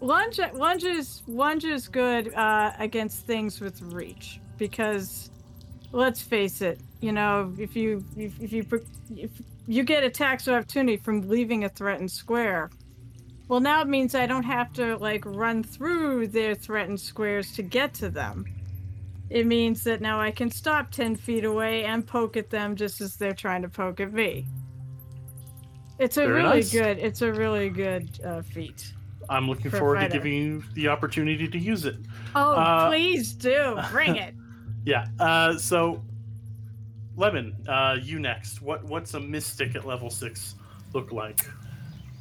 lunge 0.00 0.40
lunge 0.54 0.84
is 0.84 1.22
lunge 1.26 1.64
is 1.64 1.88
good 1.88 2.32
uh 2.34 2.72
against 2.78 3.26
things 3.26 3.60
with 3.60 3.82
reach 3.82 4.40
because 4.56 5.30
let's 5.92 6.22
face 6.22 6.62
it 6.62 6.80
you 7.00 7.12
know 7.12 7.52
if 7.58 7.76
you 7.76 8.04
if, 8.16 8.40
if 8.40 8.52
you 8.52 8.64
if 9.16 9.30
you 9.66 9.82
get 9.82 10.02
attacks 10.02 10.46
of 10.46 10.54
opportunity 10.54 10.96
from 10.96 11.28
leaving 11.28 11.64
a 11.64 11.68
threatened 11.68 12.10
square 12.10 12.70
well 13.48 13.60
now 13.60 13.82
it 13.82 13.88
means 13.88 14.14
i 14.14 14.26
don't 14.26 14.42
have 14.44 14.72
to 14.72 14.96
like 14.98 15.24
run 15.26 15.62
through 15.62 16.26
their 16.28 16.54
threatened 16.54 17.00
squares 17.00 17.52
to 17.52 17.62
get 17.62 17.92
to 17.94 18.08
them. 18.08 18.44
It 19.28 19.46
means 19.46 19.84
that 19.84 20.00
now 20.00 20.20
i 20.20 20.30
can 20.32 20.50
stop 20.50 20.90
10 20.90 21.14
feet 21.16 21.44
away 21.44 21.84
and 21.84 22.04
poke 22.06 22.36
at 22.36 22.50
them 22.50 22.74
just 22.74 23.00
as 23.00 23.16
they're 23.16 23.32
trying 23.32 23.62
to 23.62 23.68
poke 23.68 24.00
at 24.00 24.12
me. 24.12 24.46
It's 25.98 26.16
a 26.16 26.26
Very 26.26 26.42
really 26.42 26.48
nice. 26.56 26.72
good 26.72 26.98
it's 26.98 27.22
a 27.22 27.32
really 27.32 27.68
good 27.68 28.08
uh, 28.24 28.42
feat 28.42 28.92
I'm 29.30 29.46
looking 29.48 29.70
For 29.70 29.76
a 29.76 29.80
forward 29.80 30.00
to 30.00 30.08
giving 30.08 30.32
you 30.32 30.64
the 30.74 30.88
opportunity 30.88 31.46
to 31.46 31.58
use 31.58 31.84
it. 31.84 31.96
oh 32.34 32.52
Uh, 32.52 32.88
please 32.88 33.32
do 33.32 33.78
bring 33.90 34.16
it 34.16 34.34
Yeah. 34.84 35.06
Uh, 35.20 35.56
so, 35.56 36.02
Lemon, 37.16 37.56
uh, 37.68 37.96
you 38.02 38.18
next. 38.18 38.60
What 38.60 38.84
What's 38.84 39.14
a 39.14 39.20
mystic 39.20 39.76
at 39.76 39.86
level 39.86 40.10
six 40.10 40.56
look 40.92 41.12
like? 41.12 41.48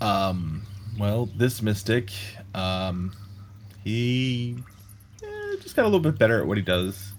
Um. 0.02 0.62
Well, 1.00 1.28
this 1.38 1.62
mystic, 1.62 2.12
um, 2.54 3.16
he 3.86 4.58
eh, 5.24 5.56
just 5.62 5.76
got 5.78 5.84
a 5.84 5.88
little 5.88 6.02
bit 6.02 6.20
better 6.20 6.42
at 6.42 6.46
what 6.48 6.58
he 6.58 6.64
does. 6.64 7.14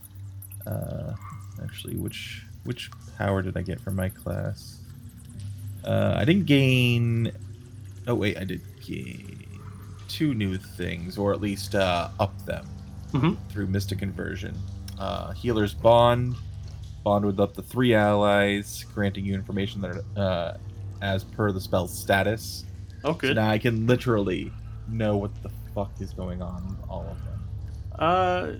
Uh, 0.66 1.14
actually, 1.62 1.96
which 1.96 2.44
which 2.64 2.90
power 3.16 3.42
did 3.42 3.56
I 3.56 3.62
get 3.62 3.80
from 3.80 3.96
my 3.96 4.10
class? 4.10 4.78
Uh, 5.82 6.14
I 6.16 6.24
didn't 6.26 6.44
gain. 6.44 7.32
Oh 8.06 8.14
wait, 8.14 8.36
I 8.36 8.44
did 8.44 8.60
gain 8.82 9.29
two 10.10 10.34
new 10.34 10.56
things, 10.58 11.16
or 11.16 11.32
at 11.32 11.40
least 11.40 11.74
uh, 11.74 12.08
up 12.18 12.36
them 12.44 12.66
Mhm. 13.12 13.36
through 13.48 13.66
mystic 13.68 13.98
conversion. 13.98 14.54
Uh, 14.98 15.32
healer's 15.32 15.72
bond, 15.74 16.34
bond 17.04 17.24
with 17.24 17.40
up 17.40 17.54
to 17.54 17.62
three 17.62 17.94
allies, 17.94 18.84
granting 18.94 19.24
you 19.24 19.34
information 19.34 19.80
that 19.80 19.96
are 20.16 20.20
uh, 20.20 20.56
as 21.00 21.24
per 21.24 21.52
the 21.52 21.60
spell's 21.60 21.96
status. 21.96 22.64
Oh, 23.04 23.16
So 23.20 23.32
now 23.32 23.48
I 23.48 23.58
can 23.58 23.86
literally 23.86 24.52
know 24.88 25.16
what 25.16 25.30
the 25.42 25.50
fuck 25.74 25.90
is 26.00 26.12
going 26.12 26.42
on 26.42 26.66
with 26.68 26.90
all 26.90 27.06
of 27.08 27.16
them. 27.24 27.40
Uh, 27.98 28.52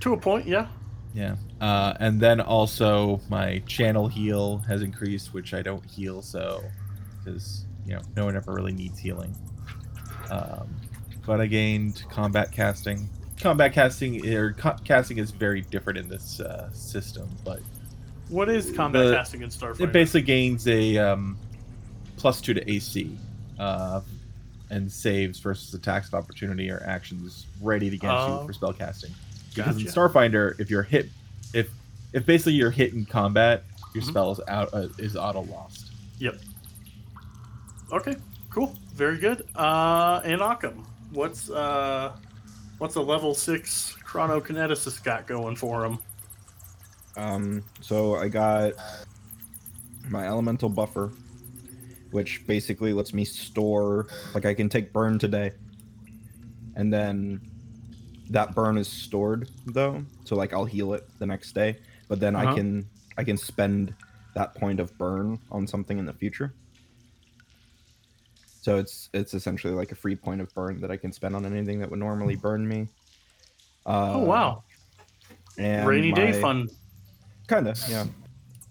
to 0.00 0.12
a 0.14 0.16
point, 0.16 0.46
yeah. 0.46 0.68
Yeah. 1.14 1.36
Uh, 1.60 1.94
and 2.00 2.20
then 2.20 2.40
also 2.40 3.20
my 3.28 3.58
channel 3.66 4.08
heal 4.08 4.58
has 4.68 4.82
increased, 4.82 5.34
which 5.34 5.52
I 5.54 5.62
don't 5.62 5.84
heal, 5.84 6.22
so 6.22 6.62
because 7.24 7.64
you 7.86 7.94
know 7.94 8.02
no 8.16 8.24
one 8.26 8.36
ever 8.36 8.52
really 8.54 8.72
needs 8.72 8.98
healing. 8.98 9.34
Um, 10.30 10.68
but 11.26 11.40
I 11.40 11.46
gained 11.46 12.04
combat 12.10 12.52
casting. 12.52 13.08
Combat 13.40 13.72
casting 13.72 14.26
or 14.34 14.52
ca- 14.52 14.78
casting 14.84 15.18
is 15.18 15.30
very 15.30 15.60
different 15.62 15.98
in 15.98 16.08
this 16.08 16.40
uh, 16.40 16.70
system, 16.72 17.28
but 17.44 17.60
What 18.28 18.48
is 18.48 18.72
combat 18.72 19.06
The- 19.06 19.14
casting 19.14 19.42
in 19.42 19.50
Starfinder? 19.50 19.80
It 19.82 19.92
basically 19.92 20.22
gains 20.22 20.66
a 20.68 20.96
um, 20.98 21.36
plus 22.16 22.40
two 22.40 22.54
to 22.54 22.70
AC, 22.70 23.16
uh, 23.58 24.00
and 24.70 24.90
saves 24.90 25.38
versus 25.38 25.72
attacks 25.74 26.08
of 26.08 26.14
opportunity 26.14 26.70
or 26.70 26.82
actions 26.86 27.46
ready 27.60 27.86
against 27.88 28.04
Oh. 28.06 28.40
you 28.40 28.46
for 28.48 28.52
spell 28.52 28.72
casting. 28.72 29.12
Because 29.54 29.76
in 29.76 29.86
Starfinder, 29.86 30.58
if 30.60 30.70
you're 30.70 30.82
hit, 30.82 31.08
if 31.54 31.68
if 32.12 32.24
basically 32.26 32.54
you're 32.54 32.70
hit 32.70 32.94
in 32.94 33.04
combat, 33.04 33.64
your 33.94 34.02
Mhm. 34.02 34.08
spell 34.08 34.32
is 34.32 34.40
out 34.48 34.70
uh, 34.72 34.88
is 34.98 35.14
auto 35.16 35.42
lost. 35.42 35.92
Yep. 36.18 36.36
Okay, 37.92 38.16
cool. 38.50 38.74
Very 38.96 39.18
good. 39.18 39.46
Uh, 39.54 40.22
and 40.24 40.40
Occam, 40.40 40.86
what's 41.12 41.50
uh, 41.50 42.16
what's 42.78 42.94
a 42.96 43.00
level 43.00 43.34
six 43.34 43.94
chronokineticist 44.02 45.04
got 45.04 45.26
going 45.26 45.54
for 45.54 45.84
him? 45.84 45.98
Um, 47.14 47.62
so 47.80 48.16
I 48.16 48.28
got 48.28 48.72
my 50.08 50.26
elemental 50.26 50.70
buffer, 50.70 51.12
which 52.10 52.46
basically 52.46 52.94
lets 52.94 53.12
me 53.12 53.26
store 53.26 54.06
like 54.34 54.46
I 54.46 54.54
can 54.54 54.70
take 54.70 54.94
burn 54.94 55.18
today, 55.18 55.52
and 56.74 56.90
then 56.90 57.42
that 58.30 58.54
burn 58.54 58.78
is 58.78 58.88
stored 58.88 59.50
though, 59.66 60.02
so 60.24 60.36
like 60.36 60.54
I'll 60.54 60.64
heal 60.64 60.94
it 60.94 61.06
the 61.18 61.26
next 61.26 61.52
day, 61.52 61.78
but 62.08 62.18
then 62.18 62.34
Uh-huh. 62.34 62.50
I 62.50 62.54
can 62.54 62.86
I 63.18 63.24
can 63.24 63.36
spend 63.36 63.94
that 64.34 64.54
point 64.54 64.80
of 64.80 64.96
burn 64.96 65.38
on 65.50 65.66
something 65.66 65.98
in 65.98 66.06
the 66.06 66.14
future. 66.14 66.54
So 68.66 68.78
it's 68.78 69.08
it's 69.14 69.32
essentially 69.32 69.72
like 69.72 69.92
a 69.92 69.94
free 69.94 70.16
point 70.16 70.40
of 70.40 70.52
burn 70.52 70.80
that 70.80 70.90
I 70.90 70.96
can 70.96 71.12
spend 71.12 71.36
on 71.36 71.46
anything 71.46 71.78
that 71.78 71.88
would 71.88 72.00
normally 72.00 72.34
burn 72.34 72.66
me. 72.66 72.88
Uh, 73.86 74.14
oh 74.14 74.24
wow, 74.24 74.64
And 75.56 75.86
rainy 75.86 76.10
day 76.10 76.32
my- 76.32 76.40
fun. 76.40 76.68
kind 77.46 77.68
of 77.68 77.78
yeah 77.88 78.04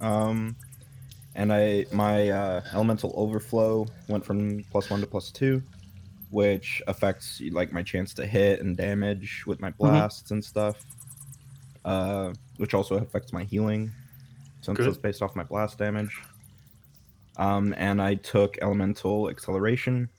um 0.01 0.53
and 1.35 1.53
i 1.53 1.85
my 1.93 2.27
uh 2.27 2.61
elemental 2.73 3.13
overflow 3.15 3.87
went 4.09 4.25
from 4.25 4.65
plus 4.69 4.89
one 4.89 4.99
to 4.99 5.07
plus 5.07 5.31
two 5.31 5.63
which 6.29 6.81
affects 6.87 7.41
like 7.51 7.71
my 7.71 7.81
chance 7.81 8.13
to 8.15 8.25
hit 8.25 8.59
and 8.59 8.75
damage 8.75 9.45
with 9.47 9.61
my 9.61 9.69
blasts 9.79 10.31
and 10.31 10.43
stuff 10.43 10.75
uh 11.85 12.33
which 12.57 12.73
also 12.73 12.95
affects 12.97 13.31
my 13.31 13.45
healing 13.45 13.89
since 14.59 14.77
Good. 14.77 14.89
it's 14.89 14.97
based 14.97 15.21
off 15.21 15.37
my 15.37 15.43
blast 15.43 15.77
damage 15.77 16.19
um 17.37 17.73
and 17.77 18.01
i 18.01 18.15
took 18.15 18.57
elemental 18.61 19.29
acceleration 19.29 20.09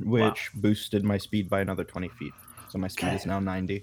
which 0.00 0.50
boosted 0.56 1.04
my 1.04 1.18
speed 1.18 1.48
by 1.50 1.60
another 1.60 1.84
20 1.84 2.08
feet 2.08 2.32
so 2.68 2.78
my 2.78 2.88
speed 2.88 3.12
is 3.14 3.26
now 3.26 3.40
90 3.40 3.82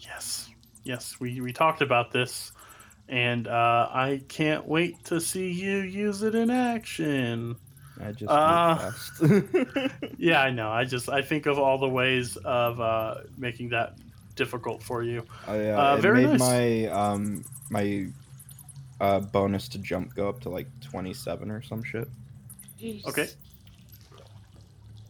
Yes, 0.00 0.48
yes. 0.84 1.16
We 1.20 1.40
we 1.40 1.52
talked 1.52 1.82
about 1.82 2.12
this, 2.12 2.52
and 3.08 3.48
uh, 3.48 3.88
I 3.90 4.20
can't 4.28 4.66
wait 4.66 5.04
to 5.06 5.20
see 5.20 5.50
you 5.50 5.78
use 5.78 6.22
it 6.22 6.34
in 6.34 6.50
action. 6.50 7.56
i 8.00 8.12
just 8.12 8.30
Uh. 8.30 8.92
Yeah, 10.18 10.40
I 10.42 10.50
know. 10.50 10.70
I 10.70 10.84
just 10.84 11.08
I 11.08 11.22
think 11.22 11.46
of 11.46 11.58
all 11.58 11.78
the 11.78 11.88
ways 11.88 12.36
of 12.36 12.80
uh, 12.80 13.14
making 13.36 13.70
that 13.70 13.94
difficult 14.36 14.82
for 14.82 15.02
you. 15.02 15.24
Oh 15.48 15.60
yeah, 15.60 15.92
Uh, 15.92 15.96
it 15.96 16.02
very 16.02 16.26
made 16.26 16.38
nice. 16.38 16.40
my 16.40 16.86
um 16.86 17.44
my 17.70 18.06
uh 19.00 19.20
bonus 19.20 19.68
to 19.68 19.78
jump 19.78 20.14
go 20.14 20.28
up 20.28 20.40
to 20.40 20.48
like 20.48 20.68
twenty 20.80 21.14
seven 21.14 21.50
or 21.50 21.62
some 21.62 21.82
shit. 21.82 22.08
Okay. 23.06 23.28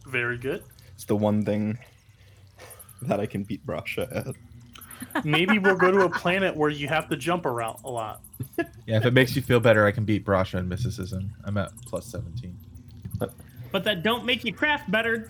Very 0.07 0.37
good. 0.37 0.63
It's 0.95 1.05
the 1.05 1.15
one 1.15 1.43
thing 1.45 1.77
that 3.03 3.19
I 3.19 3.25
can 3.25 3.43
beat 3.43 3.65
Brasha 3.65 4.27
at. 4.27 4.35
Maybe 5.25 5.59
we'll 5.59 5.77
go 5.77 5.91
to 5.91 6.01
a 6.01 6.09
planet 6.09 6.55
where 6.55 6.69
you 6.69 6.87
have 6.87 7.07
to 7.09 7.15
jump 7.15 7.45
around 7.45 7.79
a 7.83 7.89
lot. 7.89 8.21
Yeah, 8.85 8.97
if 8.97 9.05
it 9.05 9.13
makes 9.13 9.35
you 9.35 9.41
feel 9.41 9.59
better, 9.59 9.85
I 9.85 9.91
can 9.91 10.03
beat 10.03 10.25
Brasha 10.25 10.59
and 10.59 10.67
mysticism. 10.67 11.31
I'm 11.45 11.57
at 11.57 11.71
plus 11.85 12.05
seventeen. 12.05 12.57
But 13.71 13.83
that 13.83 14.03
don't 14.03 14.25
make 14.25 14.43
you 14.43 14.53
craft 14.53 14.89
better. 14.89 15.25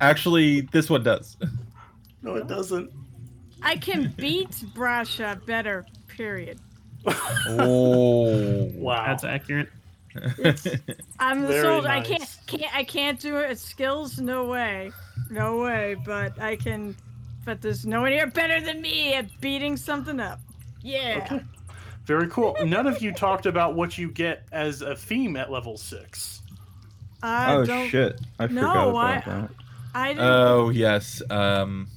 Actually, 0.00 0.62
this 0.62 0.88
one 0.88 1.02
does. 1.02 1.36
No, 2.22 2.36
it 2.36 2.46
doesn't. 2.46 2.90
I 3.62 3.76
can 3.76 4.14
beat 4.16 4.50
Brasha 4.74 5.44
better. 5.44 5.86
Period. 6.08 6.60
Oh, 7.06 8.70
Wow. 8.74 9.06
That's 9.06 9.24
accurate. 9.24 9.68
I'm 11.18 11.46
Very 11.46 11.62
sold. 11.62 11.86
I 11.86 12.00
can't, 12.02 12.36
can't, 12.46 12.74
I 12.76 12.84
can't 12.84 13.18
do 13.18 13.36
it. 13.38 13.58
Skills, 13.58 14.18
no 14.20 14.44
way, 14.44 14.92
no 15.30 15.58
way. 15.62 15.96
But 16.04 16.38
I 16.40 16.56
can. 16.56 16.94
But 17.44 17.62
there's 17.62 17.86
no 17.86 18.02
one 18.02 18.12
here 18.12 18.26
better 18.26 18.60
than 18.60 18.80
me 18.82 19.14
at 19.14 19.40
beating 19.40 19.76
something 19.76 20.20
up. 20.20 20.38
Yeah. 20.82 21.22
Okay. 21.24 21.44
Very 22.04 22.28
cool. 22.28 22.56
None 22.64 22.86
of 22.86 23.00
you 23.00 23.12
talked 23.12 23.46
about 23.46 23.74
what 23.74 23.96
you 23.96 24.10
get 24.10 24.42
as 24.52 24.82
a 24.82 24.94
theme 24.94 25.36
at 25.36 25.50
level 25.50 25.76
six. 25.78 26.42
I 27.22 27.54
oh 27.54 27.64
don't. 27.64 27.88
shit! 27.88 28.20
I 28.38 28.48
No, 28.48 28.60
forgot 28.60 28.88
about 28.88 28.98
I- 28.98 29.20
that. 29.40 29.50
I 29.94 30.08
didn't. 30.08 30.24
oh 30.24 30.68
yes. 30.70 31.22
Um, 31.30 31.88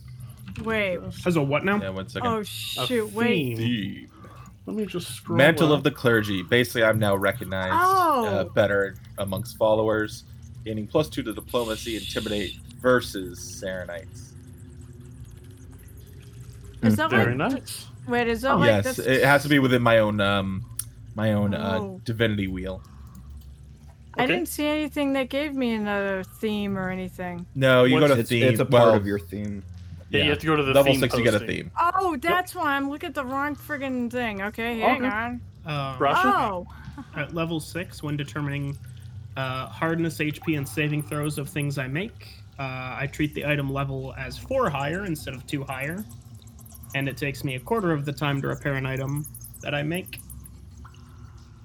wait. 0.63 0.99
As 1.25 1.35
a 1.35 1.41
what 1.41 1.65
now? 1.65 1.81
yeah, 1.81 1.89
one 1.89 2.07
second. 2.07 2.27
Oh 2.29 2.39
A 2.39 2.45
shoot! 2.45 3.11
Wait. 3.13 3.57
theme. 3.57 4.09
The 4.65 4.71
Let 4.71 4.77
me 4.79 4.85
just 4.85 5.09
scroll. 5.11 5.37
Mantle 5.37 5.71
up. 5.73 5.77
of 5.79 5.83
the 5.83 5.91
Clergy. 5.91 6.41
Basically, 6.41 6.83
I'm 6.83 6.97
now 6.99 7.15
recognized 7.15 7.73
Oh. 7.75 8.25
uh, 8.25 8.43
better 8.45 8.95
amongst 9.19 9.57
followers, 9.57 10.23
gaining 10.63 10.87
plus 10.87 11.07
two 11.09 11.21
to 11.23 11.33
diplomacy, 11.33 11.95
intimidate 11.97 12.57
versus 12.81 13.39
Sarenites. 13.63 14.31
Is 16.83 16.95
that 16.97 17.09
Very 17.09 17.35
like? 17.35 17.51
nice. 17.53 17.87
Wait, 18.07 18.27
is 18.27 18.41
that 18.41 18.53
like 18.59 18.67
yes, 18.85 18.97
this? 18.97 18.99
it 18.99 19.23
has 19.23 19.41
to 19.43 19.49
be 19.49 19.57
within 19.59 19.81
my 19.81 19.99
own 19.99 20.21
um, 20.21 20.63
my 21.15 21.33
own 21.33 21.53
uh, 21.53 21.77
Oh. 21.81 22.01
divinity 22.03 22.47
wheel. 22.47 22.81
I 24.17 24.25
didn't 24.27 24.47
see 24.47 24.65
anything 24.67 25.11
that 25.13 25.29
gave 25.29 25.55
me 25.55 25.73
another 25.73 26.23
theme 26.23 26.77
or 26.77 26.89
anything. 26.89 27.45
No, 27.53 27.83
you 27.83 27.99
go 27.99 28.07
to 28.07 28.19
It's, 28.19 28.29
theme. 28.29 28.43
it's 28.43 28.59
a 28.61 28.65
part 28.65 28.85
well, 28.87 28.95
of 28.95 29.05
your 29.05 29.19
theme. 29.19 29.61
Yeah, 30.09 30.23
you 30.23 30.29
have 30.29 30.39
to 30.39 30.45
go 30.45 30.55
to 30.55 30.63
the 30.63 30.73
level 30.73 30.93
theme 30.93 31.01
six. 31.01 31.17
You 31.17 31.23
get 31.23 31.33
a 31.35 31.39
theme. 31.39 31.71
Oh, 31.79 32.15
that's 32.21 32.53
why 32.55 32.75
I'm 32.75 32.89
looking 32.89 33.07
at 33.07 33.15
the 33.15 33.25
wrong 33.25 33.55
friggin' 33.55 34.11
thing. 34.11 34.41
Okay, 34.41 34.79
hang 34.79 34.97
Okay. 35.03 35.15
on. 35.15 35.41
Uh, 35.65 35.97
Brasha? 35.97 36.23
Oh, 36.25 36.67
At 37.15 37.33
level 37.33 37.59
six, 37.59 38.01
when 38.03 38.15
determining 38.15 38.77
uh, 39.35 39.65
hardness, 39.67 40.19
HP, 40.19 40.57
and 40.57 40.67
saving 40.67 41.03
throws 41.03 41.37
of 41.37 41.49
things 41.49 41.77
I 41.77 41.87
make, 41.87 42.27
uh, 42.59 42.95
I 42.99 43.09
treat 43.11 43.33
the 43.33 43.45
item 43.45 43.69
level 43.73 44.13
as 44.17 44.37
four 44.37 44.69
higher 44.69 45.05
instead 45.05 45.33
of 45.33 45.45
two 45.47 45.63
higher, 45.63 46.05
and 46.93 47.09
it 47.09 47.17
takes 47.17 47.43
me 47.43 47.55
a 47.55 47.59
quarter 47.59 47.91
of 47.91 48.05
the 48.05 48.13
time 48.13 48.41
to 48.43 48.47
repair 48.47 48.75
an 48.75 48.85
item 48.85 49.25
that 49.61 49.73
I 49.75 49.83
make. 49.83 50.19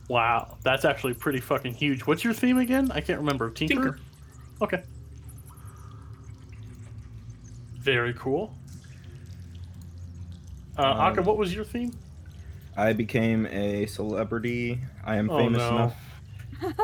Wow, 0.08 0.56
that's 0.64 0.84
actually 0.84 1.14
pretty 1.14 1.38
fucking 1.40 1.74
huge. 1.74 2.00
What's 2.06 2.24
your 2.24 2.32
theme 2.32 2.58
again? 2.58 2.90
I 2.90 3.00
can't 3.00 3.20
remember. 3.20 3.50
Tinker. 3.50 3.74
Tinker. 3.74 3.98
Okay. 4.62 4.82
Very 7.92 8.14
cool. 8.14 8.54
Uh, 10.78 10.82
Um, 10.82 11.00
Aka, 11.00 11.22
what 11.24 11.36
was 11.36 11.52
your 11.52 11.64
theme? 11.64 11.92
I 12.76 12.92
became 12.92 13.46
a 13.46 13.86
celebrity. 13.86 14.78
I 15.04 15.16
am 15.16 15.28
Oh, 15.28 15.38
famous 15.38 15.58
no. 15.58 15.68
enough 15.70 15.96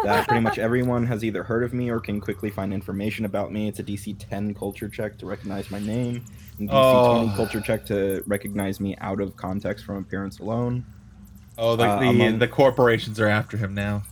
that 0.03 0.27
pretty 0.27 0.43
much 0.43 0.59
everyone 0.59 1.07
has 1.07 1.23
either 1.23 1.45
heard 1.45 1.63
of 1.63 1.73
me 1.73 1.91
or 1.91 2.01
can 2.01 2.21
quickly 2.21 2.51
find 2.51 2.73
information 2.75 3.25
about 3.25 3.53
me. 3.53 3.69
It's 3.69 3.79
a 3.79 3.85
DC 3.85 4.15
10 4.19 4.53
culture 4.55 4.89
check 4.89 5.17
to 5.19 5.27
recognize 5.27 5.71
my 5.71 5.79
name, 5.79 6.25
and 6.59 6.69
DC 6.69 6.73
Oh. 6.75 7.23
20 7.23 7.37
culture 7.37 7.61
check 7.61 7.87
to 7.87 8.25
recognize 8.27 8.81
me 8.81 8.97
out 9.01 9.21
of 9.21 9.37
context 9.37 9.85
from 9.85 9.99
appearance 9.99 10.41
alone. 10.41 10.85
Oh, 11.57 11.77
the 11.77 11.85
Uh, 11.85 12.01
the, 12.01 12.09
among- 12.09 12.39
the 12.41 12.49
corporations 12.49 13.21
are 13.21 13.29
after 13.29 13.57
him 13.57 13.75
now. 13.75 14.03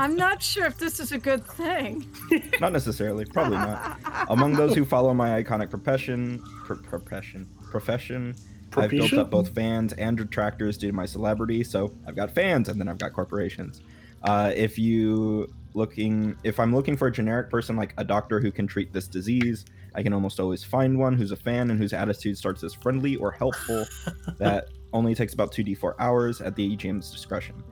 I'm 0.00 0.16
not 0.16 0.42
sure 0.42 0.64
if 0.64 0.78
this 0.78 0.98
is 0.98 1.12
a 1.12 1.18
good 1.18 1.46
thing. 1.46 2.10
Not 2.60 2.72
necessarily, 2.72 3.26
probably 3.26 3.58
not. 3.58 4.00
Among 4.30 4.54
those 4.54 4.74
who 4.74 4.86
follow 4.86 5.12
my 5.12 5.42
iconic 5.42 5.68
profession, 5.68 6.42
pr- 6.64 6.72
profession, 6.76 7.46
profession, 7.70 8.34
I've 8.74 8.88
built 8.88 9.12
up 9.12 9.30
both 9.30 9.54
fans 9.54 9.92
and 9.92 10.16
detractors 10.16 10.78
due 10.78 10.86
to 10.86 10.94
my 10.94 11.04
celebrity. 11.04 11.62
So 11.64 11.92
I've 12.06 12.16
got 12.16 12.34
fans, 12.34 12.70
and 12.70 12.80
then 12.80 12.88
I've 12.88 12.96
got 12.96 13.12
corporations. 13.12 13.82
Uh, 14.22 14.50
if 14.56 14.78
you 14.78 15.52
looking, 15.74 16.34
if 16.44 16.58
I'm 16.58 16.74
looking 16.74 16.96
for 16.96 17.08
a 17.08 17.12
generic 17.12 17.50
person 17.50 17.76
like 17.76 17.92
a 17.98 18.04
doctor 18.04 18.40
who 18.40 18.50
can 18.50 18.66
treat 18.66 18.94
this 18.94 19.06
disease, 19.06 19.66
I 19.94 20.02
can 20.02 20.14
almost 20.14 20.40
always 20.40 20.64
find 20.64 20.98
one 20.98 21.14
who's 21.14 21.30
a 21.30 21.36
fan 21.36 21.70
and 21.70 21.78
whose 21.78 21.92
attitude 21.92 22.38
starts 22.38 22.64
as 22.64 22.72
friendly 22.72 23.16
or 23.16 23.32
helpful. 23.32 23.84
that 24.38 24.68
only 24.94 25.14
takes 25.14 25.34
about 25.34 25.52
two 25.52 25.62
d4 25.62 25.92
hours 25.98 26.40
at 26.40 26.56
the 26.56 26.74
AGM's 26.74 27.10
discretion. 27.10 27.62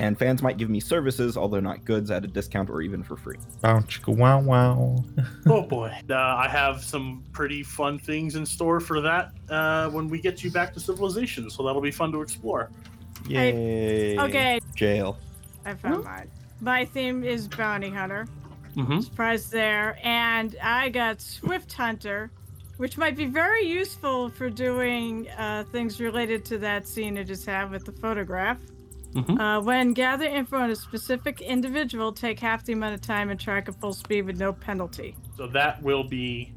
And 0.00 0.18
fans 0.18 0.42
might 0.42 0.56
give 0.56 0.70
me 0.70 0.80
services, 0.80 1.36
although 1.36 1.60
not 1.60 1.84
goods, 1.84 2.10
at 2.10 2.24
a 2.24 2.26
discount 2.26 2.70
or 2.70 2.80
even 2.80 3.02
for 3.02 3.18
free. 3.18 3.36
Bow 3.60 3.80
chicka 3.80 4.16
wow 4.16 4.40
wow. 4.40 5.04
Oh 5.46 5.60
boy, 5.62 5.92
uh, 6.08 6.14
I 6.14 6.48
have 6.48 6.82
some 6.82 7.22
pretty 7.32 7.62
fun 7.62 7.98
things 7.98 8.34
in 8.34 8.46
store 8.46 8.80
for 8.80 9.02
that 9.02 9.32
uh, 9.50 9.90
when 9.90 10.08
we 10.08 10.18
get 10.18 10.42
you 10.42 10.50
back 10.50 10.72
to 10.72 10.80
civilization. 10.80 11.50
So 11.50 11.62
that'll 11.64 11.82
be 11.82 11.90
fun 11.90 12.12
to 12.12 12.22
explore. 12.22 12.70
Yay! 13.28 14.18
Okay, 14.18 14.58
Jail. 14.74 15.18
I 15.66 15.74
found 15.74 16.04
mine. 16.04 16.30
My 16.62 16.86
theme 16.86 17.22
is 17.22 17.46
bounty 17.46 17.90
hunter. 17.90 18.26
Mm-hmm. 18.76 19.00
Surprise 19.00 19.50
there, 19.50 19.98
and 20.02 20.56
I 20.62 20.88
got 20.88 21.20
swift 21.20 21.74
hunter, 21.74 22.30
which 22.78 22.96
might 22.96 23.16
be 23.16 23.26
very 23.26 23.66
useful 23.66 24.30
for 24.30 24.48
doing 24.48 25.28
uh, 25.36 25.64
things 25.72 26.00
related 26.00 26.42
to 26.46 26.58
that 26.58 26.88
scene 26.88 27.18
I 27.18 27.22
just 27.22 27.44
had 27.44 27.70
with 27.70 27.84
the 27.84 27.92
photograph. 27.92 28.56
Mhm. 29.14 29.40
Uh, 29.40 29.60
when 29.62 29.92
gather 29.92 30.24
info 30.24 30.56
on 30.58 30.70
a 30.70 30.76
specific 30.76 31.40
individual, 31.40 32.12
take 32.12 32.38
half 32.38 32.64
the 32.64 32.72
amount 32.72 32.94
of 32.94 33.00
time 33.00 33.28
and 33.30 33.40
track 33.40 33.68
at 33.68 33.74
full 33.80 33.92
speed 33.92 34.22
with 34.26 34.38
no 34.38 34.52
penalty. 34.52 35.16
So 35.36 35.46
that 35.48 35.82
will 35.82 36.04
be 36.04 36.52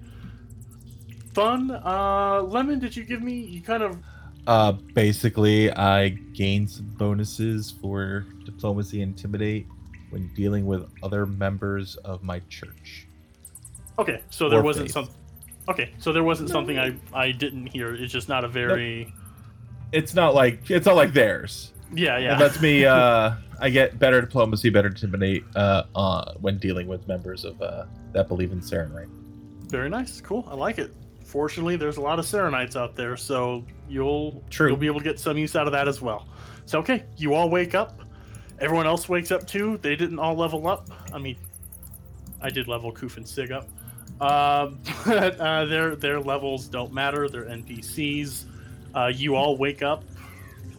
fun. 1.33 1.71
Uh, 1.71 2.41
Lemon, 2.43 2.79
did 2.79 2.95
you 2.95 3.03
give 3.03 3.21
me? 3.23 3.33
You 3.33 3.61
kind 3.61 3.83
of 3.83 3.97
Uh, 4.45 4.73
basically, 4.93 5.71
I 5.71 6.09
gain 6.09 6.67
some 6.67 6.85
bonuses 6.97 7.71
for 7.71 8.25
diplomacy 8.45 9.01
and 9.01 9.13
intimidate 9.13 9.65
when 10.09 10.29
dealing 10.35 10.65
with 10.65 10.85
other 11.01 11.25
members 11.25 11.95
of 11.97 12.23
my 12.23 12.39
church. 12.49 13.07
okay. 13.97 14.21
So 14.29 14.49
there 14.49 14.59
Or 14.59 14.63
wasn't 14.63 14.87
faith. 14.91 14.93
some. 14.93 15.09
Okay, 15.69 15.91
so 15.97 16.11
there 16.11 16.23
wasn't 16.23 16.49
something 16.49 16.77
I 16.77 16.95
I 17.13 17.31
didn't 17.31 17.67
hear. 17.67 17.95
It's 17.95 18.11
just 18.11 18.27
not 18.29 18.43
a 18.43 18.47
very. 18.49 19.13
It's 19.91 20.13
not 20.13 20.35
like 20.35 20.69
it's 20.69 20.85
not 20.85 20.95
like 20.97 21.13
theirs. 21.13 21.71
Yeah, 21.95 22.17
yeah. 22.17 22.35
that's 22.37 22.61
me. 22.61 22.85
Uh, 22.85 23.35
I 23.59 23.69
get 23.69 23.99
better 23.99 24.21
diplomacy, 24.21 24.69
better 24.69 24.89
intimidate 24.89 25.43
uh, 25.55 25.83
uh, 25.95 26.33
when 26.41 26.57
dealing 26.57 26.87
with 26.87 27.07
members 27.07 27.45
of 27.45 27.61
uh, 27.61 27.85
that 28.11 28.27
believe 28.27 28.51
in 28.51 28.59
Sarenrae. 28.59 29.07
Very 29.69 29.89
nice. 29.89 30.21
Cool. 30.21 30.47
I 30.49 30.55
like 30.55 30.79
it. 30.79 30.93
Fortunately, 31.23 31.75
there's 31.75 31.97
a 31.97 32.01
lot 32.01 32.19
of 32.19 32.25
Sarenites 32.25 32.75
out 32.75 32.95
there, 32.95 33.17
so 33.17 33.65
you'll 33.87 34.43
True. 34.49 34.67
you'll 34.67 34.77
be 34.77 34.87
able 34.87 34.99
to 34.99 35.03
get 35.03 35.19
some 35.19 35.37
use 35.37 35.55
out 35.55 35.65
of 35.65 35.73
that 35.73 35.87
as 35.87 36.01
well. 36.01 36.27
So 36.65 36.79
okay, 36.79 37.05
you 37.17 37.33
all 37.33 37.49
wake 37.49 37.73
up. 37.73 38.01
Everyone 38.59 38.85
else 38.85 39.09
wakes 39.09 39.31
up 39.31 39.47
too. 39.47 39.79
They 39.81 39.95
didn't 39.95 40.19
all 40.19 40.35
level 40.35 40.67
up. 40.67 40.89
I 41.13 41.17
mean, 41.17 41.37
I 42.41 42.49
did 42.49 42.67
level 42.67 42.91
Koof 42.91 43.17
and 43.17 43.27
Sig 43.27 43.51
up, 43.51 43.67
um, 44.21 44.79
but 45.05 45.39
uh, 45.39 45.65
their 45.65 45.95
their 45.95 46.19
levels 46.19 46.67
don't 46.67 46.93
matter. 46.93 47.27
They're 47.29 47.45
NPCs. 47.45 48.45
Uh, 48.93 49.11
you 49.13 49.35
all 49.35 49.57
wake 49.57 49.81
up 49.81 50.03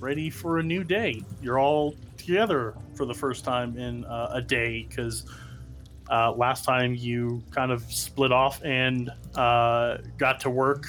ready 0.05 0.29
for 0.29 0.59
a 0.59 0.63
new 0.63 0.85
day. 0.85 1.23
You're 1.41 1.59
all 1.59 1.97
together 2.19 2.75
for 2.95 3.07
the 3.07 3.15
first 3.15 3.43
time 3.43 3.79
in 3.79 4.05
uh, 4.05 4.33
a 4.35 4.43
day 4.43 4.87
because 4.87 5.25
uh, 6.11 6.31
last 6.33 6.67
time 6.67 6.95
you 6.95 7.43
kind 7.51 7.73
of 7.73 7.83
split 7.91 8.31
off 8.31 8.63
and 8.63 9.11
uh, 9.35 9.97
got 10.19 10.41
to 10.41 10.51
work 10.51 10.85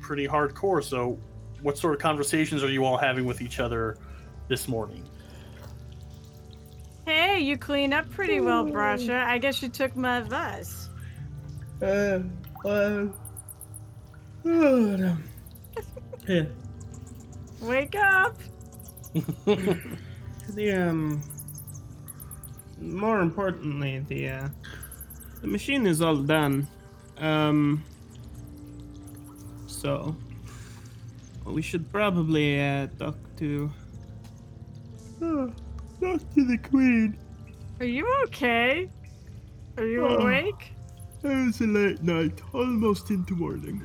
pretty 0.00 0.28
hardcore. 0.28 0.82
So, 0.82 1.18
what 1.60 1.76
sort 1.76 1.94
of 1.94 2.00
conversations 2.00 2.62
are 2.62 2.70
you 2.70 2.84
all 2.84 2.96
having 2.96 3.24
with 3.24 3.42
each 3.42 3.58
other 3.58 3.98
this 4.46 4.68
morning? 4.68 5.02
Hey, 7.04 7.40
you 7.40 7.58
clean 7.58 7.92
up 7.92 8.08
pretty 8.10 8.40
well, 8.40 8.64
Brasha. 8.64 9.24
I 9.24 9.38
guess 9.38 9.60
you 9.60 9.68
took 9.68 9.96
my 9.96 10.18
advice. 10.18 10.88
Uh, 11.82 12.20
uh, 12.64 12.68
oh, 12.68 13.10
no. 14.44 15.16
Yeah. 16.28 16.44
Wake 17.60 17.96
up! 17.96 18.36
The 20.50 20.70
um, 20.72 21.20
more 22.80 23.20
importantly, 23.20 23.98
the 24.06 24.28
uh, 24.28 24.48
the 25.40 25.48
machine 25.48 25.86
is 25.88 26.00
all 26.00 26.16
done. 26.18 26.68
Um, 27.18 27.82
so 29.66 30.14
we 31.44 31.62
should 31.62 31.90
probably 31.90 32.60
uh, 32.60 32.86
talk 32.96 33.16
to. 33.38 33.68
Oh, 35.20 35.52
talk 36.00 36.20
to 36.36 36.44
the 36.46 36.58
queen. 36.58 37.18
Are 37.80 37.86
you 37.86 38.06
okay? 38.26 38.88
Are 39.78 39.84
you 39.84 40.06
Oh. 40.06 40.18
awake? 40.18 40.72
It 41.24 41.46
was 41.46 41.60
a 41.60 41.66
late 41.66 42.02
night, 42.04 42.40
almost 42.54 43.10
into 43.10 43.34
morning. 43.34 43.82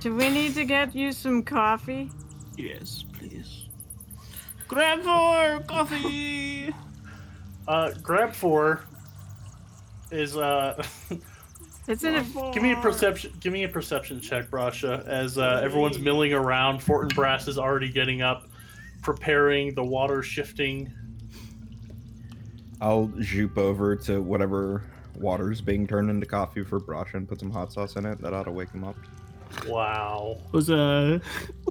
Do 0.00 0.16
we 0.16 0.28
need 0.28 0.54
to 0.54 0.64
get 0.64 0.92
you 0.94 1.12
some 1.12 1.44
coffee? 1.44 2.10
Yes, 2.60 3.04
please. 3.14 3.64
Grab 4.68 5.00
for 5.00 5.64
coffee. 5.66 6.74
Uh, 7.68 7.92
grab 8.02 8.32
four 8.32 8.80
is 10.10 10.36
uh, 10.36 10.82
It's 11.86 12.02
in 12.02 12.16
a. 12.16 12.22
give 12.52 12.62
me 12.62 12.72
a 12.72 12.76
perception. 12.76 13.32
Give 13.38 13.52
me 13.52 13.64
a 13.64 13.68
perception 13.68 14.20
check, 14.20 14.50
Brasha. 14.50 15.06
As 15.06 15.38
uh, 15.38 15.60
everyone's 15.62 15.98
milling 15.98 16.32
around, 16.32 16.80
Fortinbras 16.80 17.48
is 17.48 17.58
already 17.58 17.88
getting 17.90 18.22
up, 18.22 18.48
preparing 19.02 19.74
the 19.74 19.84
water 19.84 20.22
shifting. 20.22 20.92
I'll 22.80 23.12
zoop 23.22 23.58
over 23.58 23.94
to 23.96 24.20
whatever 24.20 24.82
water's 25.16 25.60
being 25.60 25.86
turned 25.86 26.10
into 26.10 26.26
coffee 26.26 26.64
for 26.64 26.80
Brasha 26.80 27.14
and 27.14 27.28
put 27.28 27.40
some 27.40 27.50
hot 27.50 27.72
sauce 27.72 27.96
in 27.96 28.06
it. 28.06 28.20
That 28.20 28.32
ought 28.32 28.44
to 28.44 28.52
wake 28.52 28.70
him 28.70 28.84
up. 28.84 28.96
Wow. 29.66 30.38
was 30.52 30.70
a, 30.70 31.20
a 31.66 31.69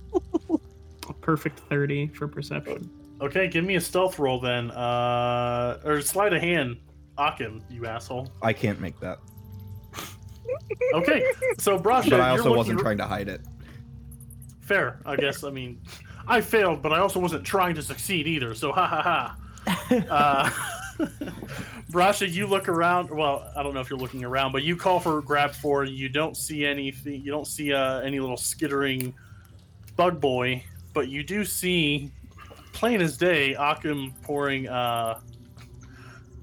perfect 1.29 1.59
30 1.69 2.07
for 2.07 2.27
perception. 2.27 2.89
Okay, 3.21 3.47
give 3.47 3.63
me 3.63 3.75
a 3.75 3.81
stealth 3.81 4.17
roll 4.17 4.39
then. 4.39 4.71
Uh, 4.71 5.79
or 5.85 6.01
sleight 6.01 6.33
of 6.33 6.41
hand, 6.41 6.77
Akim, 7.19 7.61
you 7.69 7.85
asshole. 7.85 8.31
I 8.41 8.51
can't 8.51 8.79
make 8.81 8.99
that. 8.99 9.19
Okay, 10.95 11.23
so 11.59 11.77
Brasha, 11.77 12.09
But 12.09 12.19
I 12.21 12.29
you're 12.29 12.31
also 12.31 12.43
looking 12.45 12.57
wasn't 12.57 12.77
r- 12.79 12.83
trying 12.83 12.97
to 12.97 13.05
hide 13.05 13.27
it. 13.27 13.41
Fair, 14.61 14.99
I 15.05 15.17
guess. 15.17 15.43
I 15.43 15.51
mean, 15.51 15.79
I 16.27 16.41
failed, 16.41 16.81
but 16.81 16.93
I 16.93 16.99
also 16.99 17.19
wasn't 17.19 17.45
trying 17.45 17.75
to 17.75 17.83
succeed 17.83 18.25
either. 18.25 18.55
So 18.55 18.71
ha 18.71 18.87
ha 18.87 19.35
ha. 19.69 20.05
uh, 20.09 21.05
Brasha, 21.91 22.27
you 22.27 22.47
look 22.47 22.67
around. 22.67 23.11
Well, 23.11 23.51
I 23.55 23.61
don't 23.61 23.75
know 23.75 23.81
if 23.81 23.89
you're 23.91 23.99
looking 23.99 24.23
around, 24.23 24.51
but 24.51 24.63
you 24.63 24.75
call 24.75 24.99
for 24.99 25.21
grab 25.21 25.51
four. 25.51 25.83
You 25.83 26.09
don't 26.09 26.35
see 26.35 26.65
anything. 26.65 27.21
You 27.21 27.29
don't 27.29 27.45
see 27.45 27.71
uh, 27.71 27.99
any 27.99 28.19
little 28.19 28.37
skittering 28.37 29.13
bug 29.95 30.19
boy, 30.21 30.63
but 30.93 31.07
you 31.09 31.23
do 31.23 31.45
see, 31.45 32.11
plain 32.73 33.01
as 33.01 33.17
day, 33.17 33.53
Akim 33.55 34.13
pouring 34.23 34.67
uh, 34.67 35.19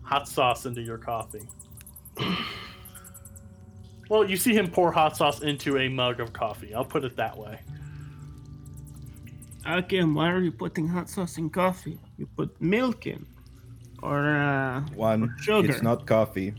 hot 0.02 0.28
sauce 0.28 0.66
into 0.66 0.82
your 0.82 0.98
coffee. 0.98 1.46
Well, 4.09 4.28
you 4.30 4.37
see 4.37 4.54
him 4.54 4.70
pour 4.70 4.92
hot 4.92 5.16
sauce 5.16 5.42
into 5.42 5.78
a 5.78 5.88
mug 5.88 6.20
of 6.20 6.32
coffee. 6.32 6.72
I'll 6.72 6.85
put 6.85 7.04
it 7.04 7.16
that 7.16 7.37
way. 7.37 7.59
Akim, 9.64 10.14
why 10.14 10.30
are 10.30 10.40
you 10.40 10.52
putting 10.52 10.87
hot 10.87 11.11
sauce 11.11 11.38
in 11.38 11.50
coffee? 11.50 11.98
You 12.16 12.26
put 12.37 12.61
milk 12.61 13.06
in. 13.09 13.26
Or, 14.02 14.28
uh, 14.30 14.82
One, 14.94 15.35
sugar. 15.40 15.68
it's 15.68 15.82
not 15.82 16.06
coffee. 16.06 16.54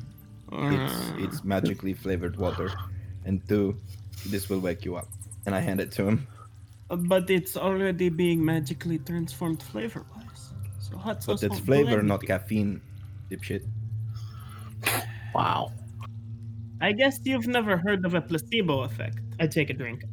or, 0.52 0.72
It's 0.74 0.94
uh, 0.94 1.14
it's 1.20 1.44
magically 1.46 1.94
flavored 1.94 2.36
water. 2.36 2.70
And 3.24 3.40
two, 3.48 3.78
this 4.26 4.50
will 4.50 4.60
wake 4.60 4.84
you 4.84 4.98
up. 4.98 5.08
And 5.46 5.56
I 5.56 5.62
hand 5.62 5.80
it 5.80 5.90
to 5.94 6.06
him. 6.06 6.28
But 6.90 7.30
it's 7.30 7.58
already 7.58 8.10
being 8.10 8.44
magically 8.44 9.00
transformed 9.00 9.62
flavor 9.62 10.06
wise. 10.16 10.52
So 10.80 10.98
hot 10.98 11.24
sauce. 11.24 11.42
But 11.42 11.52
it's 11.52 11.60
flavor, 11.60 12.02
not 12.02 12.22
anything. 12.22 12.28
caffeine. 12.28 12.82
Dipshit. 13.30 13.64
Wow. 15.34 15.72
I 16.80 16.92
guess 16.94 17.20
you've 17.24 17.48
never 17.48 17.78
heard 17.78 18.06
of 18.06 18.14
a 18.14 18.22
placebo 18.22 18.82
effect. 18.82 19.20
I 19.40 19.48
take 19.48 19.70
a 19.70 19.74
drink. 19.74 20.04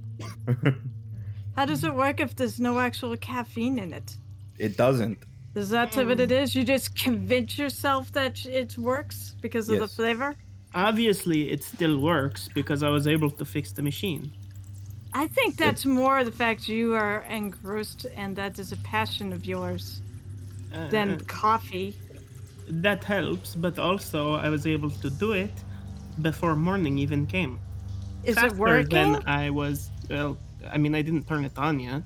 How 1.57 1.65
does 1.65 1.85
it 1.85 1.95
work 1.95 2.21
if 2.21 2.35
there's 2.35 2.59
no 2.59 2.81
actual 2.81 3.17
caffeine 3.17 3.79
in 3.79 3.93
it? 3.93 4.17
It 4.59 4.77
doesn't. 4.77 5.19
Is 5.55 5.71
that 5.71 5.95
what 5.95 6.19
it 6.19 6.31
hmm. 6.31 6.37
is? 6.37 6.55
You 6.55 6.65
just 6.65 6.97
convince 6.99 7.57
yourself 7.57 8.11
that 8.13 8.45
it 8.45 8.77
works 8.77 9.37
because 9.41 9.69
of 9.69 9.79
the 9.79 9.89
flavor? 9.89 10.35
Obviously, 10.75 11.51
it 11.51 11.63
still 11.63 11.99
works 11.99 12.49
because 12.53 12.83
I 12.83 12.89
was 12.89 13.07
able 13.07 13.31
to 13.31 13.45
fix 13.45 13.71
the 13.71 13.83
machine. 13.83 14.33
I 15.15 15.29
think 15.29 15.57
that's 15.57 15.85
more 15.87 16.25
the 16.25 16.33
fact 16.33 16.69
you 16.69 16.95
are 16.95 17.23
engrossed 17.31 18.07
and 18.17 18.35
that 18.37 18.59
is 18.59 18.73
a 18.73 18.77
passion 18.79 19.33
of 19.33 19.47
yours 19.47 20.03
Uh, 20.73 20.89
than 20.89 21.21
coffee. 21.27 21.95
that 22.83 23.05
helps, 23.05 23.55
but 23.55 23.79
also 23.79 24.35
I 24.47 24.49
was 24.49 24.67
able 24.67 24.91
to 24.91 25.11
do 25.11 25.33
it 25.33 25.53
before 26.21 26.57
morning 26.57 26.99
even 26.99 27.27
came. 27.27 27.59
Is 28.25 28.37
it 28.37 28.41
Faster 28.41 28.57
working? 28.59 29.13
Than 29.13 29.23
I 29.27 29.51
was. 29.51 29.91
Well, 30.11 30.37
I 30.75 30.79
mean, 30.79 30.95
I 30.95 31.03
didn't 31.03 31.27
turn 31.29 31.45
it 31.45 31.57
on 31.59 31.79
yet. 31.81 32.03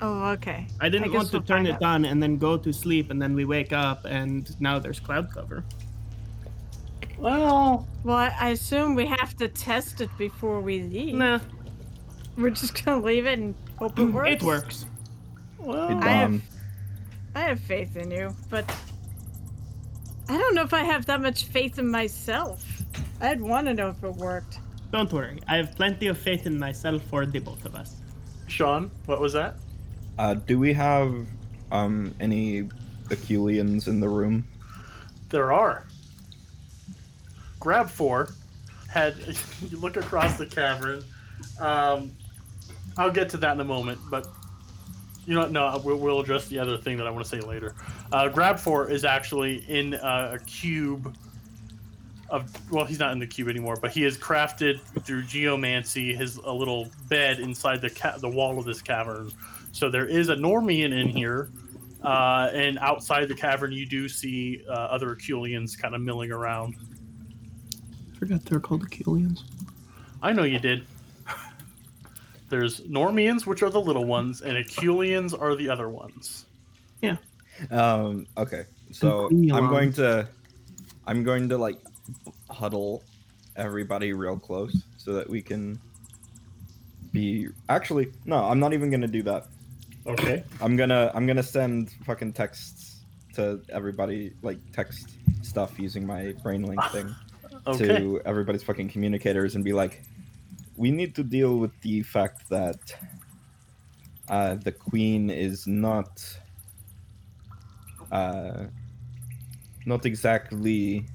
Oh, 0.00 0.30
okay. 0.36 0.66
I 0.80 0.88
didn't 0.88 1.10
guess 1.12 1.16
want 1.18 1.30
to 1.32 1.38
we'll 1.38 1.46
turn 1.52 1.66
it 1.66 1.82
out. 1.82 1.82
on 1.94 2.04
and 2.04 2.22
then 2.22 2.38
go 2.38 2.56
to 2.58 2.72
sleep, 2.72 3.10
and 3.10 3.20
then 3.20 3.34
we 3.34 3.44
wake 3.44 3.72
up 3.72 4.04
and 4.06 4.42
now 4.60 4.78
there's 4.78 5.00
cloud 5.00 5.26
cover. 5.34 5.64
Well, 7.18 7.86
Well, 8.04 8.16
I 8.16 8.28
I 8.40 8.48
assume 8.50 8.94
we 8.94 9.06
have 9.06 9.36
to 9.38 9.48
test 9.48 10.00
it 10.00 10.10
before 10.18 10.60
we 10.60 10.82
leave. 10.82 11.14
Nah, 11.14 11.40
We're 12.42 12.50
just 12.50 12.84
gonna 12.84 13.02
leave 13.04 13.26
it 13.26 13.38
and 13.38 13.54
hope 13.78 13.98
it 13.98 14.04
works. 14.04 14.30
it 14.30 14.42
works. 14.42 14.86
well. 15.58 15.88
It 15.88 16.02
I 16.04 16.08
have- 16.10 16.42
I 17.34 17.40
have 17.40 17.60
faith 17.60 17.96
in 17.96 18.10
you, 18.10 18.34
but 18.48 18.64
I 20.28 20.38
don't 20.38 20.54
know 20.54 20.62
if 20.62 20.72
I 20.72 20.82
have 20.84 21.04
that 21.06 21.20
much 21.20 21.44
faith 21.44 21.78
in 21.78 21.86
myself. 21.90 22.64
I'd 23.20 23.42
want 23.42 23.66
to 23.66 23.74
know 23.74 23.90
if 23.90 24.02
it 24.02 24.14
worked. 24.16 24.58
Don't 24.90 25.12
worry, 25.12 25.38
I 25.46 25.56
have 25.56 25.74
plenty 25.76 26.06
of 26.06 26.16
faith 26.16 26.46
in 26.46 26.58
myself 26.58 27.02
for 27.10 27.26
the 27.26 27.38
both 27.38 27.64
of 27.66 27.74
us. 27.74 27.96
Sean, 28.46 28.90
what 29.04 29.20
was 29.20 29.34
that? 29.34 29.56
Uh, 30.18 30.34
do 30.34 30.58
we 30.58 30.72
have 30.72 31.26
um 31.72 32.14
any 32.20 32.68
Aculians 33.08 33.86
in 33.86 34.00
the 34.00 34.08
room? 34.08 34.46
There 35.28 35.52
are. 35.52 35.84
Grab 37.60 37.90
four 37.90 38.30
had 38.88 39.14
you 39.70 39.78
look 39.78 39.96
across 39.98 40.38
the 40.38 40.46
cavern 40.46 41.04
Um, 41.60 42.12
I'll 42.98 43.10
get 43.10 43.28
to 43.30 43.36
that 43.38 43.52
in 43.52 43.60
a 43.60 43.64
moment, 43.64 44.00
but 44.10 44.28
you 45.26 45.34
know 45.34 45.40
what? 45.40 45.52
No, 45.52 45.80
we'll, 45.84 45.96
we'll 45.96 46.20
address 46.20 46.46
the 46.46 46.58
other 46.58 46.78
thing 46.78 46.96
that 46.98 47.06
I 47.06 47.10
want 47.10 47.24
to 47.24 47.30
say 47.30 47.40
later. 47.40 47.74
Uh, 48.12 48.28
Grab 48.28 48.58
Four 48.58 48.90
is 48.90 49.04
actually 49.04 49.64
in 49.68 49.94
uh, 49.94 50.38
a 50.40 50.44
cube 50.44 51.14
of. 52.30 52.48
Well, 52.70 52.84
he's 52.84 52.98
not 52.98 53.12
in 53.12 53.18
the 53.18 53.26
cube 53.26 53.48
anymore, 53.48 53.76
but 53.80 53.90
he 53.90 54.02
has 54.02 54.16
crafted 54.16 54.80
through 55.04 55.24
geomancy 55.24 56.14
his 56.14 56.36
a 56.36 56.52
little 56.52 56.88
bed 57.08 57.40
inside 57.40 57.80
the 57.80 57.90
ca- 57.90 58.18
the 58.18 58.28
wall 58.28 58.58
of 58.58 58.64
this 58.64 58.80
cavern. 58.80 59.32
So 59.72 59.90
there 59.90 60.06
is 60.06 60.28
a 60.28 60.36
Normian 60.36 60.92
in 60.92 61.08
here, 61.08 61.50
uh, 62.02 62.50
and 62.54 62.78
outside 62.78 63.28
the 63.28 63.34
cavern, 63.34 63.72
you 63.72 63.84
do 63.84 64.08
see 64.08 64.62
uh, 64.68 64.72
other 64.72 65.14
Aculians 65.14 65.76
kind 65.76 65.94
of 65.94 66.00
milling 66.00 66.30
around. 66.30 66.76
I 68.14 68.18
forgot 68.18 68.44
they're 68.44 68.60
called 68.60 68.88
Aculians. 68.88 69.42
I 70.22 70.32
know 70.32 70.44
you 70.44 70.58
did. 70.58 70.86
There's 72.48 72.80
Normians, 72.82 73.46
which 73.46 73.62
are 73.62 73.70
the 73.70 73.80
little 73.80 74.04
ones, 74.04 74.40
and 74.42 74.56
Aculians 74.56 75.38
are 75.38 75.56
the 75.56 75.68
other 75.68 75.88
ones. 75.88 76.46
Yeah. 77.02 77.16
Um. 77.70 78.26
Okay. 78.36 78.64
So 78.92 79.26
I'm 79.28 79.68
going 79.68 79.92
to, 79.94 80.28
I'm 81.06 81.24
going 81.24 81.48
to 81.48 81.58
like 81.58 81.78
huddle 82.48 83.02
everybody 83.56 84.12
real 84.12 84.38
close 84.38 84.84
so 84.96 85.12
that 85.14 85.28
we 85.28 85.42
can 85.42 85.80
be. 87.12 87.48
Actually, 87.68 88.12
no. 88.24 88.44
I'm 88.44 88.60
not 88.60 88.72
even 88.72 88.90
gonna 88.90 89.08
do 89.08 89.22
that. 89.24 89.46
Okay. 90.06 90.44
I'm 90.60 90.76
gonna 90.76 91.10
I'm 91.14 91.26
gonna 91.26 91.42
send 91.42 91.90
fucking 92.04 92.32
texts 92.32 93.00
to 93.34 93.60
everybody 93.70 94.32
like 94.42 94.58
text 94.72 95.10
stuff 95.42 95.78
using 95.78 96.06
my 96.06 96.34
brainlink 96.44 96.90
thing 96.92 97.14
Okay. 97.66 97.86
to 97.86 98.20
everybody's 98.24 98.62
fucking 98.62 98.88
communicators 98.88 99.56
and 99.56 99.64
be 99.64 99.72
like, 99.72 100.02
we 100.76 100.90
need 100.90 101.14
to 101.14 101.22
deal 101.22 101.58
with 101.58 101.72
the 101.80 102.02
fact 102.02 102.48
that 102.48 102.94
uh, 104.28 104.56
the 104.56 104.72
queen 104.72 105.30
is 105.30 105.66
not 105.66 106.22
uh, 108.12 108.64
not 109.86 110.04
exactly 110.04 111.06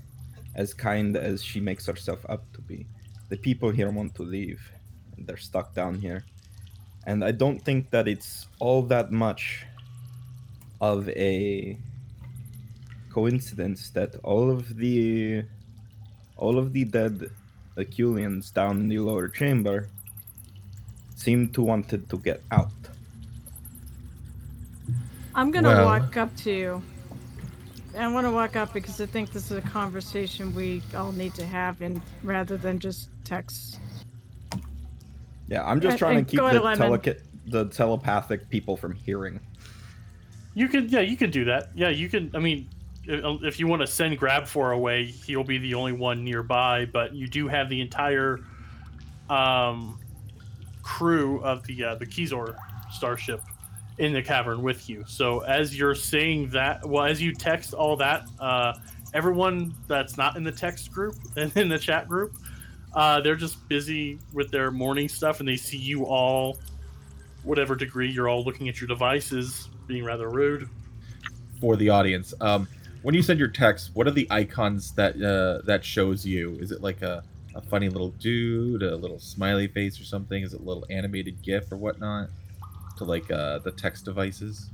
as 0.55 0.73
kind 0.73 1.15
as 1.15 1.43
she 1.43 1.59
makes 1.59 1.85
herself 1.85 2.19
up 2.29 2.43
to 2.53 2.61
be. 2.61 2.85
The 3.29 3.37
people 3.37 3.69
here 3.69 3.91
want 3.91 4.15
to 4.15 4.23
leave, 4.23 4.61
and 5.15 5.27
they're 5.27 5.37
stuck 5.37 5.73
down 5.73 5.95
here. 5.95 6.25
And 7.05 7.23
I 7.23 7.31
don't 7.31 7.59
think 7.59 7.89
that 7.91 8.07
it's 8.07 8.47
all 8.59 8.81
that 8.83 9.11
much 9.11 9.65
of 10.79 11.09
a 11.09 11.77
coincidence 13.11 13.89
that 13.89 14.15
all 14.23 14.49
of 14.49 14.77
the 14.77 15.43
all 16.37 16.57
of 16.57 16.73
the 16.73 16.85
dead 16.85 17.29
Aculians 17.77 18.53
down 18.53 18.77
in 18.81 18.87
the 18.89 18.99
lower 18.99 19.27
chamber 19.27 19.87
seem 21.15 21.49
to 21.49 21.61
wanted 21.61 22.09
to 22.09 22.17
get 22.17 22.41
out. 22.51 22.71
I'm 25.33 25.51
gonna 25.51 25.69
Well- 25.69 25.85
walk 25.85 26.17
up 26.17 26.35
to 26.37 26.51
you. 26.51 26.83
I 27.97 28.07
want 28.07 28.25
to 28.25 28.31
walk 28.31 28.55
up 28.55 28.73
because 28.73 29.01
I 29.01 29.05
think 29.05 29.31
this 29.31 29.51
is 29.51 29.57
a 29.57 29.61
conversation 29.61 30.55
we 30.55 30.81
all 30.95 31.11
need 31.11 31.33
to 31.35 31.45
have, 31.45 31.81
and 31.81 32.01
rather 32.23 32.55
than 32.55 32.79
just 32.79 33.09
text. 33.25 33.79
Yeah, 35.49 35.65
I'm 35.65 35.81
just 35.81 35.95
Uh, 35.95 35.97
trying 35.97 36.17
and 36.19 36.27
to 36.27 36.31
keep 36.31 36.39
the, 36.39 36.51
to 36.51 36.61
Lemon. 36.63 36.79
teleca- 36.79 37.19
the 37.47 37.65
telepathic 37.65 38.49
people 38.49 38.77
from 38.77 38.93
hearing. 38.93 39.41
You 40.53 40.69
could, 40.69 40.89
yeah, 40.89 41.01
you 41.01 41.17
could 41.17 41.31
do 41.31 41.43
that. 41.45 41.71
Yeah, 41.75 41.89
you 41.89 42.07
can. 42.07 42.31
I 42.33 42.39
mean, 42.39 42.69
i- 42.71 42.75
if 43.05 43.59
you 43.59 43.67
want 43.67 43.81
to 43.81 43.87
send 43.87 44.17
Grab 44.17 44.47
Four 44.47 44.71
away, 44.71 45.05
he'll 45.05 45.43
be 45.43 45.57
the 45.57 45.73
only 45.73 45.93
one 45.93 46.23
nearby. 46.23 46.85
But 46.85 47.13
you 47.13 47.27
do 47.27 47.47
have 47.47 47.69
the 47.69 47.81
entire 47.81 48.39
um, 49.29 49.99
crew 50.83 51.41
of 51.41 51.65
the 51.65 51.83
uh, 51.83 51.95
the 51.95 52.05
Kizor 52.05 52.55
starship 52.91 53.41
in 53.97 54.13
the 54.13 54.21
cavern 54.21 54.61
with 54.61 54.89
you. 54.89 55.03
So 55.07 55.41
as 55.41 55.77
you're 55.77 55.95
saying 55.95 56.49
that, 56.51 56.85
well, 56.87 57.05
as 57.05 57.21
you 57.21 57.33
text 57.33 57.73
all 57.73 57.95
that, 57.97 58.27
uh, 58.39 58.73
everyone 59.13 59.75
that's 59.87 60.17
not 60.17 60.37
in 60.37 60.43
the 60.43 60.51
text 60.51 60.91
group 60.91 61.15
and 61.35 61.55
in 61.55 61.69
the 61.69 61.79
chat 61.79 62.07
group, 62.07 62.35
uh, 62.93 63.21
they're 63.21 63.35
just 63.35 63.67
busy 63.69 64.19
with 64.33 64.51
their 64.51 64.71
morning 64.71 65.07
stuff, 65.07 65.39
and 65.39 65.47
they 65.47 65.55
see 65.55 65.77
you 65.77 66.05
all, 66.05 66.57
whatever 67.43 67.75
degree 67.75 68.11
you're 68.11 68.27
all 68.27 68.43
looking 68.43 68.67
at 68.67 68.81
your 68.81 68.87
devices, 68.87 69.69
being 69.87 70.03
rather 70.03 70.29
rude. 70.29 70.67
for 71.59 71.75
the 71.75 71.89
audience. 71.89 72.33
Um, 72.41 72.67
when 73.01 73.15
you 73.15 73.21
send 73.21 73.39
your 73.39 73.47
text, 73.47 73.91
what 73.93 74.07
are 74.07 74.11
the 74.11 74.27
icons 74.29 74.91
that 74.93 75.15
uh, 75.21 75.65
that 75.65 75.83
shows 75.83 76.25
you? 76.25 76.57
Is 76.59 76.71
it 76.71 76.81
like 76.81 77.01
a, 77.01 77.23
a 77.55 77.61
funny 77.61 77.89
little 77.89 78.09
dude, 78.11 78.83
a 78.83 78.95
little 78.95 79.19
smiley 79.19 79.67
face 79.67 79.99
or 79.99 80.03
something? 80.03 80.43
Is 80.43 80.53
it 80.53 80.61
a 80.61 80.63
little 80.63 80.85
animated 80.89 81.41
GIF 81.41 81.71
or 81.71 81.77
whatnot? 81.77 82.29
To 82.97 83.03
like 83.05 83.29
uh, 83.31 83.59
the 83.59 83.71
text 83.71 84.05
devices? 84.05 84.69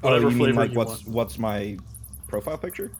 Whatever 0.00 0.26
oh, 0.26 0.30
you 0.30 0.36
mean 0.36 0.54
like 0.54 0.70
you 0.72 0.78
what's 0.78 1.04
want. 1.04 1.08
what's 1.08 1.38
my 1.38 1.76
profile 2.28 2.58
picture? 2.58 2.90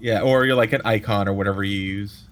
Yeah, 0.00 0.22
or 0.22 0.44
you're 0.46 0.56
like 0.56 0.72
an 0.72 0.82
icon 0.84 1.28
or 1.28 1.32
whatever 1.32 1.62
you 1.62 1.78
use. 1.78 2.24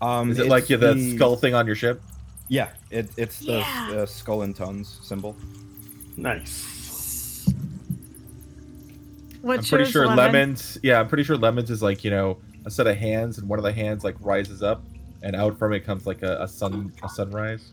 Um, 0.00 0.30
Is 0.30 0.38
it 0.38 0.46
like 0.46 0.62
it's 0.64 0.70
yeah, 0.70 0.76
the, 0.76 0.94
the- 0.94 1.16
skull 1.16 1.36
thing 1.36 1.54
on 1.54 1.66
your 1.66 1.74
ship? 1.74 2.00
Yeah, 2.48 2.70
it, 2.90 3.10
it's 3.16 3.40
the 3.40 3.58
Yeah. 3.58 3.90
uh, 3.92 4.06
skull 4.06 4.42
and 4.42 4.54
tones 4.56 5.00
symbol. 5.02 5.36
Nice. 6.16 6.77
What's 9.42 9.66
I'm 9.66 9.68
pretty 9.70 9.84
yours, 9.84 9.92
sure 9.92 10.06
Lemon? 10.06 10.16
lemons. 10.32 10.78
Yeah, 10.82 11.00
I'm 11.00 11.08
pretty 11.08 11.24
sure 11.24 11.36
lemons 11.36 11.70
is 11.70 11.82
like 11.82 12.04
you 12.04 12.10
know 12.10 12.38
a 12.66 12.70
set 12.70 12.86
of 12.86 12.96
hands, 12.96 13.38
and 13.38 13.48
one 13.48 13.58
of 13.58 13.64
the 13.64 13.72
hands 13.72 14.04
like 14.04 14.16
rises 14.20 14.62
up, 14.62 14.82
and 15.22 15.34
out 15.36 15.58
from 15.58 15.72
it 15.72 15.80
comes 15.84 16.06
like 16.06 16.22
a, 16.22 16.42
a 16.42 16.48
sun 16.48 16.92
a 17.02 17.08
sunrise. 17.08 17.72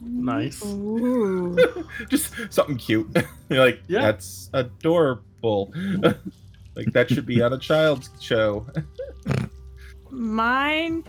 Nice. 0.00 0.60
Just 2.10 2.32
something 2.52 2.76
cute. 2.76 3.08
You're 3.48 3.64
like, 3.64 3.80
Yeah. 3.88 4.02
that's 4.02 4.50
adorable. 4.52 5.72
like 6.76 6.92
that 6.92 7.08
should 7.08 7.24
be 7.24 7.40
on 7.40 7.54
a 7.54 7.58
child's 7.58 8.10
show. 8.20 8.66
Mine, 10.10 11.04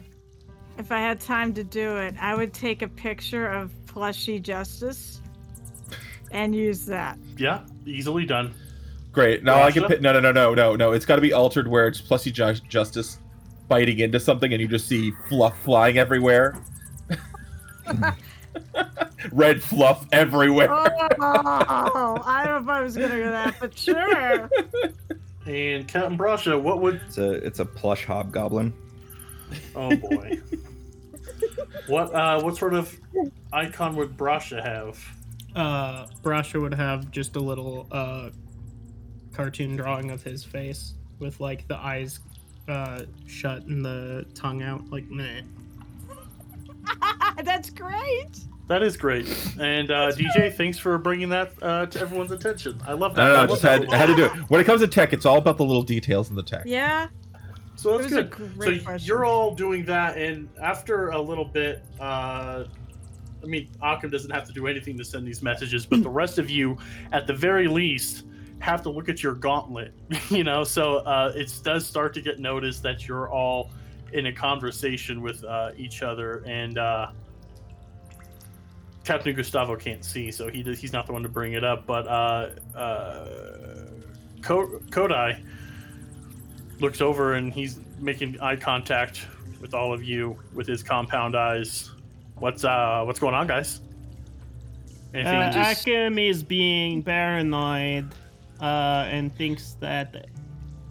if 0.78 0.92
I 0.92 1.00
had 1.00 1.20
time 1.20 1.54
to 1.56 1.64
do 1.64 1.98
it, 1.98 2.16
I 2.22 2.36
would 2.36 2.54
take 2.54 2.82
a 2.82 2.88
picture 2.88 3.48
of 3.48 3.72
Plushy 3.86 4.40
Justice 4.40 5.22
and 6.32 6.56
use 6.56 6.86
that. 6.86 7.18
Yeah, 7.38 7.66
easily 7.86 8.26
done. 8.26 8.54
Great. 9.16 9.44
Now 9.46 9.64
I 9.64 9.72
can. 9.72 9.84
Russia? 9.84 9.96
Pi- 9.96 10.02
no, 10.02 10.12
no, 10.12 10.20
no, 10.20 10.32
no, 10.34 10.54
no, 10.54 10.76
no. 10.76 10.92
It's 10.92 11.06
got 11.06 11.16
to 11.16 11.22
be 11.22 11.32
altered 11.32 11.70
where 11.70 11.88
it's 11.88 12.02
Plushy 12.02 12.32
Ju- 12.32 12.54
Justice 12.68 13.20
biting 13.70 14.00
into 14.00 14.20
something, 14.20 14.52
and 14.52 14.62
you 14.62 14.68
just 14.68 14.90
see 14.90 15.14
fluff 15.30 15.58
flying 15.64 15.98
everywhere. 15.98 16.62
Red 19.32 19.64
fluff 19.64 20.06
everywhere. 20.12 20.68
Oh, 20.70 22.22
I 22.26 22.44
don't 22.46 22.66
know 22.66 22.72
if 22.74 22.78
I 22.78 22.82
was 22.82 22.96
gonna 22.98 23.18
go 23.18 23.32
that, 23.32 23.56
but 23.60 23.78
sure. 23.78 24.50
And 25.46 25.88
Captain 25.88 26.18
Brasha, 26.18 26.62
what 26.62 26.82
would? 26.82 26.96
It's 27.08 27.18
a 27.18 27.32
it's 27.32 27.60
a 27.60 27.66
plush 27.66 28.04
hobgoblin. 28.06 28.74
Oh 29.76 29.96
boy. 29.96 30.42
what 31.88 32.14
uh, 32.14 32.42
what 32.42 32.58
sort 32.58 32.74
of 32.74 32.94
icon 33.54 33.96
would 33.96 34.18
Brasha 34.18 34.62
have? 34.62 35.00
Uh, 35.56 36.08
Brasha 36.22 36.62
would 36.62 36.74
have 36.74 37.10
just 37.12 37.38
a 37.38 37.40
little 37.40 37.88
uh, 37.92 38.30
cartoon 39.36 39.76
drawing 39.76 40.12
of 40.12 40.24
his 40.24 40.44
face 40.44 40.94
with 41.20 41.40
like 41.40 41.68
the 41.68 41.78
eyes 41.78 42.20
uh, 42.68 43.02
shut 43.28 43.64
and 43.64 43.84
the 43.84 44.26
tongue 44.34 44.64
out, 44.64 44.90
like 44.90 45.10
meh. 45.10 45.42
That's 47.44 47.70
great. 47.70 48.40
That 48.68 48.82
is 48.82 48.98
great. 48.98 49.28
And 49.60 49.92
uh, 49.92 50.12
DJ, 50.12 50.52
thanks 50.52 50.80
for 50.80 50.98
bringing 50.98 51.30
that 51.30 51.52
uh, 51.62 51.86
to 51.86 52.00
everyone's 52.00 52.32
attention. 52.32 52.82
I 52.88 52.94
love 52.94 53.14
that. 53.16 53.24
No, 53.24 53.28
no, 53.28 53.34
I 53.34 53.36
no. 53.36 53.42
love 53.42 53.50
Just 53.50 53.62
had 53.62 53.92
had 53.94 54.08
to 54.08 54.16
do 54.16 54.26
it. 54.26 54.32
When 54.50 54.60
it 54.60 54.64
comes 54.64 54.82
to 54.82 54.88
tech, 54.88 55.14
it's 55.14 55.26
all 55.26 55.38
about 55.38 55.58
the 55.58 55.66
little 55.66 55.84
details 55.84 56.30
in 56.30 56.36
the 56.36 56.44
tech. 56.44 56.64
Yeah. 56.66 57.08
So 57.76 57.92
that's 57.92 58.06
was 58.06 58.14
a 58.14 58.24
good. 58.24 58.58
great 58.58 58.80
so 58.80 58.86
question. 58.86 59.08
you're 59.08 59.26
all 59.26 59.54
doing 59.54 59.86
that, 59.86 60.18
and 60.18 60.50
after 60.62 61.10
a 61.10 61.22
little 61.22 61.46
bit, 61.46 61.84
uh, 62.00 62.64
I 63.44 63.46
mean, 63.46 63.70
Occam 63.84 64.10
doesn't 64.10 64.32
have 64.32 64.46
to 64.48 64.54
do 64.54 64.66
anything 64.66 64.98
to 64.98 65.06
send 65.06 65.28
these 65.28 65.44
messages, 65.44 65.86
but 65.86 66.02
the 66.02 66.10
rest 66.10 66.40
of 66.40 66.50
you, 66.50 66.78
at 67.12 67.28
the 67.28 67.34
very 67.34 67.68
least, 67.68 68.24
have 68.60 68.82
to 68.84 68.90
look 68.90 69.10
at 69.10 69.22
your 69.24 69.34
gauntlet. 69.36 69.94
You 70.30 70.44
know, 70.44 70.64
so 70.64 70.98
uh, 70.98 71.32
it 71.36 71.54
does 71.64 71.86
start 71.86 72.14
to 72.16 72.22
get 72.22 72.40
noticed 72.40 72.82
that 72.84 73.08
you're 73.08 73.30
all 73.30 73.70
in 74.14 74.26
a 74.28 74.34
conversation 74.34 75.22
with 75.22 75.44
uh, 75.44 75.72
each 75.78 76.02
other, 76.02 76.44
and 76.46 76.78
uh, 76.78 77.08
Captain 79.04 79.36
Gustavo 79.36 79.76
can't 79.76 80.04
see, 80.04 80.32
so 80.32 80.50
he 80.50 80.64
does, 80.64 80.80
he's 80.80 80.94
not 80.94 81.06
the 81.06 81.14
one 81.14 81.22
to 81.24 81.30
bring 81.30 81.54
it 81.54 81.64
up. 81.64 81.86
But 81.86 82.08
uh, 82.08 82.50
uh, 82.76 83.28
Ko- 84.42 84.80
Kodai 84.90 85.44
looks 86.80 87.02
over 87.02 87.34
and 87.36 87.54
he's 87.54 87.80
making 88.00 88.40
eye 88.42 88.56
contact 88.56 89.28
with 89.62 89.74
all 89.74 89.94
of 89.94 90.04
you 90.04 90.38
with 90.54 90.68
his 90.68 90.82
compound 90.84 91.36
eyes. 91.36 91.92
What's 92.38 92.64
uh 92.66 93.04
what's 93.06 93.20
going 93.20 93.34
on, 93.36 93.48
guys? 93.48 93.80
Uh, 95.14 95.52
just- 95.52 95.82
Akim 95.88 96.18
is 96.20 96.44
being 96.44 97.02
paranoid 97.04 98.14
uh, 98.62 99.08
and 99.10 99.36
thinks 99.36 99.74
that 99.80 100.28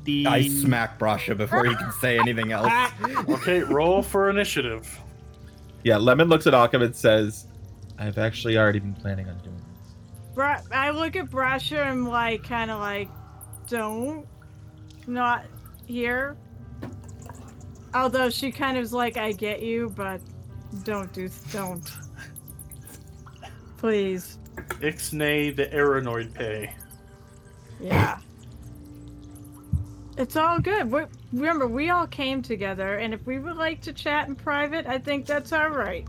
the 0.05 0.27
I 0.27 0.49
smack 0.49 0.99
Brasha 0.99 1.37
before 1.37 1.65
he 1.65 1.75
can 1.75 1.93
say 1.93 2.19
anything 2.19 2.53
else. 2.53 2.73
okay, 3.29 3.61
roll 3.61 4.03
for 4.03 4.31
initiative. 4.31 5.01
Yeah, 5.83 5.97
Lemon 5.97 6.29
looks 6.29 6.47
at 6.47 6.55
Occam 6.55 6.83
and 6.83 6.95
says, 6.95 7.47
I've 7.99 8.19
actually 8.19 8.57
already 8.57 8.81
been 8.81 8.95
planning 8.95 9.29
on 9.29 9.39
doing 9.39 9.57
this. 9.57 9.95
Bra- 10.35 10.61
I 10.73 10.91
look 10.91 11.17
at 11.17 11.31
Brasha 11.31 11.91
and 11.91 12.09
like 12.09 12.43
kind 12.43 12.71
of 12.71 12.81
like, 12.81 13.09
don't, 13.69 14.27
not 15.07 15.45
here. 15.87 16.37
Although 17.95 18.31
she 18.31 18.51
kind 18.51 18.77
of 18.77 18.83
is 18.83 18.93
like, 18.93 19.17
I 19.17 19.33
get 19.33 19.63
you, 19.63 19.93
but 19.95 20.21
don't 20.83 21.13
do, 21.13 21.29
don't. 21.53 21.91
Please. 23.77 24.39
Ixnay 24.57 25.55
the 25.55 25.67
Aeronoid 25.67 26.35
Pay. 26.35 26.75
Yeah. 27.81 28.19
It's 30.17 30.37
all 30.37 30.61
good. 30.61 30.91
we 30.93 31.03
remember, 31.33 31.67
we 31.67 31.91
all 31.91 32.07
came 32.07 32.41
together, 32.41 32.97
and 32.99 33.13
if 33.13 33.27
we 33.27 33.39
would 33.39 33.57
like 33.57 33.81
to 33.83 33.93
chat 33.93 34.29
in 34.29 34.37
private, 34.37 34.87
I 34.87 34.99
think 34.99 35.27
that's 35.27 35.53
all 35.53 35.71
right. 35.71 36.07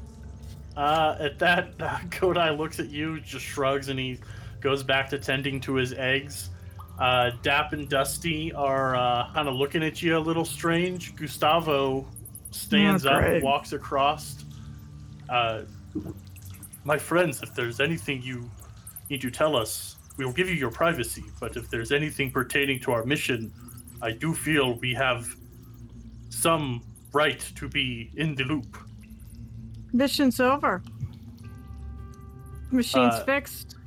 Uh, 0.78 1.16
at 1.20 1.39
that, 1.39 1.70
uh, 1.80 1.97
Kodai 2.09 2.55
looks 2.55 2.80
at 2.80 2.89
you, 2.89 3.20
just 3.22 3.43
shrugs, 3.45 3.89
and 3.89 3.97
he 3.99 4.20
goes 4.61 4.84
back 4.84 5.09
to 5.09 5.18
tending 5.18 5.59
to 5.61 5.74
his 5.76 5.93
eggs. 5.93 6.49
Uh, 6.99 7.32
Dap 7.41 7.74
and 7.74 7.89
Dusty 7.89 8.53
are 8.53 8.95
uh, 8.95 9.32
kind 9.34 9.47
of 9.47 9.55
looking 9.55 9.84
at 9.84 10.01
you 10.01 10.18
a 10.18 10.20
little 10.20 10.45
strange. 10.45 11.16
Gustavo 11.16 12.05
stands 12.51 13.05
Oh, 13.05 13.11
up, 13.11 13.22
great. 13.22 13.43
walks 13.43 13.74
across. 13.74 14.45
Uh, 15.28 15.61
my 16.84 16.97
friends, 16.97 17.41
if 17.41 17.53
there's 17.55 17.80
anything 17.80 18.22
you 18.22 18.49
need 19.09 19.22
to 19.22 19.32
tell 19.32 19.55
us, 19.55 19.94
we 20.18 20.26
will 20.26 20.34
give 20.34 20.49
you 20.49 20.55
your 20.55 20.72
privacy. 20.72 21.24
But 21.39 21.57
if 21.57 21.70
there's 21.70 21.91
anything 21.91 22.32
pertaining 22.32 22.80
to 22.82 22.91
our 22.91 23.03
mission, 23.05 23.51
I 24.01 24.11
do 24.11 24.34
feel 24.34 24.78
we 24.80 24.93
have 24.93 25.28
some 26.30 26.84
right 27.13 27.39
to 27.55 27.68
be 27.68 28.11
in 28.16 28.36
the 28.36 28.43
loop. 28.43 28.78
Mission's 29.93 30.39
over. 30.39 30.82
Machine's 32.72 33.16
Uh, 33.16 33.24
fixed. 33.26 33.78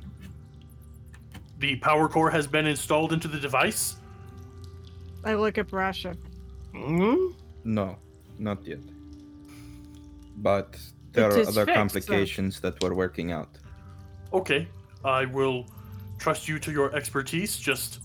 The 1.59 1.75
power 1.77 2.07
core 2.07 2.31
has 2.31 2.47
been 2.47 2.65
installed 2.65 3.11
into 3.13 3.27
the 3.27 3.39
device. 3.39 3.97
I 5.23 5.35
look 5.35 5.57
at 5.57 5.67
Brasha. 5.67 6.15
Hmm? 6.73 7.31
No, 7.63 7.97
not 8.39 8.65
yet. 8.65 8.79
But 10.37 10.77
there 11.11 11.25
It 11.25 11.27
are 11.27 11.31
other 11.33 11.43
fixed, 11.43 11.55
though. 11.55 11.73
complications 11.73 12.59
that 12.61 12.81
we're 12.81 12.93
working 12.93 13.31
out. 13.31 13.49
Okay, 14.31 14.67
I 15.03 15.25
will 15.25 15.65
trust 16.19 16.47
you 16.47 16.59
to 16.59 16.71
your 16.71 16.95
expertise. 16.95 17.57
Just, 17.57 17.99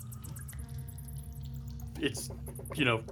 it's, 2.01 2.31
you 2.75 2.85
know, 2.85 3.03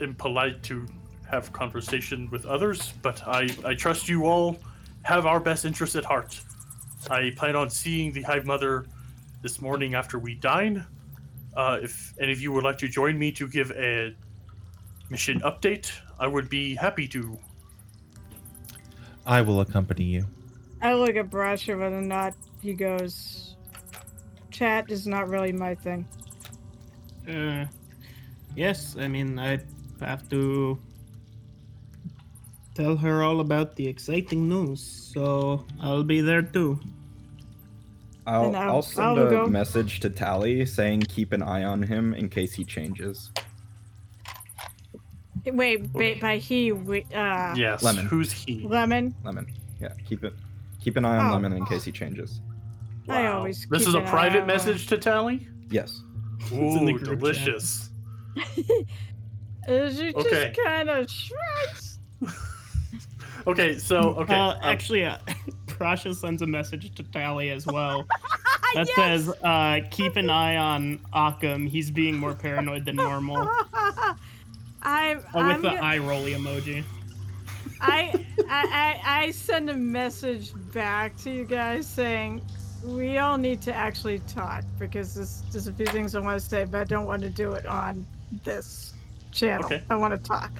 impolite 0.00 0.62
to 0.64 0.86
have 1.28 1.52
conversation 1.52 2.28
with 2.30 2.44
others, 2.44 2.92
but 3.02 3.26
I, 3.26 3.48
I 3.64 3.74
trust 3.74 4.08
you 4.08 4.26
all 4.26 4.58
have 5.02 5.24
our 5.26 5.40
best 5.40 5.64
interests 5.64 5.96
at 5.96 6.04
heart. 6.04 6.40
I 7.10 7.32
plan 7.36 7.56
on 7.56 7.70
seeing 7.70 8.12
the 8.12 8.22
Hive 8.22 8.44
Mother 8.44 8.86
this 9.42 9.60
morning 9.60 9.94
after 9.94 10.18
we 10.18 10.34
dine. 10.34 10.84
Uh, 11.56 11.78
if 11.82 12.12
any 12.20 12.32
of 12.32 12.40
you 12.40 12.52
would 12.52 12.64
like 12.64 12.78
to 12.78 12.88
join 12.88 13.18
me 13.18 13.30
to 13.32 13.48
give 13.48 13.70
a 13.72 14.14
mission 15.10 15.40
update, 15.40 15.90
I 16.18 16.26
would 16.26 16.48
be 16.48 16.74
happy 16.74 17.06
to. 17.08 17.38
I 19.24 19.42
will 19.42 19.60
accompany 19.60 20.04
you. 20.04 20.26
I 20.80 20.94
look 20.94 21.16
at 21.16 21.30
Brasha 21.30 21.78
whether 21.78 21.98
or 21.98 22.02
not 22.02 22.34
he 22.62 22.72
goes. 22.72 23.47
Chat 24.58 24.90
is 24.90 25.06
not 25.06 25.28
really 25.28 25.52
my 25.52 25.76
thing. 25.76 26.04
Uh, 27.28 27.64
yes, 28.56 28.96
I 28.98 29.06
mean, 29.06 29.38
I 29.38 29.60
have 30.00 30.28
to 30.30 30.76
tell 32.74 32.96
her 32.96 33.22
all 33.22 33.38
about 33.38 33.76
the 33.76 33.86
exciting 33.86 34.48
news, 34.48 34.82
so 35.14 35.64
I'll 35.80 36.02
be 36.02 36.20
there 36.20 36.42
too. 36.42 36.80
I'll, 38.26 38.54
I'll- 38.56 38.70
I'll 38.70 38.82
send 38.82 39.06
I'll 39.06 39.26
a 39.28 39.30
go. 39.30 39.46
message 39.46 40.00
to 40.00 40.10
Tally 40.10 40.66
saying 40.66 41.02
keep 41.02 41.30
an 41.32 41.42
eye 41.42 41.62
on 41.62 41.80
him 41.80 42.12
in 42.14 42.28
case 42.28 42.52
he 42.52 42.64
changes. 42.64 43.30
Wait, 45.46 45.88
wait 45.94 46.20
by 46.20 46.38
he, 46.38 46.72
we, 46.72 47.06
uh, 47.14 47.54
Yes. 47.56 47.82
Lemon. 47.84 48.06
Who's 48.06 48.32
he? 48.32 48.66
Lemon. 48.66 49.14
Lemon. 49.22 49.46
Yeah, 49.80 49.92
keep 50.04 50.24
it. 50.24 50.34
Keep 50.82 50.96
an 50.96 51.04
eye 51.04 51.16
on 51.16 51.30
Oh. 51.30 51.32
Lemon 51.34 51.52
in 51.52 51.64
case 51.64 51.84
he 51.84 51.92
changes. 51.92 52.40
I 53.08 53.26
always 53.26 53.66
This 53.70 53.80
keep 53.80 53.88
is 53.88 53.94
a 53.94 54.00
private 54.02 54.42
on 54.42 54.46
message 54.46 54.86
to 54.88 54.98
Tally. 54.98 55.46
Yes. 55.70 56.02
Ooh, 56.52 56.78
group 56.98 57.18
delicious. 57.20 57.90
She 58.46 60.12
Okay. 60.14 60.52
just 60.54 60.64
kind 60.64 60.88
of 60.90 61.10
shrugs. 61.10 61.98
Okay, 63.46 63.78
so 63.78 63.98
okay. 64.16 64.34
Uh, 64.34 64.48
um, 64.50 64.58
actually, 64.62 65.04
uh, 65.06 65.16
Brasha 65.66 66.14
sends 66.14 66.42
a 66.42 66.46
message 66.46 66.94
to 66.96 67.02
Tally 67.02 67.50
as 67.50 67.66
well. 67.66 68.04
That 68.74 68.86
Yes! 68.88 68.96
says, 69.24 69.28
uh, 69.42 69.80
keep 69.90 70.16
an 70.16 70.28
eye 70.28 70.56
on 70.56 71.00
Occam. 71.14 71.66
He's 71.66 71.90
being 71.90 72.18
more 72.18 72.34
paranoid 72.34 72.84
than 72.84 72.96
normal. 72.96 73.48
I'm, 74.82 75.20
Oh, 75.34 75.40
I'm 75.40 75.46
with 75.48 75.62
the 75.62 75.70
go- 75.70 75.76
eye 75.76 75.96
rolly 75.96 76.34
emoji. 76.34 76.84
I, 77.80 78.12
I, 78.46 79.00
I, 79.06 79.22
I 79.24 79.30
send 79.30 79.70
a 79.70 79.74
message 79.74 80.52
back 80.74 81.16
to 81.18 81.30
you 81.30 81.44
guys 81.46 81.86
saying 81.86 82.42
we 82.84 83.18
all 83.18 83.36
need 83.38 83.60
to 83.62 83.74
actually 83.74 84.20
talk 84.20 84.64
because 84.78 85.14
there's, 85.14 85.42
there's 85.52 85.66
a 85.66 85.72
few 85.72 85.86
things 85.86 86.14
I 86.14 86.20
want 86.20 86.40
to 86.40 86.46
say, 86.46 86.64
but 86.64 86.80
I 86.80 86.84
don't 86.84 87.06
want 87.06 87.22
to 87.22 87.30
do 87.30 87.52
it 87.52 87.66
on 87.66 88.06
this 88.44 88.94
channel. 89.32 89.64
Okay. 89.66 89.82
I 89.90 89.96
want 89.96 90.12
to 90.14 90.18
talk. 90.28 90.50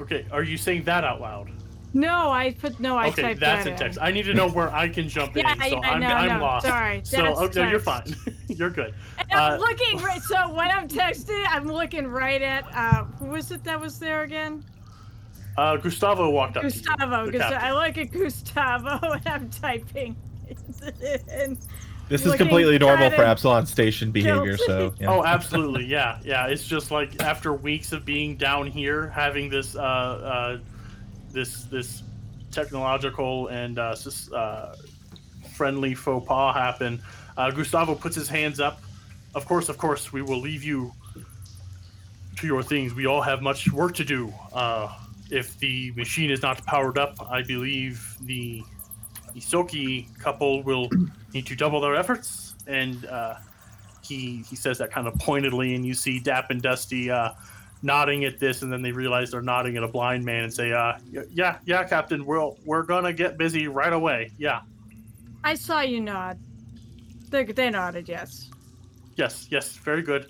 okay, 0.00 0.26
are 0.30 0.42
you 0.42 0.56
saying 0.56 0.84
that 0.84 1.04
out 1.04 1.20
loud? 1.20 1.50
No, 1.92 2.30
I 2.30 2.52
put 2.52 2.78
no. 2.78 2.96
I 2.96 3.08
okay, 3.08 3.22
typed 3.22 3.40
that's 3.40 3.64
that 3.64 3.72
in 3.72 3.76
text. 3.76 3.98
I 4.00 4.12
need 4.12 4.22
to 4.26 4.34
know 4.34 4.48
where 4.48 4.72
I 4.72 4.88
can 4.88 5.08
jump 5.08 5.34
Yeah, 5.36 5.52
in. 5.54 5.58
So 5.60 5.66
yeah, 5.66 5.90
I'm, 5.90 6.00
no, 6.00 6.06
I'm 6.06 6.38
no, 6.38 6.44
lost. 6.44 6.64
sorry, 6.66 7.00
So 7.02 7.26
okay, 7.46 7.68
you're 7.68 7.80
fine. 7.80 8.14
you're 8.46 8.70
good. 8.70 8.94
And 9.18 9.32
I'm 9.32 9.54
Uh, 9.54 9.56
looking 9.58 9.98
right. 9.98 10.22
So 10.22 10.54
when 10.54 10.70
I'm 10.70 10.86
texting, 10.86 11.44
I'm 11.48 11.64
looking 11.66 12.06
right 12.06 12.40
at 12.42 12.64
uh, 12.76 13.04
who 13.18 13.26
was 13.26 13.50
it 13.50 13.64
that 13.64 13.80
was 13.80 13.98
there 13.98 14.22
again? 14.22 14.64
Uh, 15.58 15.76
Gustavo 15.78 16.30
walked 16.30 16.56
up. 16.58 16.62
to 16.62 16.68
you, 16.68 16.74
Gustavo. 16.80 17.28
Gustavo. 17.28 17.56
I 17.56 17.72
look 17.72 17.98
at 17.98 18.12
Gustavo 18.12 18.98
and 19.10 19.26
I'm 19.26 19.50
typing. 19.50 20.14
And 21.30 21.58
This 22.08 22.26
is 22.26 22.34
completely 22.34 22.76
normal 22.76 23.08
for 23.10 23.16
kinda 23.16 23.30
Epsilon 23.30 23.66
Station 23.66 24.10
behavior, 24.10 24.56
so 24.56 24.92
yeah. 24.98 25.10
Oh, 25.10 25.24
absolutely, 25.24 25.84
yeah, 25.84 26.18
yeah. 26.24 26.48
It's 26.48 26.66
just 26.66 26.90
like 26.90 27.22
after 27.22 27.52
weeks 27.52 27.92
of 27.92 28.04
being 28.04 28.36
down 28.36 28.66
here, 28.66 29.08
having 29.10 29.48
this, 29.48 29.76
uh, 29.76 29.80
uh, 29.80 30.58
this, 31.30 31.64
this 31.64 32.02
technological 32.50 33.46
and 33.48 33.78
uh, 33.78 33.94
uh, 34.34 34.74
friendly 35.54 35.94
faux 35.94 36.26
pas 36.26 36.52
happen. 36.52 37.00
Uh, 37.36 37.50
Gustavo 37.52 37.94
puts 37.94 38.16
his 38.16 38.28
hands 38.28 38.58
up. 38.58 38.82
Of 39.36 39.46
course, 39.46 39.68
of 39.68 39.78
course, 39.78 40.12
we 40.12 40.20
will 40.20 40.40
leave 40.40 40.64
you 40.64 40.92
to 42.38 42.46
your 42.46 42.64
things. 42.64 42.92
We 42.92 43.06
all 43.06 43.22
have 43.22 43.40
much 43.40 43.70
work 43.70 43.94
to 43.94 44.04
do. 44.04 44.32
Uh, 44.52 44.92
if 45.30 45.56
the 45.60 45.92
machine 45.92 46.30
is 46.30 46.42
not 46.42 46.64
powered 46.66 46.98
up, 46.98 47.14
I 47.30 47.42
believe 47.42 48.16
the 48.22 48.64
Isoki 49.34 50.06
couple 50.18 50.62
will 50.62 50.88
need 51.32 51.46
to 51.46 51.56
double 51.56 51.80
their 51.80 51.94
efforts. 51.94 52.54
And 52.66 53.04
uh, 53.06 53.36
he 54.02 54.44
he 54.48 54.56
says 54.56 54.78
that 54.78 54.90
kind 54.90 55.06
of 55.06 55.14
pointedly, 55.14 55.74
and 55.74 55.86
you 55.86 55.94
see 55.94 56.18
Dap 56.18 56.50
and 56.50 56.60
Dusty 56.60 57.10
uh, 57.10 57.30
nodding 57.82 58.24
at 58.24 58.38
this, 58.38 58.62
and 58.62 58.72
then 58.72 58.82
they 58.82 58.92
realize 58.92 59.30
they're 59.30 59.42
nodding 59.42 59.76
at 59.76 59.82
a 59.82 59.88
blind 59.88 60.24
man 60.24 60.44
and 60.44 60.52
say, 60.52 60.72
uh, 60.72 60.94
"Yeah, 61.32 61.58
yeah, 61.64 61.84
Captain, 61.84 62.24
we'll 62.24 62.58
we're 62.64 62.82
gonna 62.82 63.12
get 63.12 63.38
busy 63.38 63.68
right 63.68 63.92
away. 63.92 64.32
Yeah, 64.38 64.60
I 65.44 65.54
saw 65.54 65.80
you 65.80 66.00
nod. 66.00 66.38
They, 67.30 67.44
they 67.44 67.70
nodded 67.70 68.08
yes. 68.08 68.50
yes, 69.16 69.46
yes, 69.50 69.76
very 69.76 70.02
good." 70.02 70.26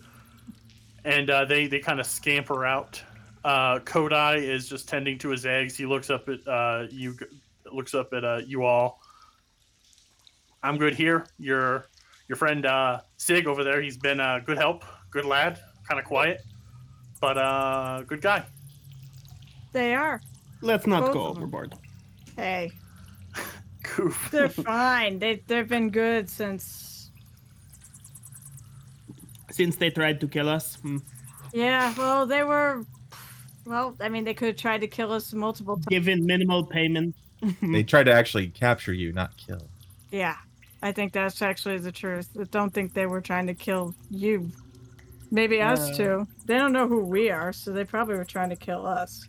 And 1.04 1.30
uh, 1.30 1.44
they 1.46 1.66
they 1.66 1.80
kind 1.80 2.00
of 2.00 2.06
scamper 2.06 2.66
out. 2.66 3.02
Uh, 3.42 3.78
Kodai 3.78 4.42
is 4.42 4.68
just 4.68 4.86
tending 4.86 5.16
to 5.18 5.30
his 5.30 5.46
eggs. 5.46 5.74
He 5.74 5.86
looks 5.86 6.10
up 6.10 6.28
at 6.28 6.46
uh, 6.46 6.86
you, 6.90 7.16
looks 7.74 7.94
up 7.94 8.12
at 8.12 8.24
uh, 8.24 8.40
you 8.46 8.64
all. 8.64 9.00
I'm 10.62 10.76
good 10.78 10.94
here. 10.94 11.26
Your 11.38 11.86
your 12.28 12.36
friend 12.36 12.64
uh, 12.66 13.00
Sig 13.16 13.46
over 13.46 13.64
there. 13.64 13.80
He's 13.82 13.96
been 13.96 14.20
a 14.20 14.40
good 14.44 14.58
help, 14.58 14.84
good 15.10 15.24
lad, 15.24 15.58
kind 15.88 15.98
of 15.98 16.04
quiet, 16.06 16.42
but 17.20 17.36
uh, 17.38 18.02
good 18.06 18.20
guy. 18.20 18.44
They 19.72 19.94
are. 19.94 20.20
Let's 20.62 20.86
not 20.86 21.06
Both 21.06 21.12
go 21.14 21.26
of 21.26 21.36
overboard. 21.38 21.74
Hey, 22.36 22.70
Goof. 23.96 24.28
they're 24.30 24.48
fine. 24.48 25.18
They 25.18 25.42
they've 25.46 25.68
been 25.68 25.90
good 25.90 26.28
since. 26.28 27.10
Since 29.50 29.76
they 29.76 29.90
tried 29.90 30.20
to 30.20 30.28
kill 30.28 30.48
us, 30.48 30.76
hmm, 30.76 30.98
Yeah. 31.52 31.92
Well, 31.96 32.26
they 32.26 32.42
were. 32.44 32.84
Well, 33.66 33.94
I 34.00 34.08
mean, 34.08 34.24
they 34.24 34.32
could 34.34 34.48
have 34.48 34.56
tried 34.56 34.80
to 34.80 34.86
kill 34.86 35.12
us 35.12 35.32
multiple 35.32 35.76
times. 35.76 35.86
given 35.86 36.24
minimal 36.24 36.64
payment. 36.64 37.14
They 37.62 37.82
tried 37.82 38.04
to 38.04 38.12
actually 38.12 38.48
capture 38.48 38.92
you, 38.92 39.12
not 39.12 39.36
kill. 39.36 39.66
Yeah, 40.10 40.36
I 40.82 40.92
think 40.92 41.12
that's 41.12 41.40
actually 41.42 41.78
the 41.78 41.92
truth. 41.92 42.28
I 42.38 42.44
don't 42.44 42.72
think 42.72 42.92
they 42.94 43.06
were 43.06 43.20
trying 43.20 43.46
to 43.46 43.54
kill 43.54 43.94
you. 44.10 44.50
Maybe 45.30 45.60
us 45.62 45.90
Uh. 45.90 45.94
too. 45.94 46.28
They 46.46 46.58
don't 46.58 46.72
know 46.72 46.88
who 46.88 47.00
we 47.04 47.30
are, 47.30 47.52
so 47.52 47.72
they 47.72 47.84
probably 47.84 48.16
were 48.16 48.24
trying 48.24 48.50
to 48.50 48.56
kill 48.56 48.86
us. 48.86 49.26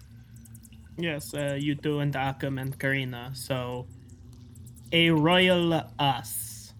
Yes, 0.97 1.33
uh, 1.33 1.57
you 1.59 1.75
two 1.75 1.99
and 1.99 2.13
Akam 2.13 2.59
and 2.59 2.77
Karina. 2.77 3.31
So, 3.33 3.87
a 4.91 5.09
royal 5.11 5.73
us. 5.99 6.73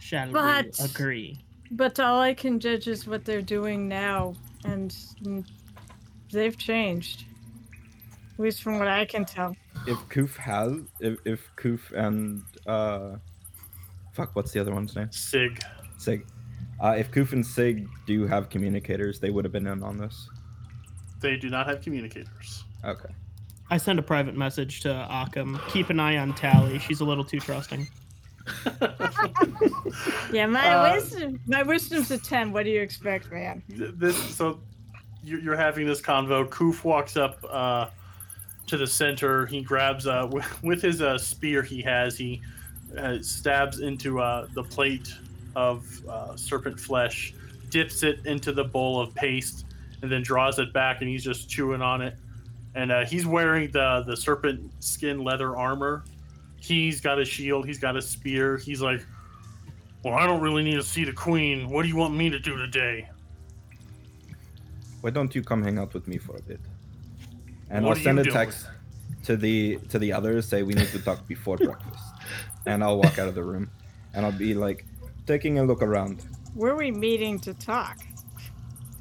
Shall 0.00 0.32
But- 0.32 0.76
we 0.78 0.84
agree? 0.84 1.38
But 1.70 1.98
all 2.00 2.20
I 2.20 2.34
can 2.34 2.60
judge 2.60 2.86
is 2.88 3.06
what 3.06 3.24
they're 3.24 3.40
doing 3.40 3.88
now, 3.88 4.34
and 4.64 4.90
mm, 5.22 5.44
they've 6.30 6.56
changed. 6.58 7.24
At 8.34 8.40
least 8.40 8.62
from 8.62 8.78
what 8.78 8.88
I 8.88 9.04
can 9.06 9.24
tell. 9.24 9.56
If 9.86 9.98
Koof 10.08 10.36
has, 10.36 10.72
if 11.00 11.18
if 11.24 11.50
Koof 11.56 11.92
and 11.92 12.42
uh, 12.66 13.16
fuck, 14.12 14.34
what's 14.36 14.52
the 14.52 14.60
other 14.60 14.72
one's 14.72 14.94
name? 14.94 15.10
Sig. 15.10 15.60
Sig. 15.98 16.24
Uh, 16.80 16.94
if 16.98 17.10
Koof 17.10 17.32
and 17.32 17.44
Sig 17.46 17.88
do 18.06 18.26
have 18.26 18.48
communicators, 18.48 19.18
they 19.20 19.30
would 19.30 19.44
have 19.44 19.52
been 19.52 19.66
in 19.66 19.82
on 19.82 19.98
this. 19.98 20.28
They 21.20 21.36
do 21.36 21.48
not 21.50 21.66
have 21.68 21.80
communicators. 21.82 22.64
Okay. 22.84 23.08
I 23.70 23.76
send 23.76 23.98
a 23.98 24.02
private 24.02 24.36
message 24.36 24.80
to 24.80 24.88
Akam. 25.10 25.60
Keep 25.68 25.90
an 25.90 25.98
eye 26.00 26.18
on 26.18 26.34
Tally. 26.34 26.78
She's 26.78 27.00
a 27.00 27.04
little 27.04 27.24
too 27.24 27.40
trusting. 27.40 27.88
Yeah, 30.32 30.46
my 30.46 30.68
Uh, 30.68 30.94
wisdom, 30.94 31.40
my 31.46 31.62
wisdom's 31.62 32.10
a 32.10 32.18
ten. 32.18 32.52
What 32.52 32.64
do 32.64 32.70
you 32.70 32.80
expect, 32.80 33.30
man? 33.30 33.62
This 33.68 34.16
so 34.34 34.60
you- 35.22 35.38
you're 35.38 35.56
having 35.56 35.86
this 35.86 36.00
convo. 36.00 36.48
Koof 36.48 36.82
walks 36.84 37.16
up 37.16 37.38
uh, 37.48 37.88
to 38.72 38.78
the 38.78 38.86
center. 38.86 39.44
He 39.44 39.60
grabs 39.60 40.06
uh, 40.06 40.26
with, 40.32 40.62
with 40.62 40.80
his 40.80 41.02
uh, 41.02 41.18
spear 41.18 41.62
he 41.62 41.82
has. 41.82 42.16
He 42.16 42.40
uh, 42.96 43.18
stabs 43.20 43.80
into 43.80 44.18
uh, 44.18 44.46
the 44.54 44.64
plate 44.64 45.14
of 45.54 45.86
uh, 46.08 46.34
serpent 46.36 46.80
flesh, 46.80 47.34
dips 47.68 48.02
it 48.02 48.24
into 48.24 48.50
the 48.50 48.64
bowl 48.64 48.98
of 48.98 49.14
paste, 49.14 49.66
and 50.00 50.10
then 50.10 50.22
draws 50.22 50.58
it 50.58 50.72
back. 50.72 51.02
And 51.02 51.10
he's 51.10 51.22
just 51.22 51.50
chewing 51.50 51.82
on 51.82 52.00
it. 52.00 52.16
And 52.74 52.90
uh, 52.90 53.04
he's 53.04 53.26
wearing 53.26 53.70
the 53.70 54.02
the 54.06 54.16
serpent 54.16 54.72
skin 54.80 55.22
leather 55.22 55.54
armor. 55.54 56.04
He's 56.56 57.02
got 57.02 57.20
a 57.20 57.24
shield. 57.26 57.66
He's 57.66 57.78
got 57.78 57.98
a 57.98 58.00
spear. 58.00 58.56
He's 58.56 58.80
like, 58.80 59.04
"Well, 60.02 60.14
I 60.14 60.26
don't 60.26 60.40
really 60.40 60.62
need 60.62 60.76
to 60.76 60.82
see 60.82 61.04
the 61.04 61.12
queen. 61.12 61.68
What 61.68 61.82
do 61.82 61.88
you 61.88 61.96
want 61.96 62.14
me 62.14 62.30
to 62.30 62.38
do 62.38 62.56
today?" 62.56 63.10
Why 65.02 65.10
don't 65.10 65.34
you 65.34 65.42
come 65.42 65.62
hang 65.62 65.78
out 65.78 65.92
with 65.92 66.08
me 66.08 66.16
for 66.16 66.36
a 66.36 66.42
bit? 66.42 66.60
And 67.72 67.84
What 67.86 67.96
I'll 67.96 68.04
send 68.04 68.18
a 68.18 68.24
text 68.24 68.68
to 69.24 69.36
the 69.36 69.78
to 69.88 69.98
the 69.98 70.12
others 70.12 70.46
say 70.46 70.62
we 70.62 70.74
need 70.74 70.88
to 70.88 70.98
talk 71.00 71.26
before 71.26 71.56
breakfast. 71.70 72.04
And 72.66 72.84
I'll 72.84 72.98
walk 72.98 73.18
out 73.18 73.28
of 73.28 73.34
the 73.34 73.42
room, 73.42 73.70
and 74.14 74.24
I'll 74.24 74.30
be 74.46 74.54
like 74.54 74.84
taking 75.26 75.58
a 75.58 75.64
look 75.64 75.82
around. 75.82 76.22
Were 76.54 76.76
we 76.76 76.90
meeting 76.90 77.40
to 77.40 77.54
talk? 77.54 77.96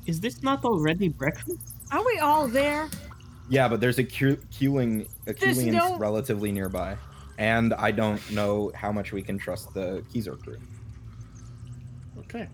Is 0.06 0.20
this 0.22 0.42
not 0.42 0.64
already 0.66 1.10
breakfast? 1.10 1.76
Are 1.92 2.04
we 2.04 2.18
all 2.20 2.48
there? 2.48 2.90
Yeah, 3.50 3.68
but 3.68 3.82
there's 3.82 4.00
a 4.00 4.04
que- 4.06 4.38
queuing 4.52 5.08
a 5.28 5.34
There's 5.34 5.60
queuing 5.60 5.74
no- 5.74 5.98
relatively 5.98 6.52
nearby, 6.54 6.96
and 7.38 7.74
I 7.74 7.92
don't 7.92 8.22
know 8.32 8.72
how 8.74 8.92
much 8.94 9.12
we 9.12 9.22
can 9.22 9.38
trust 9.38 9.74
the 9.74 10.02
Keezer 10.14 10.42
crew. 10.42 10.58
Okay. 12.20 12.48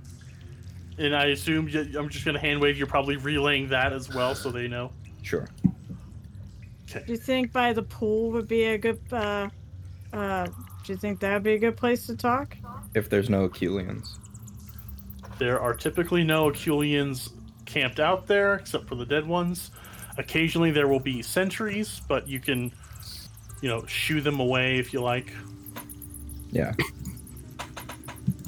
And 0.97 1.15
I 1.15 1.26
assume 1.28 1.70
you, 1.70 1.82
I'm 1.97 2.09
just 2.09 2.26
going 2.26 2.34
to 2.34 2.41
hand 2.41 2.59
wave. 2.59 2.76
You're 2.76 2.88
probably 2.88 3.18
relaying 3.18 3.70
that 3.70 3.93
as 3.93 4.11
well, 4.13 4.34
so 4.34 4.49
they 4.49 4.68
know. 4.68 4.91
Sure. 5.22 5.47
Okay. 6.89 7.03
Do 7.05 7.11
you 7.13 7.17
think 7.17 7.51
by 7.51 7.73
the 7.73 7.83
pool 7.83 8.31
would 8.31 8.47
be 8.47 8.63
a 8.63 8.77
good? 8.77 8.99
Uh, 9.11 9.49
uh, 10.13 10.45
do 10.45 10.93
you 10.93 10.97
think 10.97 11.19
that 11.19 11.33
would 11.33 11.43
be 11.43 11.53
a 11.53 11.59
good 11.59 11.75
place 11.77 12.05
to 12.07 12.15
talk? 12.15 12.55
If 12.95 13.09
there's 13.09 13.29
no 13.29 13.49
Keelians. 13.49 14.17
There 15.38 15.59
are 15.59 15.73
typically 15.73 16.23
no 16.23 16.49
Aculians 16.49 17.29
camped 17.65 17.99
out 17.99 18.25
there, 18.25 18.55
except 18.55 18.88
for 18.88 18.95
the 18.95 19.05
dead 19.05 19.27
ones. 19.27 19.71
Occasionally 20.17 20.71
there 20.71 20.88
will 20.88 20.99
be 20.99 21.21
sentries, 21.21 22.01
but 22.07 22.27
you 22.27 22.39
can, 22.39 22.71
you 23.61 23.69
know, 23.69 23.85
shoo 23.85 24.21
them 24.21 24.39
away 24.39 24.79
if 24.79 24.93
you 24.93 25.01
like. 25.01 25.31
Yeah. 26.49 26.73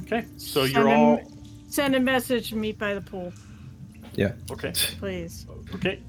Okay. 0.03 0.25
So 0.37 0.63
Send 0.63 0.73
you're 0.73 0.83
them- 0.85 0.99
all 0.99 1.31
Send 1.67 1.95
a 1.95 1.99
message. 1.99 2.51
Meet 2.53 2.79
by 2.79 2.95
the 2.95 3.01
pool, 3.01 3.31
Yeah. 4.15 4.31
okay. 4.49 4.71
please. 4.97 5.45
Okay. 5.75 5.99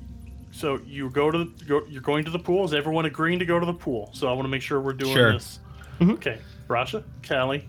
So 0.61 0.79
you 0.87 1.09
go 1.09 1.31
to 1.31 1.39
the, 1.45 1.65
go, 1.65 1.87
you're 1.89 2.03
going 2.03 2.23
to 2.27 2.31
the 2.31 2.39
pool. 2.39 2.67
Is 2.67 2.75
everyone 2.75 3.07
agreeing 3.07 3.39
to 3.39 3.47
go 3.47 3.59
to 3.59 3.65
the 3.65 3.73
pool? 3.73 4.11
So 4.13 4.29
I 4.29 4.33
want 4.35 4.45
to 4.45 4.51
make 4.51 4.61
sure 4.61 4.79
we're 4.79 4.93
doing 4.93 5.15
Sure. 5.15 5.33
this. 5.33 5.59
Mhm. 6.01 6.13
Okay. 6.13 6.39
Brasha, 6.69 7.03
Callie. 7.27 7.67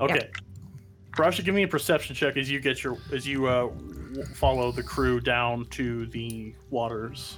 Okay. 0.00 0.30
Brasha, 1.14 1.44
give 1.44 1.54
me 1.54 1.64
a 1.64 1.68
perception 1.68 2.14
check 2.16 2.38
as 2.38 2.50
you 2.50 2.60
get 2.60 2.82
your 2.82 2.96
as 3.12 3.26
you 3.26 3.46
uh, 3.46 3.66
w- 3.68 4.24
follow 4.34 4.72
the 4.72 4.82
crew 4.82 5.20
down 5.20 5.66
to 5.66 6.06
the 6.06 6.54
waters. 6.70 7.36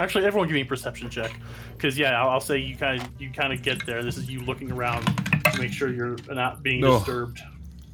Actually, 0.00 0.24
everyone 0.24 0.48
give 0.48 0.54
me 0.54 0.62
a 0.62 0.66
perception 0.66 1.08
check, 1.10 1.38
because 1.76 1.98
yeah, 1.98 2.20
I'll, 2.20 2.30
I'll 2.30 2.40
say 2.40 2.56
you 2.58 2.76
kind 2.76 3.00
of 3.00 3.08
you 3.20 3.30
kind 3.30 3.52
of 3.52 3.62
get 3.62 3.84
there. 3.84 4.02
This 4.02 4.16
is 4.16 4.28
you 4.30 4.40
looking 4.40 4.72
around 4.72 5.04
to 5.52 5.58
make 5.60 5.72
sure 5.72 5.92
you're 5.92 6.16
not 6.30 6.62
being 6.62 6.80
No. 6.80 6.96
disturbed. 6.98 7.40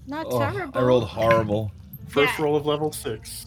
Not 0.06 0.26
Oh, 0.30 0.38
terrible. 0.38 0.78
I 0.78 0.82
rolled 0.82 1.04
horrible. 1.08 1.72
First 2.08 2.38
Yeah. 2.38 2.44
roll 2.44 2.56
of 2.56 2.66
level 2.66 2.92
six. 2.92 3.46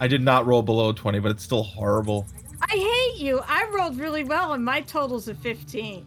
I 0.00 0.06
did 0.08 0.22
not 0.22 0.46
roll 0.46 0.62
below 0.62 0.92
20, 0.92 1.18
but 1.18 1.30
it's 1.30 1.42
still 1.42 1.62
horrible. 1.62 2.26
I 2.60 2.76
hate 2.76 3.20
you. 3.22 3.40
I 3.46 3.68
rolled 3.72 3.98
really 3.98 4.24
well, 4.24 4.52
and 4.52 4.64
my 4.64 4.80
total's 4.80 5.28
a 5.28 5.34
15. 5.34 6.04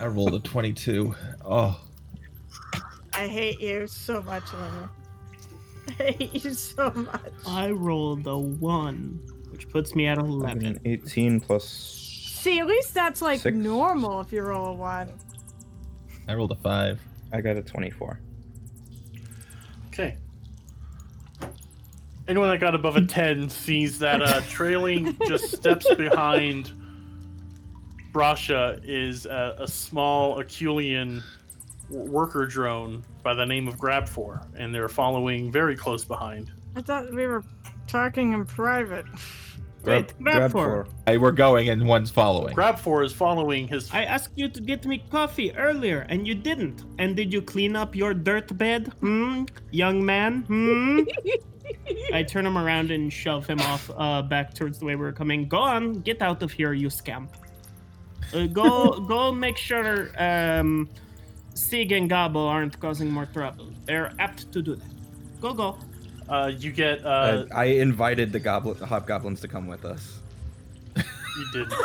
I 0.00 0.06
rolled 0.06 0.34
a 0.34 0.40
22. 0.40 1.14
Oh, 1.44 1.80
I 3.14 3.26
hate 3.26 3.60
you 3.60 3.86
so 3.86 4.22
much, 4.22 4.44
Lena. 4.52 4.90
I 6.00 6.02
hate 6.12 6.44
you 6.44 6.54
so 6.54 6.90
much. 6.90 7.32
I 7.46 7.70
rolled 7.70 8.26
a 8.26 8.38
one, 8.38 9.20
which 9.50 9.68
puts 9.70 9.94
me 9.94 10.06
at 10.06 10.18
11. 10.18 10.80
18 10.84 11.40
plus. 11.40 11.64
See, 11.66 12.60
at 12.60 12.66
least 12.66 12.94
that's 12.94 13.20
like 13.20 13.40
Six. 13.40 13.56
normal 13.56 14.20
if 14.20 14.32
you 14.32 14.42
roll 14.42 14.66
a 14.68 14.72
one. 14.72 15.12
I 16.28 16.34
rolled 16.34 16.52
a 16.52 16.56
5. 16.56 17.00
I 17.32 17.40
got 17.40 17.56
a 17.56 17.62
24. 17.62 18.20
Okay. 19.88 20.16
Anyone 22.28 22.50
that 22.50 22.58
got 22.58 22.74
above 22.74 22.96
a 22.96 23.06
10 23.06 23.48
sees 23.48 23.98
that 24.00 24.22
uh, 24.22 24.40
trailing 24.48 25.16
just 25.26 25.56
steps 25.56 25.92
behind 25.94 26.70
Brasha 28.12 28.80
is 28.84 29.24
a, 29.24 29.56
a 29.60 29.66
small 29.66 30.36
Aculian 30.36 31.22
worker 31.88 32.44
drone 32.44 33.02
by 33.22 33.32
the 33.32 33.46
name 33.46 33.66
of 33.66 33.78
Grab4, 33.78 34.46
and 34.56 34.74
they're 34.74 34.90
following 34.90 35.50
very 35.50 35.74
close 35.74 36.04
behind. 36.04 36.52
I 36.76 36.82
thought 36.82 37.10
we 37.14 37.26
were 37.26 37.44
talking 37.86 38.34
in 38.34 38.44
private. 38.44 39.06
Wait, 39.84 40.12
grab 40.22 40.50
for. 40.50 40.86
Hey, 41.06 41.16
we're 41.16 41.32
going 41.32 41.70
and 41.70 41.86
one's 41.86 42.10
following. 42.10 42.54
Grab4 42.54 43.06
is 43.06 43.12
following 43.12 43.68
his. 43.68 43.90
I 43.90 44.04
asked 44.04 44.32
you 44.36 44.48
to 44.48 44.60
get 44.60 44.84
me 44.84 45.02
coffee 45.10 45.56
earlier, 45.56 46.00
and 46.10 46.26
you 46.26 46.34
didn't. 46.34 46.84
And 46.98 47.16
did 47.16 47.32
you 47.32 47.40
clean 47.40 47.74
up 47.74 47.96
your 47.96 48.12
dirt 48.12 48.56
bed, 48.58 48.92
hmm, 49.00 49.44
young 49.70 50.04
man? 50.04 50.42
Hmm. 50.42 51.00
I 52.12 52.22
turn 52.22 52.46
him 52.46 52.56
around 52.58 52.90
and 52.90 53.12
shove 53.12 53.46
him 53.46 53.60
off 53.60 53.90
uh, 53.96 54.22
back 54.22 54.54
towards 54.54 54.78
the 54.78 54.84
way 54.86 54.96
we 54.96 55.02
were 55.02 55.12
coming. 55.12 55.48
Go 55.48 55.58
on, 55.58 56.00
get 56.00 56.22
out 56.22 56.42
of 56.42 56.52
here, 56.52 56.72
you 56.72 56.90
scamp. 56.90 57.30
Uh, 58.34 58.46
go, 58.46 59.00
go, 59.00 59.32
make 59.32 59.56
sure 59.56 60.10
um, 60.18 60.88
Sig 61.54 61.92
and 61.92 62.10
Gabo 62.10 62.48
aren't 62.48 62.78
causing 62.80 63.10
more 63.10 63.26
trouble. 63.26 63.70
They're 63.84 64.12
apt 64.18 64.50
to 64.52 64.62
do 64.62 64.76
that. 64.76 65.40
Go, 65.40 65.52
go. 65.54 65.78
Uh, 66.28 66.52
you 66.58 66.72
get. 66.72 67.04
Uh, 67.04 67.08
Uh, 67.08 67.46
I 67.54 67.64
invited 67.66 68.32
the 68.32 68.38
goblin, 68.40 68.78
the 68.78 68.86
hobgoblins 68.86 69.40
to 69.40 69.48
come 69.48 69.66
with 69.66 69.84
us. 69.84 70.20
you 70.96 71.04
did. 71.52 71.72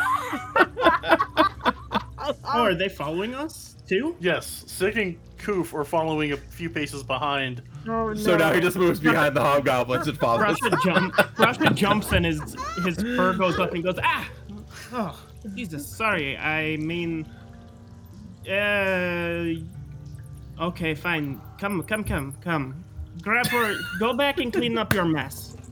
Oh, 2.46 2.62
are 2.62 2.74
they 2.74 2.88
following 2.88 3.36
us 3.36 3.76
too? 3.86 4.16
Yes, 4.22 4.64
Sig 4.68 4.98
and 4.98 5.18
Koof 5.44 5.74
are 5.74 5.84
following 5.84 6.32
a 6.32 6.38
few 6.38 6.70
paces 6.70 7.04
behind. 7.04 7.62
Oh 7.86 8.10
no. 8.10 8.14
So 8.14 8.38
now 8.38 8.54
he 8.54 8.62
just 8.62 8.78
moves 8.78 9.00
behind 9.00 9.36
the 9.36 9.42
hobgoblins 9.42 10.08
and 10.08 10.18
follows. 10.18 10.58
Russia 10.62 10.78
jump. 10.84 11.40
Russia 11.40 11.70
jumps 11.74 12.12
and 12.14 12.26
his 12.26 12.40
his 12.84 12.98
fur 12.98 13.34
goes 13.34 13.60
up 13.60 13.74
and 13.74 13.84
goes 13.84 14.00
ah. 14.02 14.30
Oh 14.94 15.20
Jesus, 15.56 15.86
sorry. 15.86 16.38
I 16.38 16.78
mean, 16.78 17.28
uh, 18.50 19.54
okay, 20.62 20.96
fine. 20.96 21.42
Come, 21.58 21.84
come, 21.84 22.04
come, 22.04 22.34
come. 22.42 22.84
Grab 23.22 23.48
her. 23.48 23.76
Go 24.00 24.14
back 24.14 24.40
and 24.40 24.54
clean 24.54 24.78
up 24.78 24.94
your 24.94 25.06
mess. 25.06 25.58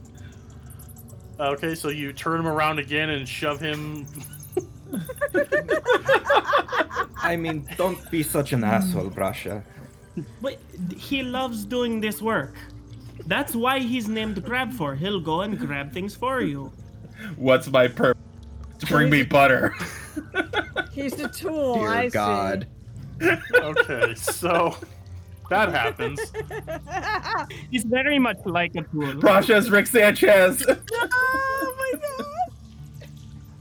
Okay, 1.39 1.73
so 1.73 1.89
you 1.89 2.13
turn 2.13 2.39
him 2.39 2.47
around 2.47 2.77
again 2.77 3.09
and 3.09 3.27
shove 3.27 3.59
him. 3.59 4.05
I 7.21 7.35
mean, 7.35 7.67
don't 7.77 8.09
be 8.09 8.23
such 8.23 8.53
an 8.53 8.63
asshole, 8.63 9.09
Brasha. 9.09 9.63
But 10.41 10.59
he 10.95 11.23
loves 11.23 11.65
doing 11.65 12.01
this 12.01 12.21
work. 12.21 12.55
That's 13.27 13.55
why 13.55 13.79
he's 13.79 14.07
named 14.07 14.43
Grab 14.43 14.73
for. 14.73 14.95
He'll 14.95 15.19
go 15.19 15.41
and 15.41 15.57
grab 15.57 15.93
things 15.93 16.15
for 16.15 16.41
you. 16.41 16.71
What's 17.35 17.67
my 17.67 17.87
purpose? 17.87 18.21
To 18.79 18.85
bring 18.87 19.11
me 19.11 19.21
butter. 19.21 19.75
He's 20.91 21.19
a 21.19 21.27
tool. 21.27 21.75
Dear 21.75 21.89
I 21.89 22.09
God. 22.09 22.67
Okay, 23.53 24.15
so 24.15 24.75
that 25.49 25.69
happens. 25.69 26.19
He's 27.69 27.83
very 27.83 28.17
much 28.17 28.39
like 28.45 28.75
a 28.75 28.81
tool. 28.81 29.13
Brasha's 29.13 29.69
Rick 29.69 29.85
Sanchez. 29.85 30.65
oh 30.93 31.75
my 31.77 31.99
god. 31.99 32.25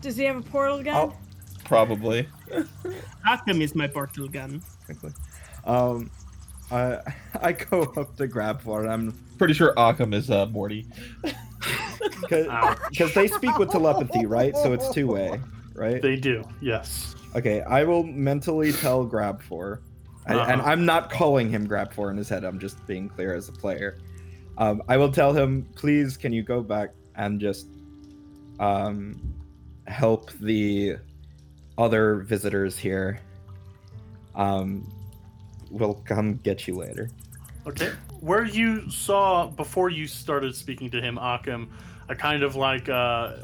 Does 0.00 0.16
he 0.16 0.24
have 0.24 0.36
a 0.36 0.40
portal 0.40 0.82
gun? 0.82 0.96
Oh. 0.96 1.16
Probably. 1.64 2.26
Hakim 3.24 3.62
is 3.62 3.74
my 3.74 3.86
portal 3.86 4.28
gun. 4.28 4.62
quickly. 4.86 5.12
Um, 5.64 6.10
I 6.70 6.98
I 7.40 7.52
go 7.52 7.82
up 7.96 8.16
to 8.16 8.26
grab 8.26 8.60
for 8.62 8.84
it. 8.84 8.88
I'm 8.88 9.12
Pretty 9.38 9.54
sure 9.54 9.72
Occam 9.78 10.12
is 10.14 10.30
uh, 10.30 10.46
Morty. 10.46 10.86
Because 12.28 13.12
they 13.14 13.26
speak 13.28 13.58
with 13.58 13.70
telepathy, 13.70 14.24
right? 14.26 14.56
So 14.56 14.72
it's 14.72 14.88
two 14.94 15.06
way, 15.08 15.40
right? 15.74 16.00
They 16.00 16.16
do, 16.16 16.44
yes. 16.60 17.14
Okay, 17.34 17.60
I 17.62 17.84
will 17.84 18.02
mentally 18.04 18.72
tell 18.72 19.04
grab 19.04 19.42
for, 19.42 19.80
and, 20.26 20.38
and 20.38 20.60
Uh-huh. 20.60 20.70
I'm 20.70 20.86
not 20.86 21.10
calling 21.10 21.50
him 21.50 21.66
grab 21.66 21.92
for 21.92 22.10
in 22.10 22.16
his 22.16 22.28
head. 22.28 22.44
I'm 22.44 22.58
just 22.58 22.84
being 22.86 23.08
clear 23.08 23.34
as 23.34 23.48
a 23.48 23.52
player. 23.52 23.98
Um, 24.58 24.82
I 24.88 24.96
will 24.96 25.12
tell 25.12 25.32
him, 25.32 25.66
please, 25.74 26.16
can 26.16 26.32
you 26.32 26.42
go 26.42 26.62
back 26.62 26.90
and 27.16 27.40
just 27.40 27.66
um, 28.58 29.20
help 29.86 30.30
the 30.40 30.96
other 31.80 32.16
visitors 32.16 32.78
here? 32.78 33.20
Um, 34.34 34.90
we'll 35.70 35.94
come 36.04 36.36
get 36.36 36.68
you 36.68 36.76
later. 36.76 37.08
Okay. 37.66 37.92
Where 38.20 38.44
you 38.44 38.90
saw 38.90 39.46
before 39.46 39.90
you 39.90 40.06
started 40.06 40.54
speaking 40.54 40.90
to 40.90 41.00
him, 41.00 41.18
Akim, 41.18 41.70
a 42.08 42.14
kind 42.14 42.42
of 42.42 42.56
like 42.56 42.88
uh, 42.88 43.36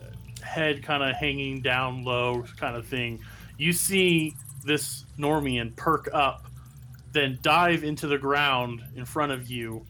head 0.42 0.82
kind 0.82 1.02
of 1.02 1.14
hanging 1.16 1.60
down 1.60 2.04
low 2.04 2.44
kind 2.56 2.76
of 2.76 2.86
thing. 2.86 3.20
You 3.58 3.72
see 3.72 4.34
this 4.64 5.04
Normian 5.16 5.72
perk 5.76 6.08
up, 6.12 6.46
then 7.12 7.38
dive 7.42 7.84
into 7.84 8.06
the 8.06 8.18
ground 8.18 8.82
in 8.96 9.04
front 9.04 9.32
of 9.32 9.48
you, 9.50 9.86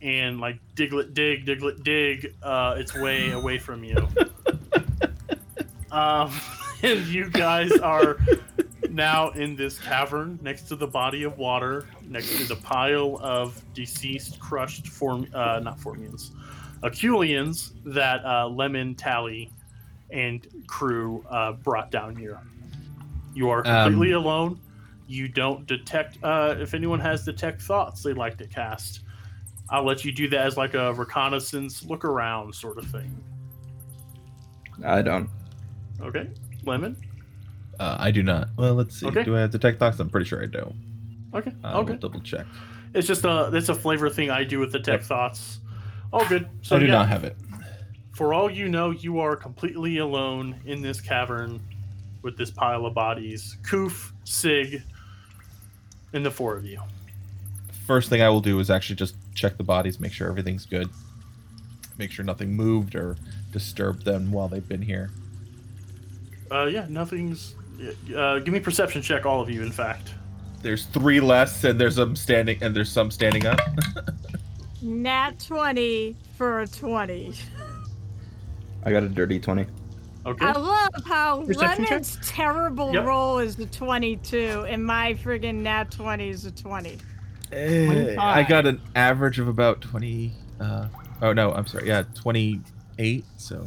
and 0.00 0.40
like 0.40 0.58
Diglett 0.74 1.14
dig, 1.14 1.44
Diglett 1.46 1.82
dig, 1.82 2.34
uh, 2.42 2.76
its 2.78 2.94
way 2.94 3.32
away 3.32 3.58
from 3.58 3.84
you. 3.84 4.08
um, 5.90 6.32
and 6.82 7.06
you 7.06 7.30
guys 7.30 7.72
are 7.78 8.18
now 8.90 9.30
in 9.30 9.56
this 9.56 9.78
cavern 9.78 10.38
next 10.42 10.62
to 10.62 10.76
the 10.76 10.86
body 10.86 11.22
of 11.22 11.38
water, 11.38 11.86
next 12.08 12.36
to 12.36 12.44
the 12.44 12.56
pile 12.56 13.18
of 13.22 13.62
deceased, 13.74 14.38
crushed 14.38 14.86
form, 14.88 15.26
uh, 15.34 15.60
not 15.62 15.78
formians, 15.78 16.30
Aculians 16.82 17.72
that 17.84 18.24
uh, 18.24 18.48
Lemon, 18.48 18.94
Tally, 18.94 19.50
and 20.10 20.46
crew 20.66 21.24
uh, 21.30 21.52
brought 21.52 21.90
down 21.90 22.16
here. 22.16 22.40
You 23.34 23.48
are 23.50 23.62
completely 23.62 24.12
alone. 24.12 24.60
You 25.06 25.28
don't 25.28 25.66
detect. 25.66 26.18
Uh, 26.22 26.56
if 26.58 26.74
anyone 26.74 27.00
has 27.00 27.24
detect 27.24 27.62
thoughts, 27.62 28.02
they 28.02 28.12
like 28.12 28.36
to 28.38 28.46
cast. 28.46 29.00
I'll 29.70 29.84
let 29.84 30.04
you 30.04 30.12
do 30.12 30.28
that 30.28 30.46
as 30.46 30.56
like 30.56 30.74
a 30.74 30.92
reconnaissance, 30.92 31.84
look 31.84 32.04
around 32.04 32.54
sort 32.54 32.78
of 32.78 32.86
thing. 32.86 33.16
I 34.84 35.00
don't. 35.00 35.30
Okay, 36.00 36.28
Lemon. 36.64 36.96
Uh, 37.80 37.96
I 37.98 38.10
do 38.10 38.22
not. 38.22 38.48
Well, 38.56 38.74
let's 38.74 38.98
see. 39.00 39.06
Okay. 39.06 39.24
Do 39.24 39.36
I 39.36 39.40
have 39.40 39.50
detect 39.50 39.78
thoughts? 39.78 39.98
I'm 39.98 40.10
pretty 40.10 40.26
sure 40.26 40.42
I 40.42 40.46
don't. 40.46 40.74
Okay. 41.34 41.52
I 41.64 41.72
okay. 41.74 41.92
will 41.92 41.98
double 41.98 42.20
check. 42.20 42.46
It's 42.94 43.06
just 43.06 43.24
a 43.24 43.50
it's 43.54 43.68
a 43.70 43.74
flavor 43.74 44.10
thing 44.10 44.30
I 44.30 44.44
do 44.44 44.58
with 44.58 44.72
the 44.72 44.78
tech 44.78 45.00
Yep. 45.00 45.04
thoughts. 45.04 45.60
All 46.12 46.24
good. 46.26 46.48
So 46.60 46.76
I 46.76 46.78
do 46.80 46.86
yeah, 46.86 46.92
not 46.92 47.08
have 47.08 47.24
it. 47.24 47.36
for 48.14 48.34
all 48.34 48.50
you 48.50 48.68
know, 48.68 48.90
you 48.90 49.18
are 49.18 49.34
completely 49.34 49.98
alone 49.98 50.60
in 50.66 50.82
this 50.82 51.00
cavern 51.00 51.60
with 52.20 52.36
this 52.36 52.50
pile 52.50 52.84
of 52.84 52.92
bodies. 52.94 53.56
Koof, 53.62 54.12
Sig, 54.24 54.82
and 56.12 56.24
the 56.24 56.30
four 56.30 56.54
of 56.56 56.64
you. 56.66 56.80
First 57.86 58.10
thing 58.10 58.20
I 58.22 58.28
will 58.28 58.42
do 58.42 58.60
is 58.60 58.70
actually 58.70 58.96
just 58.96 59.16
check 59.34 59.56
the 59.56 59.64
bodies, 59.64 59.98
make 59.98 60.12
sure 60.12 60.28
everything's 60.28 60.66
good, 60.66 60.88
make 61.98 62.10
sure 62.12 62.24
nothing 62.24 62.52
moved 62.54 62.94
or 62.94 63.16
disturbed 63.50 64.04
them 64.04 64.30
while 64.30 64.48
they've 64.48 64.68
been 64.68 64.82
here. 64.82 65.10
Uh, 66.52 66.66
yeah, 66.66 66.86
nothing's. 66.88 67.54
Uh, 68.14 68.38
give 68.40 68.52
me 68.52 68.60
perception 68.60 69.00
check, 69.02 69.24
all 69.26 69.40
of 69.40 69.48
you. 69.50 69.62
In 69.62 69.72
fact, 69.72 70.10
There's 70.62 70.86
three 70.86 71.18
less, 71.20 71.64
and 71.64 71.80
there's 71.80 71.96
some 71.96 72.14
standing, 72.14 72.62
and 72.62 72.76
there's 72.76 72.90
some 72.92 73.10
standing 73.10 73.46
up. 73.46 73.58
Nat 74.82 75.38
20 75.44 76.16
for 76.36 76.60
a 76.60 76.66
20. 76.66 77.34
I 78.84 78.90
got 78.90 79.02
a 79.04 79.08
dirty 79.08 79.38
twenty. 79.38 79.66
okay. 80.26 80.44
I 80.44 80.52
love 80.52 80.88
how 81.06 81.44
Perception 81.46 81.84
check? 81.86 82.02
Terrible 82.24 82.92
Yep. 82.92 83.04
roll 83.04 83.38
is 83.38 83.56
a 83.60 83.66
22 83.66 84.66
and 84.68 84.84
my 84.84 85.14
friggin' 85.14 85.56
Nat 85.56 85.92
20 85.92 86.28
is 86.28 86.46
a 86.46 86.50
20. 86.50 86.98
Eh, 87.52 88.16
I 88.18 88.42
got 88.42 88.66
an 88.66 88.80
average 88.96 89.38
of 89.38 89.46
about 89.46 89.80
twenty. 89.82 90.32
Uh, 90.58 90.88
oh 91.20 91.32
no, 91.32 91.52
I'm 91.52 91.66
sorry. 91.66 91.86
Yeah, 91.86 92.02
twenty-eight. 92.14 93.24
So 93.36 93.66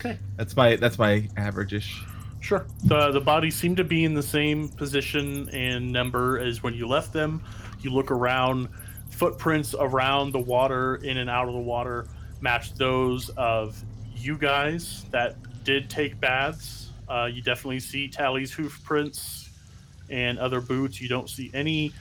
Okay. 0.00 0.18
that's 0.36 0.56
my 0.56 0.76
that's 0.76 0.98
my 0.98 1.28
average-ish. 1.36 2.02
Sure. 2.40 2.66
The 2.84 3.10
the 3.10 3.20
bodies 3.20 3.54
seem 3.54 3.76
to 3.76 3.84
be 3.84 4.04
in 4.04 4.14
the 4.14 4.22
same 4.22 4.68
position 4.70 5.48
and 5.50 5.92
number 5.92 6.38
as 6.38 6.62
when 6.62 6.72
you 6.72 6.86
left 6.86 7.12
them. 7.12 7.42
You 7.82 7.90
look 7.90 8.10
around, 8.10 8.68
footprints 9.10 9.74
around 9.78 10.32
the 10.32 10.38
water, 10.38 10.96
in 10.96 11.18
and 11.18 11.28
out 11.28 11.48
of 11.48 11.54
the 11.54 11.60
water, 11.60 12.08
match 12.40 12.74
those 12.74 13.28
of 13.30 13.82
you 14.16 14.38
guys 14.38 15.04
that 15.10 15.36
did 15.64 15.90
take 15.90 16.18
baths. 16.18 16.92
Uh, 17.08 17.28
you 17.30 17.42
definitely 17.42 17.80
see 17.80 18.08
Tally's 18.08 18.52
hoof 18.52 18.82
prints 18.84 19.50
and 20.08 20.38
other 20.38 20.62
boots. 20.62 21.00
You 21.00 21.08
don't 21.08 21.28
see 21.28 21.50
any 21.52 21.92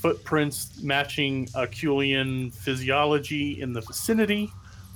footprints 0.00 0.82
matching 0.82 1.46
Aculian 1.48 2.52
physiology 2.52 3.60
in 3.60 3.72
the 3.72 3.82
vicinity 3.82 4.50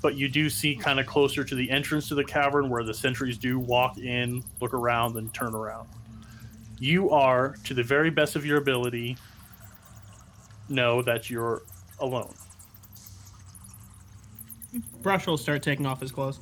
but 0.05 0.17
you 0.17 0.29
do 0.29 0.51
see 0.51 0.77
kind 0.77 1.01
of 1.01 1.07
closer 1.07 1.43
to 1.43 1.55
the 1.55 1.71
entrance 1.71 2.09
to 2.09 2.15
the 2.15 2.23
cavern 2.23 2.69
where 2.69 2.85
the 2.85 2.93
sentries 2.93 3.39
do 3.39 3.59
walk 3.59 3.97
in, 3.97 4.45
look 4.61 4.75
around, 4.75 5.15
then 5.15 5.31
turn 5.31 5.55
around. 5.55 5.89
You 6.79 7.09
are, 7.09 7.57
to 7.65 7.73
the 7.73 7.83
very 7.83 8.11
best 8.11 8.37
of 8.37 8.45
your 8.45 8.59
ability, 8.59 9.17
know 10.69 11.01
that 11.01 11.31
you're 11.31 11.63
alone. 12.01 12.35
Brush 15.01 15.27
will 15.27 15.39
start 15.39 15.63
taking 15.63 15.87
off 15.87 16.03
his 16.03 16.13
clothes. 16.13 16.39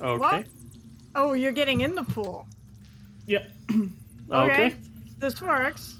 Okay. 0.00 0.18
What? 0.18 0.46
Oh, 1.14 1.34
you're 1.34 1.52
getting 1.52 1.82
in 1.82 1.94
the 1.94 2.04
pool. 2.04 2.46
Yeah. 3.26 3.44
Okay. 4.30 4.68
Okay. 4.68 4.76
This 5.18 5.42
works. 5.42 5.98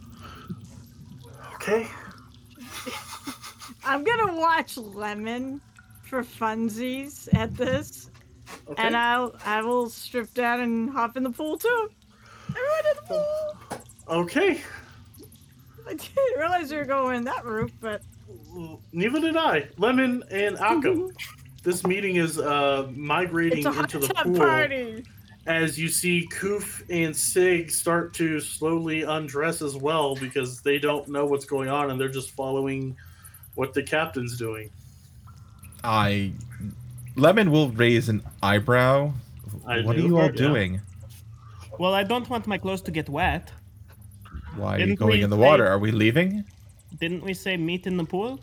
Okay. 1.56 1.86
I'm 3.84 4.04
gonna 4.04 4.34
watch 4.34 4.78
Lemon 4.78 5.60
for 6.12 6.22
funsies 6.22 7.26
at 7.32 7.56
this, 7.56 8.10
Okay. 8.68 8.82
and 8.82 8.94
I'll 8.94 9.34
I 9.46 9.62
will 9.62 9.88
strip 9.88 10.34
down 10.34 10.60
and 10.60 10.90
hop 10.90 11.16
in 11.16 11.22
the 11.22 11.30
pool 11.30 11.56
too. 11.56 11.88
Everyone 12.50 12.78
in 12.90 12.96
the 12.96 13.02
pool. 13.08 13.80
okay. 14.20 14.60
I 15.88 15.94
didn't 15.94 16.38
realize 16.38 16.70
you 16.70 16.76
were 16.76 16.84
going 16.84 17.24
that 17.24 17.46
route, 17.46 17.72
but 17.80 18.02
Neither 18.92 19.20
did 19.20 19.38
I. 19.38 19.68
Lemon 19.78 20.22
and 20.30 20.58
Akam. 20.58 21.12
this 21.62 21.86
meeting 21.86 22.16
is 22.16 22.38
uh, 22.38 22.90
migrating 22.94 23.58
it's 23.60 23.66
a 23.66 23.72
hot 23.72 23.94
into 23.94 24.06
the 24.06 24.14
pool. 24.14 24.36
party. 24.36 25.04
as 25.46 25.78
you 25.78 25.88
see 25.88 26.28
Koof 26.30 26.82
and 26.90 27.16
Sig 27.16 27.70
start 27.70 28.12
to 28.14 28.38
slowly 28.38 29.02
undress 29.04 29.62
as 29.62 29.76
well 29.76 30.14
because 30.16 30.60
they 30.60 30.78
don't 30.78 31.08
know 31.08 31.24
what's 31.24 31.46
going 31.46 31.70
on 31.70 31.90
and 31.90 31.98
they're 31.98 32.08
just 32.10 32.32
following 32.32 32.94
what 33.54 33.72
the 33.72 33.82
captain's 33.82 34.36
doing. 34.36 34.68
I 35.84 36.32
Lemon 37.16 37.50
will 37.50 37.70
raise 37.70 38.08
an 38.08 38.22
eyebrow. 38.42 39.12
I 39.66 39.80
what 39.82 39.96
do, 39.96 40.02
are 40.02 40.06
you 40.06 40.18
all 40.18 40.24
yeah. 40.26 40.30
doing? 40.32 40.80
Well, 41.78 41.94
I 41.94 42.02
don't 42.04 42.28
want 42.28 42.46
my 42.46 42.58
clothes 42.58 42.82
to 42.82 42.90
get 42.90 43.08
wet. 43.08 43.50
Why 44.56 44.76
are 44.76 44.78
you 44.78 44.86
Didn't 44.86 44.98
going 44.98 45.22
in 45.22 45.30
the 45.30 45.36
say- 45.36 45.42
water? 45.42 45.66
Are 45.66 45.78
we 45.78 45.90
leaving? 45.90 46.44
Didn't 47.00 47.22
we 47.24 47.34
say 47.34 47.56
meet 47.56 47.86
in 47.86 47.96
the 47.96 48.04
pool? 48.04 48.38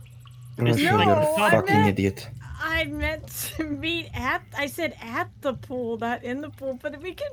Oh, 0.59 0.65
Is 0.65 0.75
it 0.77 0.81
shit, 0.81 0.93
like 0.93 1.05
you're 1.05 1.15
No, 1.15 1.35
fucking 1.37 1.75
meant- 1.75 1.89
idiot. 1.99 2.29
I 2.61 2.83
meant 2.85 3.27
to 3.55 3.63
meet 3.63 4.09
at. 4.13 4.41
I 4.57 4.65
said 4.67 4.93
at 5.01 5.29
the 5.41 5.53
pool, 5.53 5.97
not 5.97 6.23
in 6.23 6.41
the 6.41 6.49
pool. 6.49 6.77
But 6.81 7.01
we 7.01 7.13
can. 7.13 7.31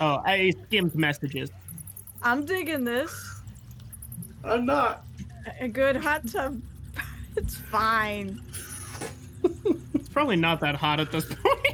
Oh, 0.00 0.22
I 0.24 0.52
skimmed 0.66 0.94
messages. 0.94 1.50
I'm 2.22 2.44
digging 2.44 2.84
this. 2.84 3.12
I'm 4.44 4.64
not. 4.66 5.04
A 5.60 5.66
good 5.68 5.96
hot 5.96 6.26
tub. 6.28 6.60
It's 7.36 7.56
fine. 7.56 8.40
It's 10.10 10.14
probably 10.14 10.34
not 10.34 10.58
that 10.58 10.74
hot 10.74 10.98
at 10.98 11.12
this 11.12 11.24
point. 11.44 11.66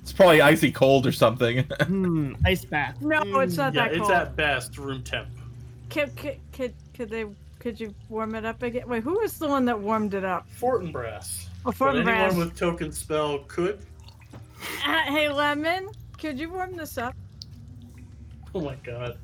It's 0.00 0.12
probably 0.14 0.40
icy 0.40 0.72
cold 0.72 1.06
or 1.06 1.12
something. 1.12 1.58
hmm, 1.86 2.32
ice 2.46 2.64
bath. 2.64 3.02
No, 3.02 3.20
it's 3.40 3.58
not 3.58 3.74
Yeah, 3.74 3.88
that 3.88 3.98
cold. 3.98 4.10
it's 4.10 4.10
at 4.10 4.34
best 4.34 4.78
room 4.78 5.02
temp. 5.02 5.28
Could, 5.90 6.16
could, 6.16 6.38
could, 6.52 6.72
could 6.94 7.10
they? 7.10 7.26
Could 7.58 7.78
you 7.78 7.94
warm 8.08 8.34
it 8.34 8.46
up 8.46 8.62
again? 8.62 8.88
Wait, 8.88 9.02
who 9.02 9.20
was 9.20 9.38
the 9.38 9.46
one 9.46 9.66
that 9.66 9.78
warmed 9.78 10.14
it 10.14 10.24
up? 10.24 10.46
Fortinbras. 10.58 11.44
Oh, 11.44 11.50
But 11.66 11.74
Fortin 11.76 12.08
anyone 12.08 12.14
Brass. 12.30 12.34
with 12.34 12.56
token 12.58 12.90
spell 12.92 13.40
could. 13.40 13.78
Uh, 14.86 15.02
hey, 15.02 15.28
Lemon, 15.28 15.90
could 16.18 16.38
you 16.40 16.48
warm 16.50 16.76
this 16.76 16.96
up? 16.96 17.14
Oh 18.54 18.62
my 18.62 18.74
god. 18.76 19.18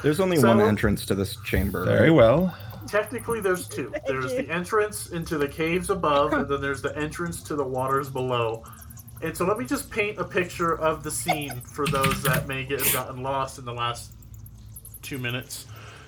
There's 0.00 0.20
only 0.20 0.36
So- 0.36 0.46
one 0.46 0.60
entrance 0.60 1.04
to 1.06 1.16
this 1.16 1.36
chamber. 1.44 1.84
Very 1.84 2.10
right? 2.10 2.16
well. 2.16 2.56
Technically, 2.86 3.40
there's 3.40 3.68
two. 3.68 3.90
Thank 3.90 4.06
There's 4.06 4.32
you. 4.32 4.42
the 4.42 4.50
entrance 4.50 5.10
into 5.10 5.38
the 5.38 5.48
caves 5.48 5.90
above, 5.90 6.32
and 6.32 6.48
then 6.48 6.60
there's 6.60 6.82
the 6.82 6.96
entrance 6.96 7.42
to 7.44 7.54
the 7.56 7.64
waters 7.64 8.10
below. 8.10 8.64
And 9.22 9.36
so 9.36 9.44
let 9.46 9.56
me 9.56 9.64
just 9.64 9.90
paint 9.90 10.18
a 10.18 10.24
picture 10.24 10.76
of 10.78 11.02
the 11.02 11.10
scene 11.10 11.60
for 11.60 11.86
those 11.86 12.22
that 12.24 12.48
may 12.48 12.64
get 12.64 12.80
gotten 12.92 13.22
lost 13.22 13.58
in 13.58 13.64
the 13.64 13.72
last 13.72 14.12
two 15.00 15.18
minutes. 15.18 15.66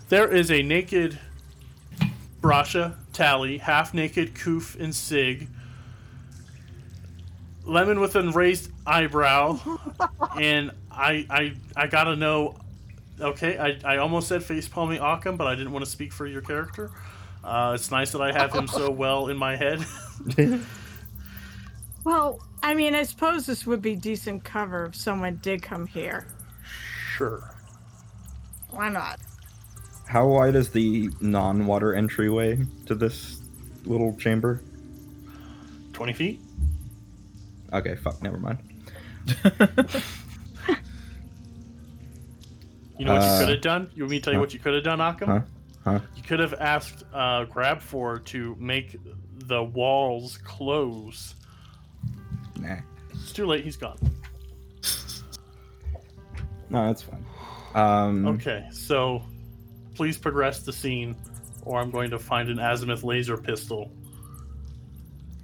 There 0.08 0.28
is 0.32 0.50
a 0.50 0.62
naked 0.62 1.18
Brasha, 2.40 2.96
Tally, 3.12 3.58
half 3.58 3.94
naked 3.94 4.34
Koof 4.34 4.78
and 4.78 4.94
Sig, 4.94 5.48
Lemon 7.64 8.00
with 8.00 8.16
a 8.16 8.22
raised 8.30 8.70
eyebrow, 8.86 9.58
and 10.38 10.70
I 10.90 11.26
I 11.30 11.54
I 11.76 11.86
gotta 11.86 12.16
know. 12.16 12.56
Okay, 13.20 13.58
I, 13.58 13.94
I 13.94 13.96
almost 13.98 14.28
said 14.28 14.42
face 14.42 14.66
palming 14.68 15.00
Occam, 15.00 15.36
but 15.36 15.46
I 15.46 15.54
didn't 15.54 15.72
want 15.72 15.84
to 15.84 15.90
speak 15.90 16.12
for 16.12 16.26
your 16.26 16.42
character. 16.42 16.90
Uh, 17.42 17.72
it's 17.74 17.90
nice 17.90 18.10
that 18.12 18.20
I 18.20 18.32
have 18.32 18.52
him 18.52 18.66
so 18.66 18.90
well 18.90 19.28
in 19.28 19.36
my 19.36 19.56
head. 19.56 19.84
Well, 22.04 22.42
I 22.62 22.74
mean, 22.74 22.94
I 22.94 23.02
suppose 23.04 23.46
this 23.46 23.66
would 23.66 23.80
be 23.80 23.96
decent 23.96 24.44
cover 24.44 24.84
if 24.84 24.94
someone 24.94 25.40
did 25.42 25.62
come 25.62 25.86
here. 25.86 26.26
sure. 27.16 27.50
Why 28.68 28.90
not? 28.90 29.18
How 30.06 30.26
wide 30.26 30.54
is 30.54 30.68
the 30.70 31.08
non-water 31.22 31.94
entryway 31.94 32.58
to 32.86 32.94
this 32.94 33.40
little 33.86 34.14
chamber? 34.16 34.60
20 35.94 36.12
feet? 36.12 36.40
Okay, 37.72 37.94
fuck, 37.96 38.22
never 38.22 38.36
mind. 38.36 38.58
You 42.98 43.04
know 43.06 43.14
what 43.14 43.22
you 43.22 43.28
Uh, 43.28 43.38
could 43.40 43.48
have 43.48 43.60
done? 43.60 43.90
You 43.94 44.02
want 44.04 44.10
me 44.12 44.18
to 44.18 44.24
tell 44.24 44.32
you 44.32 44.38
huh? 44.38 44.42
what 44.42 44.54
you 44.54 44.60
could 44.60 44.74
have 44.74 44.84
done, 44.84 45.00
Occam? 45.00 45.28
Huh? 45.28 45.40
Huh? 45.84 46.00
You 46.16 46.22
could 46.22 46.40
have 46.40 46.54
asked 46.54 47.04
uh, 47.12 47.44
Grab 47.44 47.80
for 47.82 48.18
to 48.20 48.56
make 48.58 48.98
the 49.46 49.62
walls 49.62 50.38
close. 50.38 51.34
Nah. 52.58 52.76
It's 53.10 53.32
too 53.32 53.46
late. 53.46 53.64
He's 53.64 53.76
gone. 53.76 53.98
No, 56.70 56.86
that's 56.86 57.02
fine. 57.02 57.24
Um, 57.74 58.26
Okay, 58.26 58.66
so 58.72 59.22
please 59.94 60.16
progress 60.16 60.60
the 60.60 60.72
scene, 60.72 61.16
or 61.62 61.80
I'm 61.80 61.90
going 61.90 62.10
to 62.10 62.18
find 62.18 62.48
an 62.48 62.58
azimuth 62.58 63.02
laser 63.02 63.36
pistol 63.36 63.90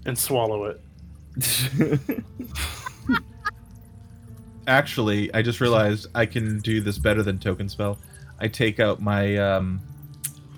and 0.07 0.16
swallow 0.18 0.64
it. 0.64 0.80
Actually, 4.70 5.34
I 5.34 5.42
just 5.42 5.60
realized 5.60 6.06
I 6.14 6.26
can 6.26 6.60
do 6.60 6.80
this 6.80 6.96
better 6.96 7.24
than 7.24 7.40
token 7.40 7.68
spell. 7.68 7.98
I 8.38 8.46
take 8.46 8.78
out 8.78 9.02
my 9.02 9.36
um 9.36 9.80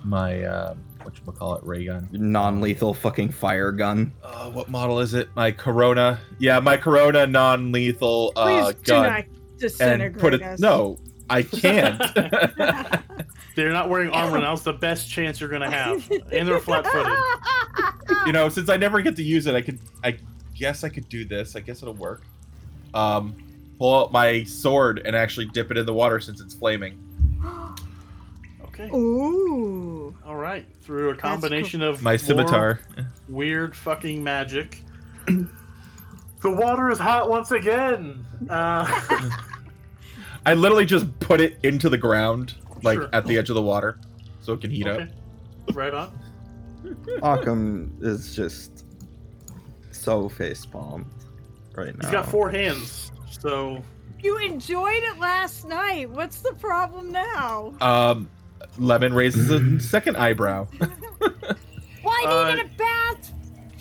my 0.03 0.43
uh 0.43 0.75
what 1.01 1.15
you 1.17 1.31
call 1.31 1.55
it 1.55 1.63
ray 1.63 1.85
gun. 1.85 2.07
non-lethal 2.11 2.93
fucking 2.93 3.31
fire 3.31 3.71
gun. 3.71 4.13
Uh, 4.23 4.51
what 4.51 4.69
model 4.69 4.99
is 4.99 5.15
it? 5.15 5.29
My 5.35 5.51
Corona. 5.51 6.19
Yeah, 6.37 6.59
my 6.59 6.77
Corona 6.77 7.25
non-lethal 7.25 8.33
Please 8.35 8.65
uh, 8.65 8.73
do 8.83 8.93
not 8.93 9.25
disintegrate 9.57 10.11
and 10.11 10.21
put 10.21 10.33
it. 10.35 10.43
us. 10.43 10.59
No, 10.59 10.99
I 11.27 11.41
can't. 11.41 11.99
They're 13.55 13.71
not 13.71 13.89
wearing 13.89 14.11
armor 14.11 14.37
now. 14.37 14.53
It's 14.53 14.61
the 14.61 14.73
best 14.73 15.09
chance 15.09 15.39
you're 15.39 15.49
gonna 15.49 15.71
have, 15.71 16.07
and 16.31 16.47
they're 16.47 16.59
flat-footed. 16.59 17.17
you 18.27 18.31
know, 18.31 18.47
since 18.47 18.69
I 18.69 18.77
never 18.77 19.01
get 19.01 19.15
to 19.15 19.23
use 19.23 19.47
it, 19.47 19.55
I 19.55 19.61
could. 19.61 19.79
I 20.03 20.17
guess 20.53 20.83
I 20.83 20.89
could 20.89 21.09
do 21.09 21.25
this. 21.25 21.55
I 21.55 21.61
guess 21.61 21.81
it'll 21.81 21.95
work. 21.95 22.21
Um, 22.93 23.35
pull 23.83 23.99
out 23.99 24.13
my 24.13 24.45
sword 24.45 25.01
and 25.03 25.13
actually 25.13 25.45
dip 25.47 25.69
it 25.69 25.77
in 25.77 25.85
the 25.85 25.93
water 25.93 26.17
since 26.21 26.39
it's 26.39 26.53
flaming. 26.53 26.97
Okay. 28.75 28.89
Ooh. 28.89 30.15
All 30.25 30.35
right. 30.35 30.65
Through 30.81 31.11
a 31.11 31.15
combination 31.15 31.83
of 31.83 32.01
My 32.01 32.17
scimitar. 32.17 32.79
weird 33.29 33.75
fucking 33.75 34.23
magic. 34.23 34.81
the 35.27 35.47
water 36.43 36.89
is 36.89 36.97
hot 36.97 37.29
once 37.29 37.51
again. 37.51 38.25
Uh, 38.49 38.87
I 40.47 40.55
literally 40.55 40.87
just 40.87 41.19
put 41.19 41.39
it 41.39 41.59
into 41.61 41.87
the 41.87 41.99
ground, 41.99 42.55
like 42.81 42.97
Sure. 42.97 43.09
at 43.13 43.27
the 43.27 43.37
edge 43.37 43.51
of 43.51 43.55
the 43.55 43.61
water, 43.61 43.99
so 44.41 44.53
it 44.53 44.61
can 44.61 44.71
heat 44.71 44.87
okay. 44.87 45.03
up. 45.03 45.75
Right 45.75 45.93
on. 45.93 46.19
Occam 47.21 47.95
is 48.01 48.35
just 48.35 48.85
so 49.91 50.29
face 50.29 50.65
palmed 50.65 51.05
right 51.75 51.95
now. 51.95 52.07
He's 52.07 52.11
got 52.11 52.27
four 52.27 52.49
hands, 52.49 53.11
so 53.41 53.81
You 54.21 54.37
enjoyed 54.37 55.03
it 55.03 55.19
last 55.19 55.67
night. 55.67 56.09
What's 56.09 56.41
the 56.41 56.53
problem 56.53 57.11
now? 57.11 57.73
Um, 57.81 58.29
Lemon 58.77 59.13
raises 59.13 59.49
a 59.51 59.79
second 59.79 60.17
eyebrow. 60.17 60.67
Why 62.01 62.19
do 62.23 62.29
Uh, 62.29 62.55
you 62.55 62.61
a 62.61 62.77
bath, 62.77 63.31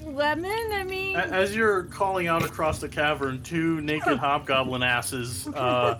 Lemon? 0.04 0.70
I 0.72 0.84
mean, 0.84 1.16
as 1.16 1.54
you're 1.56 1.84
calling 1.84 2.26
out 2.28 2.44
across 2.44 2.78
the 2.80 2.88
cavern, 2.88 3.42
two 3.42 3.80
naked 3.80 4.18
hobgoblin 4.20 4.82
asses 4.82 5.46
uh, 5.48 5.98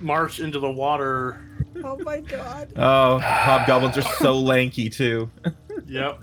march 0.00 0.40
into 0.40 0.58
the 0.58 0.70
water. 0.70 1.40
oh 1.84 1.98
my 2.04 2.20
god. 2.20 2.72
Oh, 2.76 3.18
hobgoblins 3.18 3.96
are 3.98 4.02
so 4.02 4.38
lanky 4.38 4.88
too. 4.88 5.30
Yep. 5.86 6.20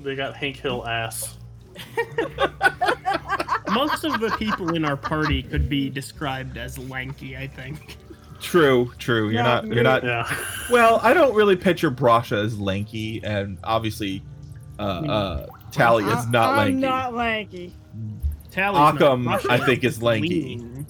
They 0.00 0.14
got 0.16 0.34
Hank 0.36 0.56
Hill 0.56 0.86
ass. 0.86 1.36
Most 3.72 4.04
of 4.04 4.20
the 4.20 4.30
people 4.38 4.74
in 4.74 4.84
our 4.84 4.96
party 4.96 5.42
could 5.42 5.68
be 5.68 5.88
described 5.90 6.56
as 6.56 6.78
lanky, 6.78 7.36
I 7.36 7.46
think. 7.46 7.96
True, 8.40 8.90
true. 8.98 9.28
You're 9.30 9.42
Not 9.42 9.66
not. 9.66 9.74
You're 9.74 9.84
not. 9.84 10.04
Yeah. 10.04 10.36
Well, 10.70 10.98
I 11.02 11.12
don't 11.12 11.34
really 11.34 11.56
picture 11.56 11.90
Brasha 11.90 12.42
as 12.42 12.58
lanky, 12.58 13.20
and 13.22 13.58
obviously, 13.64 14.22
uh, 14.78 14.82
uh, 14.82 15.46
Tally 15.70 16.04
is 16.04 16.12
I- 16.26 16.30
not 16.30 16.50
I'm 16.50 16.56
lanky. 16.58 16.80
not 16.80 17.14
lanky. 17.14 17.74
Tally's 18.50 18.94
Occam, 19.00 19.24
not 19.24 19.48
I 19.50 19.58
think, 19.64 19.84
is 19.84 20.02
lanky. 20.02 20.28
lean. 20.58 20.86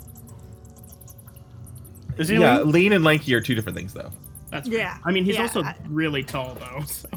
Is 2.19 2.29
he 2.29 2.37
Yeah, 2.37 2.59
lean? 2.59 2.73
lean 2.73 2.93
and 2.93 3.05
lanky 3.05 3.35
are 3.35 3.41
two 3.41 3.55
different 3.55 3.77
things, 3.77 3.93
though. 3.93 4.11
That's 4.51 4.69
fair. 4.69 4.79
Yeah, 4.79 4.99
I 5.05 5.11
mean, 5.13 5.25
he's 5.25 5.37
yeah, 5.37 5.43
also 5.43 5.65
really 5.89 6.23
tall, 6.23 6.55
though. 6.55 6.85
So. 6.87 7.09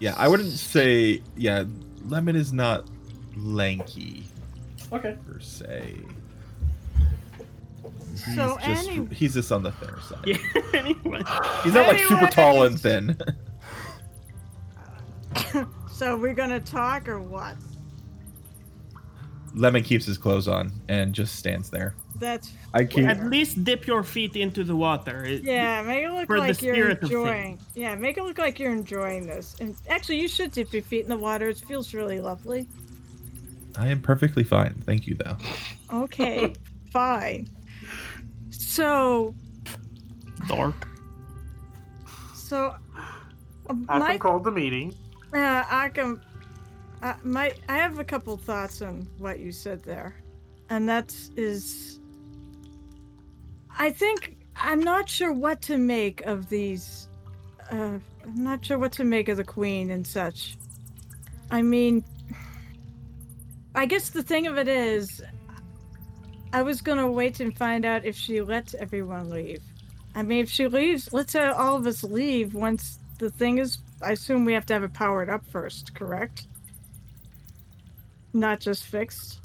Yeah, 0.00 0.14
I 0.16 0.26
wouldn't 0.28 0.52
say. 0.52 1.22
Yeah, 1.36 1.64
Lemon 2.06 2.34
is 2.36 2.52
not 2.52 2.86
lanky 3.38 4.24
Okay. 4.92 5.16
per 5.26 5.38
se. 5.40 5.96
He's 8.12 8.34
So 8.34 8.58
just 8.64 8.88
any- 8.88 9.06
he's 9.14 9.34
just 9.34 9.52
on 9.52 9.62
the 9.62 9.72
thinner 9.72 10.00
side. 10.00 10.18
Yeah. 10.26 10.36
anyway, 10.74 11.22
He's 11.62 11.74
not 11.74 11.86
like 11.86 11.98
super 12.06 12.26
tall 12.26 12.64
and 12.64 12.78
thin. 12.80 13.16
So 15.92 16.16
we're 16.16 16.34
gonna 16.34 16.60
talk 16.60 17.08
or 17.08 17.20
what? 17.20 17.56
Lemon 19.54 19.82
keeps 19.82 20.06
his 20.06 20.16
clothes 20.16 20.46
on 20.46 20.70
and 20.88 21.12
just 21.12 21.34
stands 21.36 21.70
there. 21.70 21.94
That's 22.20 22.52
I 22.72 22.84
keep 22.84 23.04
at 23.08 23.24
least 23.26 23.64
dip 23.64 23.84
your 23.86 24.04
feet 24.04 24.36
into 24.36 24.62
the 24.62 24.76
water. 24.76 25.24
It- 25.24 25.42
yeah. 25.42 25.82
Make 25.82 26.04
it 26.04 26.12
look 26.12 26.28
like 26.30 26.62
you're 26.62 26.90
enjoying. 26.90 27.58
Yeah, 27.74 27.96
make 27.96 28.16
it 28.16 28.22
look 28.22 28.38
like 28.38 28.60
you're 28.60 28.70
enjoying 28.72 29.26
this. 29.26 29.56
And 29.60 29.74
actually, 29.88 30.20
you 30.20 30.28
should 30.28 30.52
dip 30.52 30.72
your 30.72 30.82
feet 30.82 31.02
in 31.02 31.08
the 31.08 31.16
water. 31.16 31.48
It 31.48 31.58
feels 31.58 31.92
really 31.92 32.20
lovely. 32.20 32.68
I 33.76 33.88
am 33.88 34.00
perfectly 34.00 34.44
fine. 34.44 34.74
Thank 34.86 35.06
you, 35.06 35.14
though. 35.14 35.36
Okay, 35.92 36.52
fine. 36.92 37.48
So, 38.50 39.34
Dark. 40.48 40.88
so 42.34 42.74
um, 43.68 43.84
Occam 43.88 43.98
my 43.98 44.18
called 44.18 44.44
the 44.44 44.50
meeting. 44.50 44.94
Uh, 45.32 45.64
Occam, 45.70 46.20
uh, 47.02 47.14
my 47.22 47.52
I 47.68 47.76
have 47.76 47.98
a 47.98 48.04
couple 48.04 48.36
thoughts 48.36 48.82
on 48.82 49.06
what 49.18 49.40
you 49.40 49.52
said 49.52 49.82
there, 49.82 50.14
and 50.70 50.88
that 50.88 51.14
is, 51.36 52.00
I 53.78 53.90
think 53.90 54.36
I'm 54.56 54.80
not 54.80 55.08
sure 55.08 55.32
what 55.32 55.60
to 55.62 55.76
make 55.76 56.22
of 56.22 56.48
these. 56.48 57.08
Uh, 57.70 57.98
I'm 58.24 58.44
not 58.44 58.64
sure 58.64 58.78
what 58.78 58.92
to 58.92 59.04
make 59.04 59.28
of 59.28 59.36
the 59.36 59.44
queen 59.44 59.90
and 59.90 60.06
such. 60.06 60.56
I 61.50 61.62
mean, 61.62 62.04
I 63.78 63.86
guess 63.86 64.10
the 64.10 64.24
thing 64.24 64.48
of 64.48 64.58
it 64.58 64.66
is, 64.66 65.22
I 66.52 66.62
was 66.62 66.80
gonna 66.80 67.08
wait 67.08 67.38
and 67.38 67.56
find 67.56 67.84
out 67.84 68.04
if 68.04 68.16
she 68.16 68.42
lets 68.42 68.74
everyone 68.74 69.30
leave. 69.30 69.62
I 70.16 70.24
mean, 70.24 70.40
if 70.40 70.50
she 70.50 70.66
leaves, 70.66 71.12
let's 71.12 71.36
uh, 71.36 71.54
all 71.56 71.76
of 71.76 71.86
us 71.86 72.02
leave 72.02 72.54
once 72.54 72.98
the 73.20 73.30
thing 73.30 73.58
is. 73.58 73.78
I 74.02 74.12
assume 74.12 74.44
we 74.44 74.52
have 74.52 74.66
to 74.66 74.74
have 74.74 74.82
it 74.82 74.92
powered 74.94 75.30
up 75.30 75.46
first, 75.46 75.94
correct? 75.94 76.48
Not 78.32 78.58
just 78.58 78.82
fixed. 78.86 79.38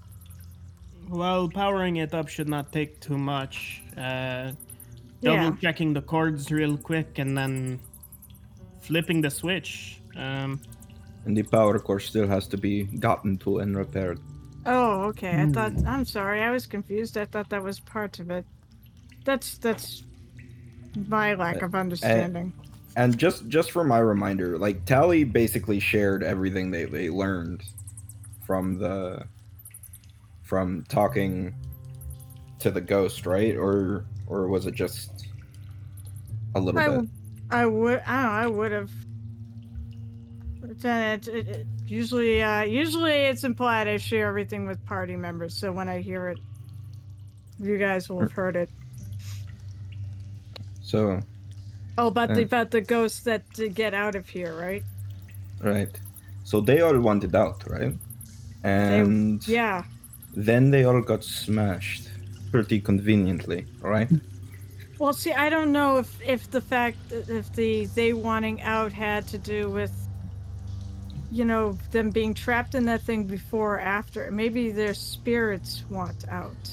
Well, 1.10 1.48
powering 1.48 1.98
it 1.98 2.16
up 2.16 2.28
should 2.28 2.50
not 2.50 2.72
take 2.72 3.00
too 3.02 3.20
much. 3.20 3.84
Uh, 3.96 4.54
double 5.22 5.44
Yeah. 5.44 5.56
checking 5.62 5.94
the 5.94 6.02
cords 6.02 6.52
real 6.52 6.76
quick 6.76 7.20
and 7.20 7.38
then 7.38 7.80
flipping 8.82 9.22
the 9.22 9.30
switch. 9.30 10.00
Um, 10.16 10.60
and 11.26 11.38
the 11.38 11.44
power 11.44 11.80
core 11.80 12.00
still 12.00 12.28
has 12.28 12.48
to 12.48 12.58
be 12.58 12.84
gotten 12.84 13.38
to 13.38 13.60
and 13.60 13.76
repaired. 13.78 14.20
Oh, 14.66 15.04
okay. 15.04 15.42
I 15.42 15.48
thought. 15.48 15.74
Hmm. 15.74 15.88
I'm 15.88 16.06
sorry. 16.06 16.42
I 16.42 16.52
was 16.52 16.66
confused. 16.66 17.18
I 17.18 17.26
thought 17.26 17.50
that 17.50 17.62
was 17.64 17.80
part 17.80 18.20
of 18.20 18.32
it. 18.32 18.46
That's 19.26 19.58
that's 19.58 20.04
my 21.08 21.34
lack 21.34 21.62
of 21.62 21.76
understanding. 21.76 22.54
And 22.96 23.18
just 23.18 23.48
just 23.48 23.72
for 23.72 23.84
my 23.84 24.00
reminder, 24.00 24.58
like 24.58 24.86
Tally 24.86 25.24
basically 25.24 25.80
shared 25.80 26.24
everything 26.24 26.72
they, 26.72 26.86
they 26.86 27.10
learned 27.10 27.64
from 28.46 28.78
the 28.78 29.26
from 30.44 30.84
talking 30.88 31.56
to 32.60 32.72
the 32.72 32.82
ghost, 32.82 33.26
right? 33.26 33.56
Or 33.56 34.06
or 34.28 34.48
was 34.48 34.68
it 34.68 34.76
just 34.76 35.28
a 36.56 36.60
little 36.60 36.80
I, 36.80 36.88
bit? 36.88 37.10
I 37.50 37.66
would. 37.66 38.02
I 38.06 38.22
don't 38.22 38.32
know. 38.32 38.38
I 38.38 38.48
would 38.48 38.72
have. 38.72 38.92
Then 40.82 41.20
it, 41.20 41.28
it, 41.28 41.48
it- 41.48 41.68
usually, 41.88 42.42
uh, 42.42 42.64
usually 42.64 43.12
it's 43.12 43.44
implied 43.44 43.88
I 43.88 43.98
share 43.98 44.28
everything 44.28 44.66
with 44.68 44.84
party 44.86 45.16
members. 45.16 45.54
So 45.56 45.72
when 45.72 45.88
I 45.90 46.02
hear 46.02 46.30
it, 46.30 46.40
you 47.60 47.78
guys 47.78 48.10
will 48.10 48.22
have 48.22 48.32
heard 48.32 48.56
it. 48.56 48.70
So 50.82 51.20
Oh, 51.98 52.08
about 52.08 52.30
the 52.34 52.42
Uh. 52.42 52.46
about 52.46 52.72
the 52.72 52.82
ghosts 52.82 53.22
that 53.24 53.42
to 53.54 53.70
get 53.70 53.94
out 53.94 54.16
of 54.16 54.28
here, 54.28 54.54
right? 54.60 54.84
right. 55.62 56.00
So 56.44 56.60
they 56.62 56.82
all 56.82 57.00
wanted 57.00 57.36
out, 57.36 57.64
right? 57.70 57.96
And 58.64 59.46
Yeah. 59.48 59.84
then 60.36 60.72
they 60.72 60.84
all 60.86 61.02
got 61.02 61.24
smashed 61.24 62.10
pretty 62.52 62.80
conveniently, 62.82 63.66
right? 63.82 64.10
Well, 65.00 65.14
see, 65.14 65.34
I 65.34 65.50
don't 65.50 65.72
know 65.72 65.98
if 65.98 66.10
if 66.26 66.50
the 66.52 66.62
fact 66.62 66.98
if 67.12 67.52
the 67.54 67.86
they 67.96 68.14
wanting 68.14 68.62
out 68.62 68.92
had 68.94 69.28
to 69.28 69.38
do 69.38 69.70
with, 69.70 69.92
you 71.34 71.46
know, 71.46 71.72
them 71.92 72.12
being 72.12 72.34
trapped 72.34 72.76
in 72.76 72.86
that 72.86 73.02
thing 73.02 73.24
before 73.26 73.76
or 73.76 73.80
after. 73.80 74.30
Maybe 74.32 74.72
their 74.72 74.94
spirits 74.94 75.84
want 75.90 76.28
out, 76.30 76.70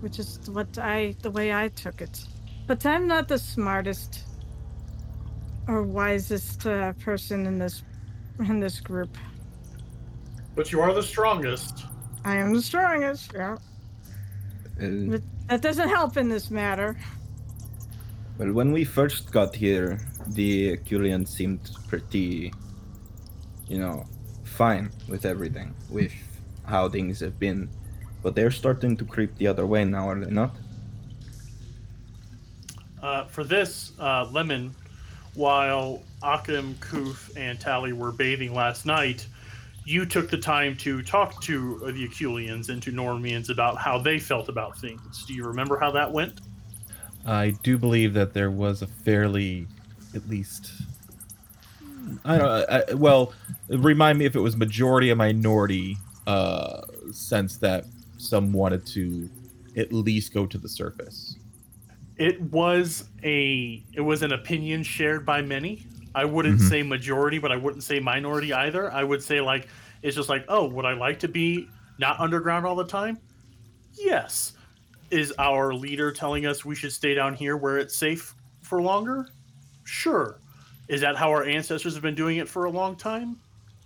which 0.00 0.18
is 0.18 0.38
what 0.50 0.78
I 0.78 1.16
the 1.22 1.30
way 1.30 1.52
I 1.52 1.68
took 1.68 2.00
it. 2.00 2.24
But 2.66 2.86
I'm 2.86 3.06
not 3.08 3.26
the 3.26 3.38
smartest 3.38 4.24
or 5.66 5.82
wisest 5.82 6.66
uh, 6.66 6.92
person 6.94 7.46
in 7.46 7.58
this 7.58 7.82
in 8.38 8.60
this 8.60 8.78
group. 8.80 9.16
But 10.54 10.70
you 10.72 10.80
are 10.80 10.94
the 10.94 11.02
strongest. 11.02 11.84
I 12.24 12.36
am 12.36 12.52
the 12.54 12.62
strongest. 12.62 13.32
Yeah, 13.34 13.56
Uh, 14.80 15.18
that 15.48 15.60
doesn't 15.62 15.88
help 15.88 16.16
in 16.16 16.28
this 16.28 16.50
matter. 16.50 16.96
well, 18.38 18.52
when 18.52 18.70
we 18.72 18.84
first 18.84 19.32
got 19.32 19.54
here, 19.56 19.98
the 20.28 20.76
Aculians 20.76 21.28
seemed 21.28 21.60
pretty, 21.88 22.52
you 23.70 23.78
know, 23.78 24.04
fine 24.42 24.90
with 25.08 25.24
everything, 25.24 25.72
with 25.88 26.12
how 26.66 26.88
things 26.88 27.20
have 27.20 27.38
been. 27.38 27.70
But 28.22 28.34
they're 28.34 28.50
starting 28.50 28.96
to 28.98 29.04
creep 29.04 29.36
the 29.38 29.46
other 29.46 29.64
way 29.64 29.84
now, 29.84 30.10
are 30.10 30.18
they 30.18 30.30
not? 30.30 30.54
Uh, 33.00 33.24
for 33.26 33.44
this, 33.44 33.92
uh, 33.98 34.28
Lemon, 34.30 34.74
while 35.34 36.02
Akim, 36.22 36.74
Koof, 36.80 37.30
and 37.36 37.58
Tally 37.58 37.92
were 37.92 38.12
bathing 38.12 38.52
last 38.52 38.84
night, 38.84 39.26
you 39.84 40.04
took 40.04 40.28
the 40.28 40.36
time 40.36 40.76
to 40.78 41.00
talk 41.02 41.40
to 41.42 41.78
the 41.92 42.06
Aculians 42.06 42.68
and 42.68 42.82
to 42.82 42.92
Normians 42.92 43.48
about 43.48 43.78
how 43.78 43.98
they 43.98 44.18
felt 44.18 44.48
about 44.48 44.78
things. 44.78 45.24
Do 45.24 45.32
you 45.32 45.44
remember 45.44 45.78
how 45.78 45.92
that 45.92 46.12
went? 46.12 46.40
I 47.24 47.50
do 47.62 47.78
believe 47.78 48.14
that 48.14 48.34
there 48.34 48.50
was 48.50 48.82
a 48.82 48.86
fairly, 48.86 49.66
at 50.14 50.28
least, 50.28 50.72
I 52.24 52.38
don't 52.38 52.46
know. 52.46 52.82
I, 52.88 52.94
well, 52.94 53.32
remind 53.68 54.18
me 54.18 54.24
if 54.24 54.34
it 54.36 54.40
was 54.40 54.56
majority 54.56 55.10
or 55.10 55.16
minority 55.16 55.96
uh, 56.26 56.82
sense 57.12 57.56
that 57.58 57.84
some 58.18 58.52
wanted 58.52 58.86
to 58.86 59.28
at 59.76 59.92
least 59.92 60.32
go 60.34 60.46
to 60.46 60.58
the 60.58 60.68
surface. 60.68 61.36
It 62.18 62.40
was 62.40 63.04
a 63.22 63.82
it 63.94 64.00
was 64.02 64.22
an 64.22 64.32
opinion 64.32 64.82
shared 64.82 65.24
by 65.24 65.40
many. 65.42 65.86
I 66.14 66.24
wouldn't 66.24 66.60
Mhm. 66.60 66.68
say 66.68 66.82
majority, 66.82 67.38
but 67.38 67.50
I 67.52 67.56
wouldn't 67.56 67.82
say 67.84 67.98
minority 68.00 68.52
either. 68.52 68.92
I 68.92 69.04
would 69.04 69.22
say 69.22 69.40
like 69.40 69.68
it's 70.02 70.16
just 70.16 70.28
like, 70.28 70.44
oh, 70.48 70.66
would 70.68 70.84
I 70.84 70.92
like 70.92 71.18
to 71.20 71.28
be 71.28 71.68
not 71.98 72.18
underground 72.20 72.66
all 72.66 72.74
the 72.76 72.84
time? 72.86 73.18
Yes. 73.94 74.52
Is 75.10 75.32
our 75.38 75.72
leader 75.74 76.10
telling 76.12 76.46
us 76.46 76.64
we 76.64 76.74
should 76.74 76.92
stay 76.92 77.14
down 77.14 77.34
here 77.34 77.56
where 77.56 77.78
it's 77.78 77.96
safe 77.96 78.34
for 78.60 78.80
longer? 78.82 79.28
Sure. 79.84 80.39
Is 80.90 81.00
that 81.02 81.14
how 81.16 81.30
our 81.30 81.44
ancestors 81.44 81.94
have 81.94 82.02
been 82.02 82.16
doing 82.16 82.38
it 82.38 82.48
for 82.48 82.64
a 82.64 82.70
long 82.70 82.96
time? 82.96 83.36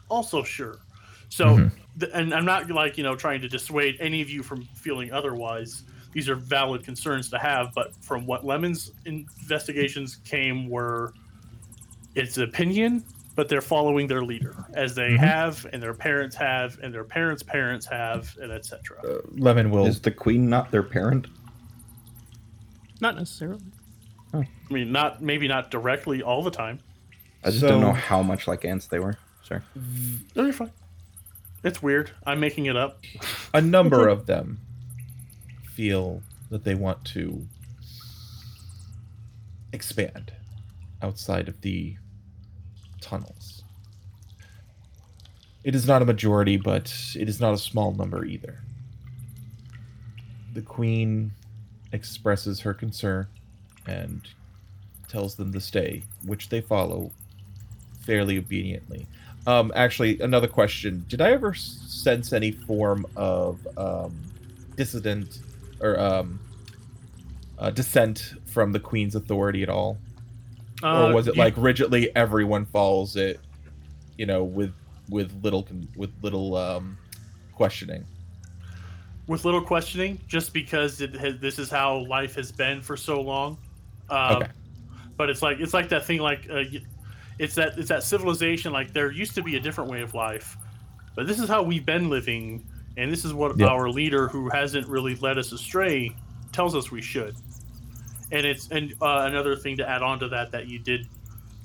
Also 0.08 0.42
sure. 0.42 0.78
So, 1.28 1.58
Mhm. 1.58 1.70
th- 2.00 2.12
and 2.14 2.32
I'm 2.32 2.46
not 2.46 2.70
like, 2.70 2.96
you 2.96 3.04
know, 3.04 3.14
trying 3.14 3.42
to 3.42 3.48
dissuade 3.48 3.98
any 4.00 4.22
of 4.22 4.30
you 4.30 4.42
from 4.42 4.62
feeling 4.74 5.12
otherwise. 5.12 5.82
These 6.12 6.30
are 6.30 6.34
valid 6.34 6.82
concerns 6.82 7.28
to 7.30 7.38
have, 7.38 7.72
but 7.74 7.92
from 8.02 8.24
what 8.24 8.46
Lemon's 8.46 8.92
investigations 9.04 10.16
came 10.24 10.66
were 10.68 11.12
it's 12.14 12.38
opinion, 12.38 13.04
but 13.34 13.48
they're 13.50 13.60
following 13.60 14.06
their 14.06 14.22
leader 14.22 14.54
as 14.72 14.94
they 14.94 15.10
Mhm. 15.10 15.18
have 15.18 15.66
and 15.74 15.82
their 15.82 15.92
parents 15.92 16.36
have 16.36 16.78
and 16.82 16.94
their 16.94 17.04
parents' 17.04 17.42
parents 17.42 17.84
have 17.86 18.34
and 18.40 18.50
etc. 18.50 18.96
Uh, 19.04 19.18
Lemon 19.32 19.70
will. 19.70 19.84
Is 19.84 20.00
the 20.00 20.10
queen 20.12 20.48
not 20.48 20.70
their 20.70 20.84
parent? 20.84 21.26
Not 23.02 23.16
necessarily. 23.16 23.60
I 24.32 24.46
mean, 24.70 24.90
not 24.90 25.20
maybe 25.22 25.46
not 25.46 25.70
directly 25.70 26.22
all 26.22 26.42
the 26.42 26.50
time. 26.50 26.78
I 27.44 27.48
just 27.50 27.60
So- 27.60 27.68
don't 27.68 27.80
know 27.80 27.92
how 27.92 28.22
much 28.22 28.46
like 28.48 28.64
ants 28.64 28.86
they 28.86 28.98
were. 28.98 29.18
Sorry. 29.42 29.60
No, 30.34 30.44
you're 30.44 30.52
fine. 30.52 30.70
It's 31.62 31.82
weird. 31.82 32.10
I'm 32.26 32.40
making 32.40 32.66
it 32.66 32.76
up. 32.76 33.02
a 33.52 33.60
number 33.60 34.08
of 34.08 34.26
them 34.26 34.60
feel 35.74 36.22
that 36.50 36.64
they 36.64 36.74
want 36.74 37.04
to 37.06 37.46
expand 39.72 40.32
outside 41.02 41.48
of 41.48 41.60
the 41.62 41.96
tunnels. 43.00 43.62
It 45.64 45.74
is 45.74 45.86
not 45.86 46.02
a 46.02 46.04
majority, 46.04 46.56
but 46.56 46.92
it 47.16 47.28
is 47.28 47.40
not 47.40 47.54
a 47.54 47.58
small 47.58 47.92
number 47.92 48.24
either. 48.24 48.60
The 50.52 50.62
queen 50.62 51.32
expresses 51.92 52.60
her 52.60 52.74
concern 52.74 53.26
and 53.86 54.26
tells 55.08 55.34
them 55.36 55.52
to 55.52 55.60
stay, 55.60 56.02
which 56.24 56.48
they 56.50 56.60
follow 56.60 57.10
fairly 58.06 58.38
obediently. 58.38 59.06
Um, 59.46 59.72
actually, 59.74 60.20
another 60.20 60.48
question: 60.48 61.04
Did 61.08 61.20
I 61.20 61.32
ever 61.32 61.54
sense 61.54 62.32
any 62.32 62.52
form 62.52 63.06
of 63.16 63.58
um, 63.76 64.14
dissident 64.76 65.40
or 65.80 65.98
um, 65.98 66.40
uh, 67.58 67.70
dissent 67.70 68.34
from 68.46 68.72
the 68.72 68.80
queen's 68.80 69.14
authority 69.14 69.62
at 69.62 69.68
all, 69.68 69.98
Uh, 70.82 71.08
or 71.08 71.14
was 71.14 71.28
it 71.28 71.36
like 71.36 71.54
rigidly 71.56 72.14
everyone 72.16 72.64
follows 72.66 73.16
it? 73.16 73.40
You 74.16 74.26
know, 74.26 74.44
with 74.44 74.72
with 75.10 75.32
little 75.42 75.66
with 75.96 76.10
little 76.22 76.56
um, 76.56 76.96
questioning. 77.54 78.04
with 79.26 79.44
little 79.44 79.60
questioning, 79.62 80.18
just 80.26 80.52
because 80.52 81.00
it 81.00 81.14
has, 81.14 81.38
this 81.38 81.58
is 81.58 81.70
how 81.70 82.06
life 82.06 82.34
has 82.34 82.52
been 82.52 82.80
for 82.82 82.96
so 82.96 83.20
long. 83.20 83.58
Um, 84.10 84.36
Okay. 84.36 84.50
But 85.16 85.30
it's 85.30 85.42
like 85.42 85.60
it's 85.60 85.72
like 85.74 85.88
that 85.90 86.04
thing 86.06 86.20
like 86.20 86.48
uh, 86.50 86.64
it's 87.38 87.54
that 87.56 87.78
it's 87.78 87.88
that 87.88 88.02
civilization 88.02 88.72
like 88.72 88.92
there 88.92 89.10
used 89.10 89.34
to 89.34 89.42
be 89.42 89.56
a 89.56 89.60
different 89.60 89.90
way 89.90 90.02
of 90.02 90.14
life, 90.14 90.56
but 91.16 91.26
this 91.26 91.40
is 91.40 91.48
how 91.48 91.62
we've 91.62 91.86
been 91.86 92.08
living, 92.10 92.64
and 92.96 93.10
this 93.10 93.24
is 93.24 93.32
what 93.34 93.58
Yeah. 93.58 93.66
our 93.66 93.88
leader, 93.88 94.28
who 94.28 94.48
hasn't 94.50 94.86
really 94.86 95.16
led 95.16 95.38
us 95.38 95.52
astray, 95.52 96.14
tells 96.52 96.74
us 96.74 96.90
we 96.90 97.02
should. 97.02 97.34
And 98.32 98.46
it's 98.46 98.68
and 98.70 98.94
uh, 99.02 99.24
another 99.28 99.56
thing 99.56 99.76
to 99.78 99.88
add 99.88 100.02
on 100.02 100.18
to 100.20 100.28
that 100.28 100.50
that 100.52 100.66
you 100.68 100.78
did 100.78 101.06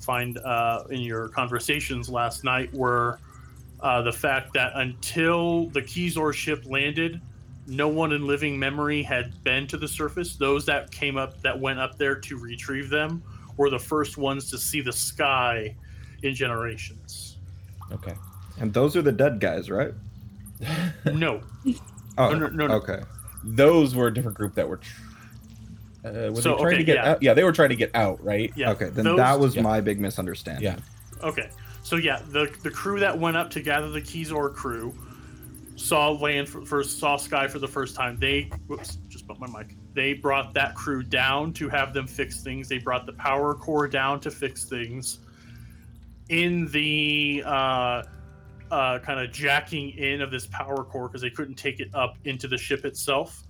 find 0.00 0.38
uh, 0.38 0.84
in 0.90 1.00
your 1.00 1.28
conversations 1.28 2.08
last 2.08 2.42
night 2.44 2.72
were 2.74 3.18
uh, 3.80 4.02
the 4.02 4.12
fact 4.12 4.52
that 4.54 4.72
until 4.74 5.68
the 5.70 5.82
Keyzor 5.82 6.32
ship 6.34 6.64
landed, 6.66 7.20
no 7.66 7.88
one 7.88 8.12
in 8.12 8.26
living 8.26 8.58
memory 8.58 9.02
had 9.02 9.42
been 9.44 9.66
to 9.68 9.76
the 9.76 9.88
surface. 9.88 10.36
Those 10.36 10.66
that 10.66 10.90
came 10.90 11.16
up, 11.16 11.40
that 11.42 11.58
went 11.58 11.78
up 11.78 11.96
there 11.98 12.14
to 12.16 12.36
retrieve 12.36 12.90
them, 12.90 13.22
were 13.60 13.68
the 13.68 13.78
first 13.78 14.16
ones 14.16 14.48
to 14.50 14.56
see 14.56 14.80
the 14.80 14.92
sky 14.92 15.76
in 16.22 16.34
generations. 16.34 17.36
Okay. 17.92 18.14
And 18.58 18.72
those 18.72 18.96
are 18.96 19.02
the 19.02 19.12
dead 19.12 19.38
guys, 19.38 19.68
right? 19.70 19.92
No, 21.04 21.42
Oh, 22.18 22.32
no, 22.32 22.46
no, 22.48 22.66
no. 22.66 22.74
okay. 22.76 23.00
Those 23.44 23.94
were 23.94 24.06
a 24.06 24.14
different 24.14 24.36
group 24.38 24.54
that 24.54 24.66
were. 24.66 24.78
Tr- 24.78 25.02
uh, 26.06 26.10
were 26.32 26.36
So, 26.40 26.52
they 26.56 26.56
trying 26.56 26.66
okay, 26.68 26.76
to 26.78 26.84
get 26.84 26.96
yeah. 26.96 27.10
out? 27.10 27.22
Yeah, 27.22 27.34
they 27.34 27.44
were 27.44 27.52
trying 27.52 27.68
to 27.68 27.76
get 27.76 27.90
out, 27.94 28.22
right? 28.24 28.50
yeah. 28.56 28.70
okay, 28.70 28.88
then 28.88 29.04
those- 29.04 29.18
that 29.18 29.38
was 29.38 29.56
yeah. 29.56 29.62
my 29.62 29.82
big 29.82 30.00
misunderstanding. 30.00 30.64
Yeah. 30.64 30.78
Okay, 31.22 31.50
so 31.82 31.96
yeah, 31.96 32.20
the 32.30 32.50
the 32.62 32.70
crew 32.70 32.98
that 33.00 33.18
went 33.18 33.36
up 33.36 33.50
to 33.50 33.60
gather 33.60 33.90
the 33.90 34.00
Keyzor 34.00 34.54
crew 34.54 34.94
saw 35.76 36.12
land 36.12 36.48
for, 36.48 36.64
first, 36.64 36.98
saw 36.98 37.18
sky 37.18 37.46
for 37.46 37.58
the 37.58 37.68
first 37.68 37.94
time. 37.94 38.16
They, 38.18 38.44
whoops, 38.68 38.96
just 39.10 39.26
bumped 39.26 39.42
my 39.46 39.58
mic. 39.58 39.76
They 39.92 40.14
brought 40.14 40.54
that 40.54 40.74
crew 40.74 41.02
down 41.02 41.52
to 41.54 41.68
have 41.68 41.92
them 41.92 42.06
fix 42.06 42.42
things. 42.42 42.68
They 42.68 42.78
brought 42.78 43.06
the 43.06 43.12
power 43.14 43.54
core 43.54 43.88
down 43.88 44.20
to 44.20 44.30
fix 44.30 44.64
things. 44.64 45.18
In 46.28 46.66
the 46.70 47.42
uh, 47.44 48.02
uh, 48.70 48.98
kind 49.00 49.18
of 49.18 49.32
jacking 49.32 49.90
in 49.98 50.20
of 50.20 50.30
this 50.30 50.46
power 50.46 50.84
core 50.84 51.08
because 51.08 51.22
they 51.22 51.30
couldn't 51.30 51.56
take 51.56 51.80
it 51.80 51.88
up 51.92 52.16
into 52.24 52.46
the 52.46 52.56
ship 52.56 52.84
itself 52.84 53.42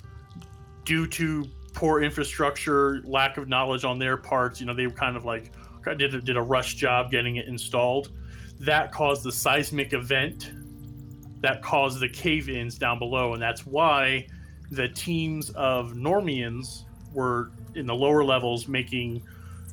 due 0.85 1.07
to 1.07 1.45
poor 1.75 2.03
infrastructure, 2.03 3.03
lack 3.05 3.37
of 3.37 3.49
knowledge 3.49 3.85
on 3.85 3.99
their 3.99 4.17
parts. 4.17 4.61
You 4.61 4.67
know, 4.67 4.75
they 4.75 4.87
were 4.87 4.93
kind 4.93 5.17
of 5.17 5.25
like 5.25 5.53
did 5.97 6.15
a, 6.15 6.21
did 6.21 6.37
a 6.37 6.43
rush 6.43 6.75
job 6.75 7.11
getting 7.11 7.37
it 7.37 7.49
installed. 7.49 8.13
That 8.61 8.93
caused 8.93 9.23
the 9.23 9.33
seismic 9.33 9.93
event 9.93 10.53
that 11.41 11.63
caused 11.63 12.01
the 12.01 12.09
cave-ins 12.09 12.77
down 12.77 12.99
below, 12.99 13.33
and 13.33 13.43
that's 13.43 13.67
why 13.67 14.27
the 14.71 14.89
teams 14.89 15.51
of 15.51 15.93
Normians 15.93 16.85
were 17.13 17.51
in 17.75 17.87
the 17.87 17.95
lower 17.95 18.25
levels 18.25 18.69
making 18.69 19.23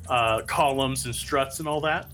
uh, 0.08 0.42
columns 0.42 1.04
and 1.04 1.14
struts 1.14 1.60
and 1.60 1.68
all 1.68 1.80
that, 1.82 2.10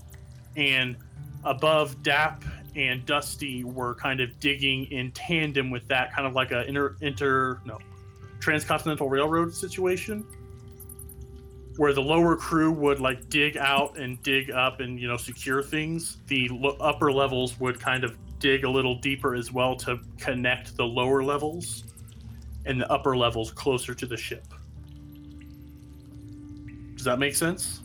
and 0.55 0.95
above 1.43 2.01
Dap 2.03 2.43
and 2.75 3.05
Dusty 3.05 3.63
were 3.63 3.95
kind 3.95 4.19
of 4.19 4.39
digging 4.39 4.85
in 4.91 5.11
tandem 5.11 5.71
with 5.71 5.87
that, 5.87 6.13
kind 6.13 6.27
of 6.27 6.33
like 6.33 6.51
a 6.51 6.65
inter, 6.67 6.95
inter 7.01 7.61
no 7.65 7.77
transcontinental 8.39 9.09
railroad 9.09 9.53
situation 9.53 10.25
where 11.77 11.93
the 11.93 12.01
lower 12.01 12.35
crew 12.35 12.71
would 12.71 12.99
like 12.99 13.27
dig 13.29 13.57
out 13.57 13.97
and 13.97 14.21
dig 14.23 14.51
up 14.51 14.79
and 14.79 14.99
you 14.99 15.07
know 15.07 15.17
secure 15.17 15.61
things. 15.61 16.17
The 16.27 16.47
lo- 16.49 16.77
upper 16.79 17.11
levels 17.11 17.59
would 17.59 17.79
kind 17.79 18.03
of 18.03 18.17
dig 18.39 18.63
a 18.63 18.69
little 18.69 18.95
deeper 18.95 19.35
as 19.35 19.51
well 19.51 19.75
to 19.77 19.99
connect 20.19 20.75
the 20.77 20.85
lower 20.85 21.23
levels 21.23 21.83
and 22.65 22.81
the 22.81 22.91
upper 22.91 23.15
levels 23.15 23.51
closer 23.51 23.93
to 23.93 24.05
the 24.05 24.17
ship 24.17 24.45
does 26.95 27.05
that 27.05 27.19
make 27.19 27.35
sense 27.35 27.81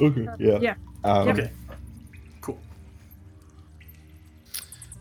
Okay. 0.00 0.26
Yeah. 0.38 0.58
Yeah. 0.60 0.74
Um, 1.04 1.28
okay 1.28 1.50
cool 2.40 2.58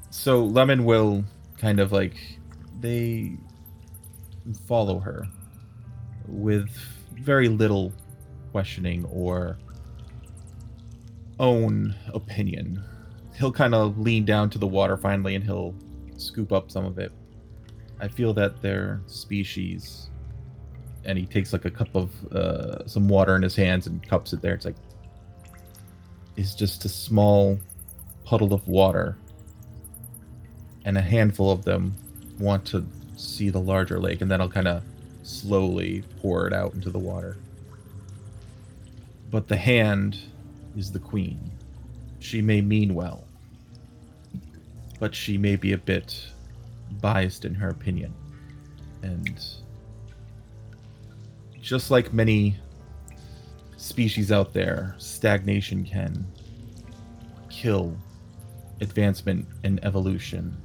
So 0.10 0.44
Lemon 0.44 0.84
will 0.86 1.24
kind 1.58 1.80
of 1.80 1.92
like 1.92 2.16
they 2.80 3.38
follow 4.68 5.00
her 5.00 5.28
with 6.28 6.70
very 7.14 7.50
little 7.50 7.94
questioning 8.52 9.06
or 9.06 9.58
own 11.40 11.96
opinion. 12.14 12.84
He'll 13.36 13.52
kind 13.52 13.74
of 13.74 13.98
lean 13.98 14.26
down 14.26 14.50
to 14.52 14.58
the 14.58 14.68
water 14.68 14.98
finally 14.98 15.36
and 15.36 15.44
he'll 15.44 15.74
scoop 16.18 16.52
up 16.52 16.72
some 16.72 16.86
of 16.86 16.98
it. 17.00 17.12
I 18.00 18.08
feel 18.08 18.34
that 18.36 18.62
their 18.62 19.02
species 19.08 20.10
and 21.06 21.18
he 21.18 21.26
takes 21.26 21.54
like 21.54 21.66
a 21.66 21.72
cup 21.72 21.94
of 21.96 22.12
uh, 22.34 22.86
some 22.88 23.08
water 23.08 23.36
in 23.36 23.42
his 23.42 23.56
hands 23.56 23.88
and 23.88 24.06
cups 24.08 24.34
it 24.34 24.42
there. 24.42 24.54
It's 24.54 24.66
like 24.66 24.76
is 26.36 26.56
just 26.56 26.86
a 26.86 26.90
small 26.90 27.60
puddle 28.24 28.54
of 28.54 28.68
water 28.68 29.18
and 30.86 30.98
a 30.98 31.02
handful 31.02 31.52
of 31.52 31.66
them 31.66 31.94
want 32.40 32.66
to 32.66 32.86
see 33.18 33.50
the 33.50 33.60
larger 33.60 34.00
lake, 34.00 34.22
and 34.22 34.32
then 34.32 34.40
I'll 34.40 34.50
kind 34.50 34.68
of 34.68 34.82
slowly 35.24 36.04
pour 36.22 36.48
it 36.48 36.54
out 36.54 36.74
into 36.74 36.90
the 36.90 37.00
water. 37.00 37.38
But 39.30 39.48
the 39.48 39.58
hand 39.58 40.18
is 40.78 40.92
the 40.92 41.00
queen. 41.00 41.52
She 42.20 42.42
may 42.42 42.62
mean 42.62 42.96
well, 42.96 43.26
but 45.00 45.14
she 45.14 45.38
may 45.38 45.56
be 45.56 45.74
a 45.74 45.78
bit 45.78 46.28
biased 47.02 47.46
in 47.46 47.54
her 47.54 47.70
opinion. 47.70 48.14
And 49.02 49.40
just 51.62 51.92
like 51.92 52.14
many 52.14 52.58
species 53.78 54.32
out 54.32 54.54
there, 54.54 54.96
stagnation 54.98 55.86
can 55.86 56.26
kill 57.50 57.96
advancement 58.82 59.48
and 59.64 59.84
evolution. 59.84 60.56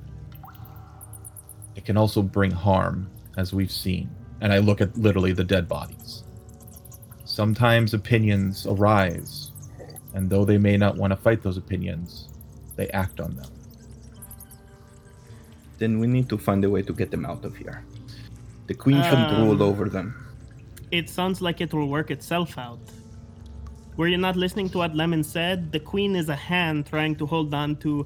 It 1.76 1.84
can 1.84 1.96
also 1.96 2.22
bring 2.22 2.50
harm, 2.50 3.10
as 3.36 3.52
we've 3.52 3.72
seen. 3.72 4.10
And 4.40 4.52
I 4.52 4.58
look 4.58 4.80
at 4.80 4.96
literally 4.96 5.32
the 5.32 5.44
dead 5.44 5.68
bodies. 5.68 6.24
Sometimes 7.24 7.94
opinions 7.94 8.66
arise, 8.66 9.50
and 10.14 10.30
though 10.30 10.44
they 10.44 10.58
may 10.58 10.76
not 10.76 10.96
want 10.96 11.12
to 11.12 11.16
fight 11.16 11.42
those 11.42 11.56
opinions, 11.56 12.28
they 12.76 12.88
act 12.90 13.20
on 13.20 13.34
them. 13.34 13.50
Then 15.78 15.98
we 15.98 16.06
need 16.06 16.28
to 16.28 16.38
find 16.38 16.64
a 16.64 16.70
way 16.70 16.82
to 16.82 16.92
get 16.92 17.10
them 17.10 17.24
out 17.26 17.44
of 17.44 17.56
here. 17.56 17.84
The 18.66 18.74
queen 18.74 19.02
shouldn't 19.02 19.32
Um, 19.32 19.42
rule 19.48 19.62
over 19.62 19.88
them. 19.88 20.14
It 20.90 21.08
sounds 21.10 21.40
like 21.40 21.60
it 21.60 21.72
will 21.74 21.88
work 21.88 22.10
itself 22.10 22.56
out. 22.56 22.80
Were 23.96 24.08
you 24.08 24.16
not 24.16 24.36
listening 24.36 24.68
to 24.70 24.78
what 24.78 24.94
Lemon 24.94 25.22
said? 25.22 25.70
The 25.72 25.80
queen 25.80 26.16
is 26.16 26.28
a 26.28 26.36
hand 26.36 26.86
trying 26.86 27.14
to 27.16 27.26
hold 27.26 27.52
on 27.54 27.76
to 27.76 28.04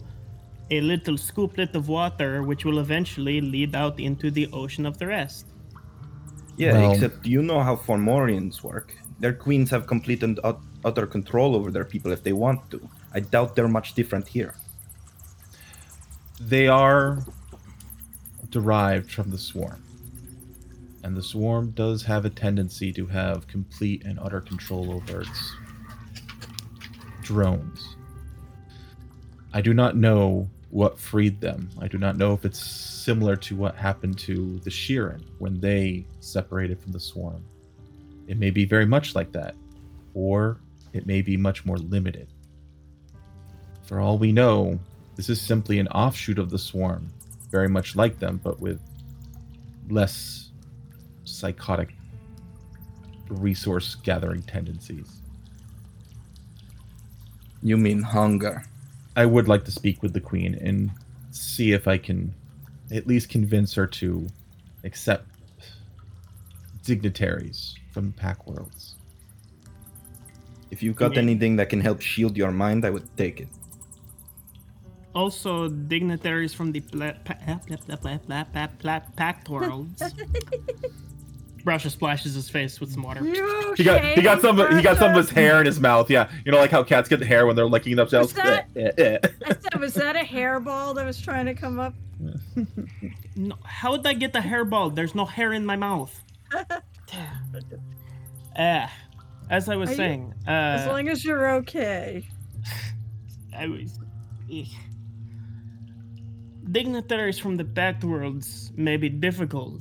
a 0.71 0.81
little 0.81 1.17
scooplet 1.17 1.75
of 1.75 1.89
water, 1.89 2.43
which 2.43 2.65
will 2.65 2.79
eventually 2.79 3.41
lead 3.41 3.75
out 3.75 3.99
into 4.01 4.31
the 4.31 4.49
ocean 4.53 4.85
of 4.85 4.99
the 4.99 5.07
rest. 5.07 5.47
Yeah, 6.57 6.73
Well- 6.73 6.93
except 6.93 7.27
you 7.27 7.43
know 7.43 7.63
how 7.63 7.77
Formorians 7.77 8.63
work. 8.63 8.95
Their 9.21 9.33
queens 9.33 9.71
have 9.71 9.87
complete 9.87 10.23
and 10.23 10.39
utter 10.85 11.07
control 11.07 11.55
over 11.57 11.71
their 11.71 11.85
people 11.85 12.13
if 12.13 12.23
they 12.23 12.33
want 12.33 12.71
to. 12.71 12.81
I 13.15 13.21
doubt 13.21 13.57
they're 13.57 13.69
much 13.69 13.95
different 13.95 14.29
here. 14.29 14.55
They 16.41 16.69
are 16.69 17.25
derived 18.51 19.11
from 19.11 19.31
the 19.31 19.39
swarm. 19.39 19.83
And 21.05 21.17
the 21.17 21.23
swarm 21.23 21.71
does 21.71 22.03
have 22.03 22.25
a 22.25 22.31
tendency 22.31 22.93
to 22.93 23.07
have 23.07 23.47
complete 23.47 24.05
and 24.05 24.19
utter 24.19 24.41
control 24.41 24.93
over 24.93 25.23
its 25.23 25.55
drones. 27.23 27.97
I 29.53 29.61
do 29.61 29.73
not 29.73 29.97
know 29.97 30.49
what 30.71 30.99
freed 30.99 31.41
them. 31.41 31.71
I 31.81 31.89
do 31.89 31.99
not 31.99 32.17
know 32.17 32.35
if 32.35 32.45
it's 32.45 32.61
similar 32.61 33.37
to 33.37 33.57
what 33.57 33.75
happened 33.75 34.19
to 34.21 34.59
the 34.65 34.71
Shirren 34.71 35.23
when 35.39 35.61
they 35.61 36.05
separated 36.21 36.81
from 36.81 36.93
the 36.93 37.01
swarm. 37.01 37.45
It 38.27 38.39
may 38.39 38.51
be 38.51 38.67
very 38.67 38.85
much 38.85 39.15
like 39.15 39.33
that, 39.33 39.55
or 40.13 40.59
it 40.93 41.07
may 41.07 41.23
be 41.23 41.37
much 41.37 41.65
more 41.65 41.79
limited. 41.79 42.29
For 43.85 44.01
all 44.01 44.19
we 44.19 44.33
know, 44.33 44.79
this 45.17 45.31
is 45.31 45.41
simply 45.41 45.79
an 45.79 45.89
offshoot 45.89 46.39
of 46.39 46.51
the 46.51 46.59
swarm, 46.59 47.09
very 47.51 47.69
much 47.69 47.97
like 47.97 48.19
them, 48.19 48.41
but 48.43 48.61
with 48.61 48.81
less 49.89 50.51
psychotic 51.25 51.95
resource 53.29 53.95
gathering 53.97 54.43
tendencies. 54.43 55.21
You 57.63 57.77
mean 57.77 58.03
hunger? 58.03 58.65
I 59.17 59.27
would 59.27 59.49
like 59.49 59.65
to 59.65 59.71
speak 59.73 60.03
with 60.03 60.13
the 60.13 60.21
queen 60.21 60.55
and 60.55 60.91
see 61.31 61.73
if 61.73 61.89
I 61.89 61.99
can 61.99 62.35
at 62.91 63.07
least 63.07 63.29
convince 63.29 63.75
her 63.75 63.87
to 63.87 64.27
accept 64.85 65.27
dignitaries 66.85 67.75
from 67.93 68.13
Pact 68.13 68.47
Worlds. 68.47 68.95
If 70.71 70.83
you've 70.83 70.97
got 70.97 71.15
Yeah. 71.15 71.23
anything 71.23 71.57
that 71.57 71.69
can 71.69 71.81
help 71.81 72.01
shield 72.01 72.37
your 72.37 72.53
mind, 72.53 72.85
I 72.85 72.91
would 72.91 73.09
take 73.17 73.41
it. 73.41 73.49
Also, 75.15 75.69
dignitaries 75.69 76.55
from 76.55 76.71
the 76.73 76.81
pla- 76.81 77.13
pa- 77.25 77.35
blah, 77.67 77.77
blah, 77.87 77.97
blah, 77.97 78.19
blah, 78.19 78.45
blah, 78.45 78.67
blah, 78.81 79.01
Pact 79.17 79.49
Worlds. 79.49 80.03
Brasha 81.65 81.91
splashes 81.91 82.35
his 82.35 82.49
face 82.49 82.81
with 82.81 82.93
some 82.93 83.03
water. 83.03 83.23
You 83.27 83.75
He 83.77 83.85
got 83.85 84.03
he 84.05 84.23
got 84.23 84.41
some 84.41 84.57
he 84.77 84.81
got 84.83 84.97
some 84.97 85.11
of 85.11 85.17
his 85.17 85.29
hair 85.29 85.61
in 85.61 85.67
his 85.67 85.81
mouth. 85.81 86.09
Yeah, 86.09 86.31
you 86.45 86.53
know 86.53 86.59
like 86.59 86.71
how 86.71 86.83
cats 86.83 87.09
get 87.09 87.19
the 87.19 87.27
hair 87.27 87.47
when 87.47 87.57
they're 87.57 87.67
licking 87.67 87.97
themselves. 87.97 88.33
Was 88.33 88.43
that- 88.43 88.69
Eh, 88.77 88.91
eh, 88.97 89.19
eh. 89.23 89.29
I 89.45 89.49
said, 89.55 89.81
was 89.81 89.93
that 89.95 90.17
a 90.17 90.21
hairball 90.21 90.95
that 90.95 91.05
was 91.05 91.21
trying 91.21 91.47
to 91.47 91.55
come 91.55 91.79
up? 91.79 91.95
No, 93.37 93.55
how 93.65 93.97
did 93.97 94.05
I 94.07 94.15
get 94.15 94.33
the 94.33 94.41
hairball? 94.41 94.93
There's 94.95 95.15
no 95.15 95.25
hair 95.25 95.53
in 95.53 95.65
my 95.67 95.77
mouth. 95.77 96.13
Ah, 98.59 98.91
as 99.51 99.69
I 99.69 99.77
was 99.77 99.91
Are 99.91 99.93
you- 99.93 99.97
saying, 99.97 100.35
As 100.47 100.87
uh, 100.87 100.91
long 100.93 101.09
as 101.09 101.25
you're 101.25 101.49
okay. 101.57 102.27
I 103.57 103.67
was. 103.69 103.99
eh. 104.51 104.65
Dignitaries 106.71 107.39
from 107.39 107.57
the 107.57 107.65
Pact 107.65 108.05
Worlds 108.05 108.73
may 108.77 108.99
be 108.99 109.09
difficult 109.09 109.81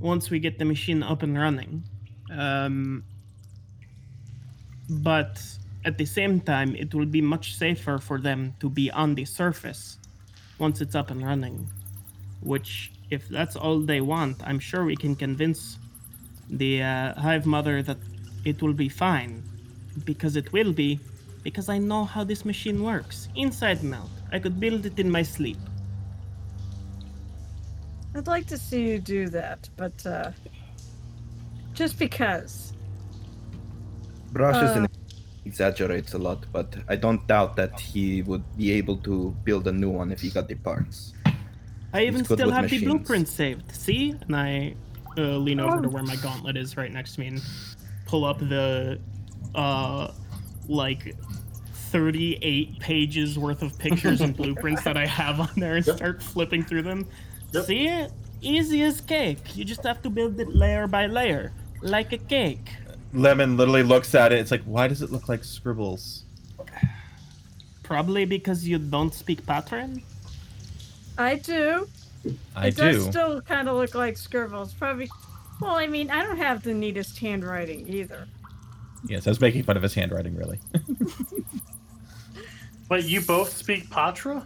once 0.00 0.30
we 0.30 0.40
get 0.40 0.58
the 0.58 0.64
machine 0.64 1.00
up 1.00 1.22
and 1.22 1.38
running. 1.38 1.84
Um, 2.28 3.04
but 4.88 5.40
at 5.84 5.96
the 5.96 6.04
same 6.04 6.40
time, 6.40 6.74
it 6.74 6.92
will 6.92 7.06
be 7.06 7.20
much 7.20 7.54
safer 7.54 7.98
for 7.98 8.18
them 8.20 8.54
to 8.58 8.68
be 8.68 8.90
on 8.90 9.14
the 9.14 9.24
surface 9.24 9.98
once 10.58 10.80
it's 10.80 10.96
up 10.96 11.12
and 11.12 11.24
running. 11.24 11.68
Which, 12.40 12.90
if 13.10 13.28
that's 13.28 13.54
all 13.54 13.78
they 13.78 14.00
want, 14.00 14.42
I'm 14.44 14.58
sure 14.58 14.84
we 14.84 14.96
can 14.96 15.14
convince 15.14 15.78
the 16.50 16.82
uh, 16.82 17.20
Hive 17.20 17.46
Mother 17.46 17.80
that 17.82 17.98
it 18.44 18.60
will 18.60 18.74
be 18.74 18.88
fine. 18.88 19.40
Because 20.04 20.34
it 20.34 20.52
will 20.52 20.72
be, 20.72 20.98
because 21.44 21.68
I 21.68 21.78
know 21.78 22.04
how 22.04 22.24
this 22.24 22.44
machine 22.44 22.82
works, 22.82 23.28
inside 23.36 23.84
and 23.84 23.94
out. 23.94 24.10
I 24.32 24.40
could 24.40 24.58
build 24.58 24.84
it 24.84 24.98
in 24.98 25.08
my 25.08 25.22
sleep. 25.22 25.58
I'd 28.14 28.26
like 28.26 28.46
to 28.46 28.56
see 28.58 28.82
you 28.90 28.98
do 28.98 29.28
that, 29.30 29.68
but 29.76 30.04
uh, 30.06 30.30
just 31.74 31.98
because. 31.98 32.72
Brushes 34.32 34.70
Uh. 34.76 34.86
exaggerates 35.44 36.14
a 36.14 36.18
lot, 36.18 36.46
but 36.52 36.76
I 36.88 36.96
don't 36.96 37.26
doubt 37.26 37.56
that 37.56 37.78
he 37.78 38.22
would 38.22 38.42
be 38.56 38.72
able 38.72 38.96
to 38.98 39.34
build 39.44 39.66
a 39.68 39.72
new 39.72 39.90
one 39.90 40.10
if 40.12 40.20
he 40.20 40.30
got 40.30 40.48
the 40.48 40.54
parts. 40.54 41.12
I 41.92 42.04
even 42.06 42.24
still 42.24 42.46
with 42.46 42.54
have 42.54 42.70
the 42.70 42.78
blueprint 42.84 43.28
saved. 43.28 43.70
See? 43.74 44.14
And 44.22 44.34
I 44.34 44.74
uh, 45.16 45.36
lean 45.38 45.60
over 45.60 45.80
to 45.82 45.88
Oh. 45.88 45.90
where 45.90 46.02
my 46.02 46.16
gauntlet 46.16 46.56
is 46.56 46.76
right 46.76 46.90
next 46.92 47.14
to 47.14 47.20
me 47.20 47.26
and 47.28 47.42
pull 48.06 48.24
up 48.24 48.38
the, 48.40 48.98
uh, 49.54 50.10
like, 50.68 51.14
38 51.92 52.80
pages 52.80 53.38
worth 53.38 53.62
of 53.62 53.78
pictures 53.78 54.20
and 54.22 54.36
blueprints 54.40 54.82
that 54.82 54.96
I 54.96 55.06
have 55.06 55.38
on 55.38 55.50
there 55.56 55.76
and 55.76 55.86
Yep. 55.86 55.96
start 55.96 56.22
flipping 56.22 56.64
through 56.64 56.82
them. 56.82 57.06
Yep. 57.54 57.64
See 57.66 57.86
it? 57.86 58.10
Easy 58.40 58.82
as 58.82 59.00
cake. 59.00 59.56
You 59.56 59.64
just 59.64 59.84
have 59.84 60.02
to 60.02 60.10
build 60.10 60.38
it 60.40 60.48
layer 60.48 60.86
by 60.86 61.06
layer, 61.06 61.52
like 61.82 62.12
a 62.12 62.18
cake. 62.18 62.68
Lemon 63.12 63.56
literally 63.56 63.84
looks 63.84 64.14
at 64.14 64.32
it. 64.32 64.40
It's 64.40 64.50
like, 64.50 64.64
why 64.64 64.88
does 64.88 65.02
it 65.02 65.12
look 65.12 65.28
like 65.28 65.44
scribbles? 65.44 66.24
Probably 67.84 68.24
because 68.24 68.66
you 68.66 68.78
don't 68.78 69.14
speak 69.14 69.42
Patran. 69.46 70.02
I 71.16 71.36
do. 71.36 71.88
I 72.56 72.68
it 72.68 72.76
do. 72.76 72.92
does 72.92 73.04
still 73.06 73.40
kind 73.40 73.68
of 73.68 73.76
look 73.76 73.94
like 73.94 74.16
scribbles. 74.18 74.72
Probably. 74.74 75.08
Well, 75.60 75.76
I 75.76 75.86
mean, 75.86 76.10
I 76.10 76.24
don't 76.24 76.38
have 76.38 76.64
the 76.64 76.74
neatest 76.74 77.18
handwriting 77.18 77.88
either. 77.88 78.26
Yes, 79.06 79.26
I 79.26 79.30
was 79.30 79.40
making 79.40 79.62
fun 79.62 79.76
of 79.76 79.82
his 79.82 79.94
handwriting, 79.94 80.34
really. 80.34 80.58
but 82.88 83.04
you 83.04 83.20
both 83.20 83.56
speak 83.56 83.88
Pahtra? 83.90 84.44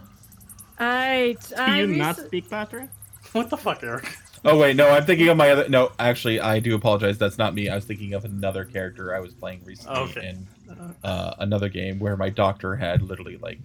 I. 0.77 1.37
Do 1.47 1.55
I 1.55 1.79
you 1.79 1.87
not 1.87 2.17
speak 2.17 2.49
Patran? 2.49 2.89
What 3.33 3.49
the 3.49 3.57
fuck, 3.57 3.83
Eric? 3.83 4.17
Oh 4.45 4.57
wait, 4.57 4.75
no, 4.75 4.89
I'm 4.89 5.05
thinking 5.05 5.27
of 5.27 5.37
my 5.37 5.49
other. 5.51 5.67
No, 5.69 5.91
actually, 5.99 6.39
I 6.39 6.59
do 6.59 6.73
apologize. 6.75 7.17
That's 7.17 7.37
not 7.37 7.53
me. 7.53 7.69
I 7.69 7.75
was 7.75 7.85
thinking 7.85 8.13
of 8.13 8.25
another 8.25 8.63
character 8.65 9.13
I 9.15 9.19
was 9.19 9.33
playing 9.33 9.63
recently 9.65 9.99
Okay. 9.99 10.29
in 10.29 10.95
uh, 11.03 11.35
another 11.39 11.67
game 11.69 11.99
where 11.99 12.15
my 12.17 12.29
doctor 12.29 12.75
had 12.75 13.01
literally 13.01 13.37
like 13.37 13.59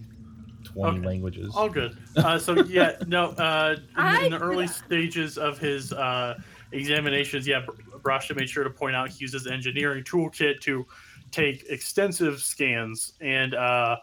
20 0.64 0.98
Okay. 0.98 1.06
languages. 1.06 1.52
All 1.54 1.68
good. 1.68 1.96
Uh, 2.16 2.38
so 2.38 2.64
yeah, 2.64 2.96
no. 3.06 3.30
Uh, 3.30 3.76
in, 3.96 4.04
the- 4.04 4.24
in 4.26 4.32
the 4.32 4.38
early 4.40 4.66
stages 4.84 5.38
of 5.38 5.58
his 5.58 5.92
uh, 5.92 6.38
examinations, 6.72 7.46
yeah, 7.46 7.60
Br- 7.64 7.96
Brasha 7.98 8.34
made 8.36 8.48
sure 8.50 8.64
to 8.64 8.70
point 8.70 8.96
out 8.96 9.08
he 9.10 9.18
uses 9.20 9.46
engineering 9.46 10.02
toolkit 10.04 10.60
to 10.62 10.84
take 11.30 11.64
extensive 11.70 12.40
scans, 12.42 13.12
and 13.20 13.54
uh, 13.54 13.96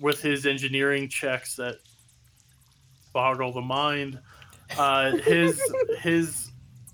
with 0.00 0.22
his 0.22 0.46
engineering 0.46 1.08
checks 1.08 1.56
that 1.56 1.76
boggle 3.12 3.52
the 3.52 3.60
mind, 3.60 4.18
uh, 4.78 5.16
his 5.16 5.60
his 6.00 6.50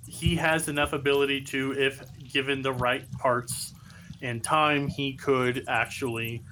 he 0.07 0.35
has 0.37 0.69
enough 0.69 0.93
ability 0.95 1.41
to, 1.43 1.73
if 1.79 2.03
given 2.33 2.63
the 2.63 2.73
right 2.73 3.11
parts 3.13 3.75
and 4.23 4.43
time, 4.43 4.89
he 4.89 5.13
could 5.13 5.65
actually 5.69 6.43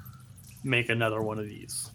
make 0.63 0.89
another 0.89 1.23
one 1.23 1.39
of 1.39 1.47
these. 1.47 1.91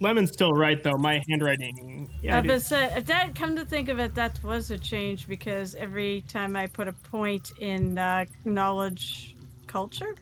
Lemon's 0.00 0.32
still 0.32 0.52
right 0.52 0.82
though. 0.82 0.96
My 0.96 1.22
handwriting. 1.28 2.08
Yeah, 2.22 2.36
I 2.36 2.38
it 2.40 2.46
was 2.46 2.62
is- 2.62 2.68
say, 2.68 2.92
if 2.96 3.04
that 3.06 3.34
come 3.34 3.56
to 3.56 3.64
think 3.64 3.88
of 3.88 3.98
it, 3.98 4.14
that 4.14 4.42
was 4.44 4.70
a 4.70 4.78
change 4.78 5.26
because 5.28 5.74
every 5.74 6.22
time 6.28 6.56
I 6.56 6.66
put 6.68 6.86
a 6.88 6.92
point 6.92 7.52
in 7.60 7.98
uh, 7.98 8.24
knowledge 8.44 9.34
culture, 9.66 10.14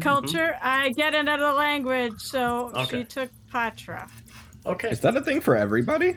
culture, 0.00 0.56
I 0.60 0.90
get 0.90 1.14
another 1.14 1.52
language. 1.52 2.20
So 2.20 2.70
Okay. 2.74 2.98
she 2.98 3.04
took 3.04 3.30
Pahtra. 3.52 4.10
Okay. 4.66 4.90
Is 4.90 5.00
that 5.00 5.16
a 5.16 5.20
thing 5.22 5.40
for 5.40 5.56
everybody? 5.56 6.16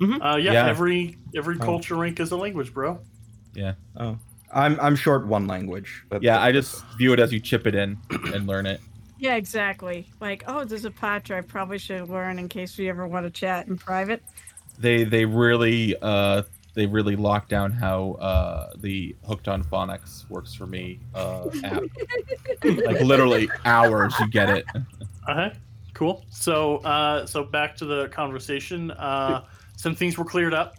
Uh, 0.00 0.36
yeah, 0.36 0.52
Yeah. 0.52 0.66
every 0.68 1.16
every 1.34 1.56
Oh. 1.56 1.64
culture 1.64 1.96
rank 1.96 2.20
is 2.20 2.30
a 2.32 2.36
language, 2.36 2.72
bro. 2.72 3.00
Yeah. 3.54 3.74
Oh, 3.96 4.18
I'm 4.52 4.78
I'm 4.80 4.96
short 4.96 5.26
one 5.26 5.46
language. 5.46 6.04
But 6.10 6.22
Yeah, 6.22 6.40
I 6.40 6.52
just 6.52 6.84
view 6.96 7.12
it 7.12 7.20
as 7.20 7.32
you 7.32 7.40
chip 7.40 7.66
it 7.66 7.74
in 7.74 7.98
and 8.10 8.46
learn 8.46 8.66
it. 8.66 8.80
Yeah, 9.20 9.34
exactly. 9.34 10.06
Like, 10.20 10.44
oh, 10.46 10.62
there's 10.64 10.84
a 10.84 10.90
Pahtra 10.92 11.38
I 11.38 11.40
probably 11.40 11.78
should 11.78 12.08
learn 12.08 12.38
in 12.38 12.48
case 12.48 12.78
we 12.78 12.88
ever 12.88 13.04
want 13.04 13.26
to 13.26 13.30
chat 13.30 13.66
in 13.66 13.76
private. 13.76 14.22
They 14.78 15.02
they 15.02 15.24
really 15.24 15.96
uh 16.00 16.44
they 16.74 16.86
really 16.86 17.16
lock 17.16 17.48
down 17.48 17.72
how 17.72 18.12
uh 18.12 18.70
the 18.76 19.16
hooked 19.26 19.48
on 19.48 19.64
phonics 19.64 20.30
works 20.30 20.54
for 20.54 20.68
me 20.68 21.00
uh 21.16 21.48
app. 21.64 21.82
like 22.64 23.00
literally 23.00 23.50
hours 23.64 24.14
you 24.20 24.28
get 24.28 24.50
it. 24.50 24.64
Uh 25.26 25.34
huh. 25.34 25.50
Cool. 25.94 26.24
So 26.30 26.76
uh, 26.78 27.26
so 27.26 27.42
back 27.42 27.74
to 27.78 27.86
the 27.86 28.06
conversation. 28.10 28.92
Uh, 28.92 29.42
some 29.78 29.94
things 29.94 30.18
were 30.18 30.24
cleared 30.24 30.52
up, 30.54 30.74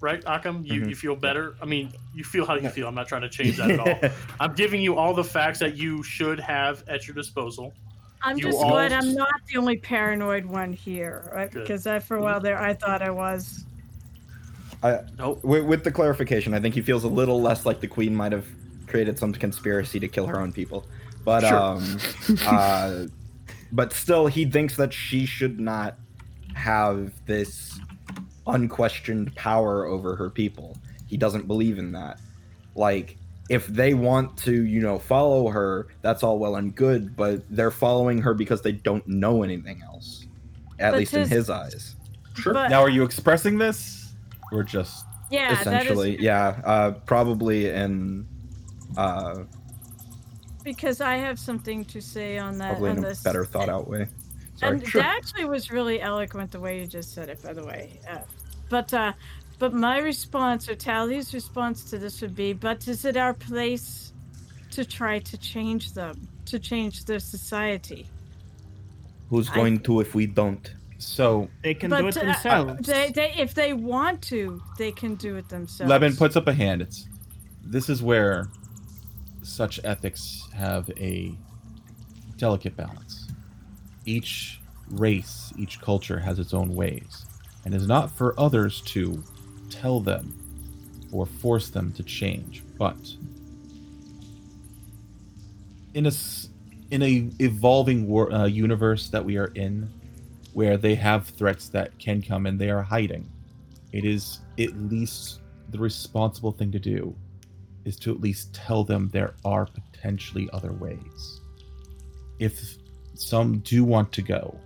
right, 0.00 0.22
Akam? 0.24 0.64
You 0.64 0.82
Mhm. 0.82 0.88
you 0.90 0.94
feel 0.94 1.16
better? 1.16 1.56
I 1.60 1.64
mean, 1.66 1.92
you 2.14 2.22
feel 2.22 2.46
how 2.46 2.54
you 2.54 2.68
feel. 2.68 2.86
I'm 2.86 2.94
not 2.94 3.08
trying 3.08 3.22
to 3.22 3.28
change 3.28 3.56
that 3.56 3.70
at 3.72 3.80
all. 3.80 4.10
I'm 4.40 4.54
giving 4.54 4.80
you 4.80 4.96
all 4.96 5.12
the 5.14 5.24
facts 5.24 5.58
that 5.58 5.76
you 5.76 6.02
should 6.04 6.38
have 6.38 6.84
at 6.88 7.06
your 7.08 7.14
disposal. 7.16 7.74
I'm 8.22 8.36
You 8.38 8.44
just 8.44 8.58
all- 8.58 8.70
glad 8.70 8.92
I'm 8.92 9.14
not 9.14 9.40
the 9.52 9.58
only 9.58 9.76
paranoid 9.78 10.44
one 10.46 10.72
here, 10.72 11.28
right? 11.34 11.50
Good. 11.50 11.62
Because 11.62 11.86
I, 11.88 11.98
for 11.98 12.16
a 12.16 12.22
while 12.22 12.40
there, 12.40 12.56
I 12.58 12.72
thought 12.72 13.02
I 13.02 13.10
was. 13.10 13.64
I, 14.82 15.00
Nope. 15.18 15.42
with, 15.42 15.64
with 15.64 15.84
the 15.84 15.90
clarification, 15.90 16.54
I 16.54 16.60
think 16.60 16.74
he 16.74 16.82
feels 16.82 17.02
a 17.04 17.08
little 17.08 17.40
less 17.42 17.66
like 17.66 17.80
the 17.80 17.88
queen 17.88 18.14
might 18.14 18.30
have 18.32 18.46
created 18.86 19.18
some 19.18 19.32
conspiracy 19.32 19.98
to 20.00 20.06
kill 20.08 20.26
her 20.28 20.38
own 20.40 20.52
people. 20.52 20.86
But 21.24 21.40
Sure. 21.40 21.58
um, 21.58 21.98
uh, 22.46 23.06
but 23.72 23.92
still, 23.92 24.28
he 24.28 24.44
thinks 24.44 24.76
that 24.76 24.92
she 24.92 25.26
should 25.26 25.58
not 25.58 25.96
have 26.54 27.12
this 27.26 27.80
unquestioned 28.46 29.34
power 29.36 29.84
over 29.86 30.16
her 30.16 30.30
people. 30.30 30.76
He 31.06 31.16
doesn't 31.16 31.46
believe 31.46 31.78
in 31.78 31.92
that. 31.92 32.18
Like, 32.74 33.16
if 33.48 33.66
they 33.68 33.94
want 33.94 34.36
to, 34.38 34.64
you 34.64 34.80
know, 34.80 34.98
follow 34.98 35.48
her, 35.48 35.86
that's 36.02 36.22
all 36.22 36.38
well 36.38 36.56
and 36.56 36.74
good. 36.74 37.16
But 37.16 37.42
they're 37.48 37.70
following 37.70 38.18
her 38.22 38.34
because 38.34 38.60
they 38.62 38.72
don't 38.72 39.06
know 39.06 39.42
anything 39.42 39.82
else, 39.82 40.26
at 40.78 40.90
But 40.92 40.98
least 40.98 41.14
in 41.14 41.20
his- 41.20 41.28
his 41.30 41.50
eyes. 41.50 41.96
Sure. 42.34 42.52
But 42.52 42.68
Now 42.68 42.82
are 42.82 42.88
you 42.90 43.02
expressing 43.02 43.56
this 43.58 44.12
or 44.52 44.62
just 44.62 45.04
yeah, 45.30 45.58
essentially 45.60 46.16
is 46.16 46.20
yeah 46.20 46.60
uh 46.64 46.90
probably 47.06 47.68
in 47.70 48.26
uh 48.96 49.44
because 50.64 51.00
I 51.00 51.16
have 51.16 51.38
something 51.38 51.84
to 51.86 52.00
say 52.00 52.38
on 52.38 52.58
that. 52.58 52.72
probably 52.72 52.90
on 52.90 52.98
in 52.98 53.04
a 53.04 53.08
this. 53.08 53.22
better 53.22 53.44
thought 53.44 53.68
out 53.68 53.88
way 53.88 54.06
sorry 54.56 54.72
And 54.78 54.82
that 54.86 55.16
actually 55.16 55.44
was 55.46 55.70
really 55.70 56.00
eloquent 56.00 56.50
the 56.50 56.60
way 56.60 56.78
you 56.80 56.86
just 56.86 57.14
said 57.14 57.28
it, 57.28 57.42
by 57.42 57.52
the 57.52 57.64
way. 57.64 58.00
Uh, 58.08 58.18
but 58.68 58.92
uh, 58.92 59.12
but 59.58 59.72
my 59.72 59.98
response 59.98 60.68
or 60.68 60.74
Tally's 60.74 61.32
response 61.32 61.84
to 61.90 61.98
this 61.98 62.20
would 62.20 62.34
be, 62.34 62.52
but 62.52 62.86
is 62.88 63.04
it 63.04 63.16
our 63.16 63.34
place 63.34 64.12
to 64.72 64.84
try 64.84 65.18
to 65.20 65.38
change 65.38 65.92
them, 65.94 66.28
to 66.46 66.58
change 66.58 67.04
their 67.04 67.20
society? 67.20 68.06
who's 69.28 69.48
I- 69.50 69.54
going 69.54 69.80
to 69.80 70.00
if 70.00 70.14
we 70.14 70.26
don't 70.26 70.74
so 70.98 71.48
They 71.62 71.74
can 71.74 71.90
do 71.90 72.06
it 72.06 72.16
uh, 72.16 72.24
themselves. 72.24 72.86
they, 72.86 73.10
they, 73.10 73.32
if 73.36 73.52
they 73.52 73.74
want 73.74 74.22
to, 74.22 74.62
they 74.78 74.92
can 74.92 75.14
do 75.16 75.36
it 75.36 75.46
themselves. 75.48 75.90
Levin 75.90 76.16
puts 76.16 76.36
up 76.36 76.46
a 76.46 76.54
hand. 76.54 76.80
It's 76.80 77.06
this 77.62 77.90
is 77.90 78.02
where 78.02 78.48
such 79.42 79.78
ethics 79.84 80.48
have 80.54 80.88
a 80.96 81.36
delicate 82.38 82.76
balance. 82.76 83.28
Each 84.06 84.60
race, 84.90 85.52
each 85.58 85.80
culture 85.82 86.18
has 86.18 86.38
its 86.38 86.54
own 86.54 86.74
ways, 86.74 87.26
and 87.66 87.74
is 87.74 87.88
not 87.88 88.12
for 88.12 88.38
others 88.38 88.80
to 88.82 89.20
tell 89.70 89.98
them 89.98 90.32
or 91.10 91.26
force 91.26 91.68
them 91.68 91.92
to 91.94 92.02
change. 92.04 92.62
But 92.78 92.96
in 95.92 96.06
a 96.06 96.12
in 96.92 97.02
a 97.02 97.28
evolving 97.40 98.06
wor- 98.06 98.32
uh, 98.32 98.46
universe 98.46 99.08
that 99.08 99.24
we 99.24 99.36
are 99.36 99.50
in, 99.56 99.90
where 100.52 100.76
they 100.76 100.94
have 100.94 101.26
threats 101.26 101.68
that 101.70 101.98
can 101.98 102.22
come 102.22 102.46
and 102.46 102.56
they 102.56 102.70
are 102.70 102.82
hiding, 102.82 103.28
it 103.92 104.04
is 104.04 104.38
at 104.60 104.72
least 104.76 105.40
the 105.70 105.78
responsible 105.78 106.52
thing 106.52 106.70
to 106.70 106.78
do 106.78 107.12
is 107.84 107.96
to 107.96 108.12
at 108.12 108.20
least 108.20 108.54
tell 108.54 108.84
them 108.84 109.08
there 109.12 109.34
are 109.44 109.66
potentially 109.66 110.48
other 110.52 110.72
ways. 110.72 111.40
If 112.38 112.76
some 113.14 113.58
do 113.58 113.82
want 113.82 114.12
to 114.12 114.22
go, 114.22 114.56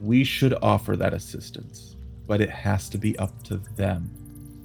we 0.00 0.24
should 0.24 0.54
offer 0.62 0.96
that 0.96 1.14
assistance, 1.14 1.96
but 2.26 2.40
it 2.40 2.50
has 2.50 2.88
to 2.90 2.98
be 2.98 3.18
up 3.18 3.42
to 3.44 3.58
them. 3.76 4.10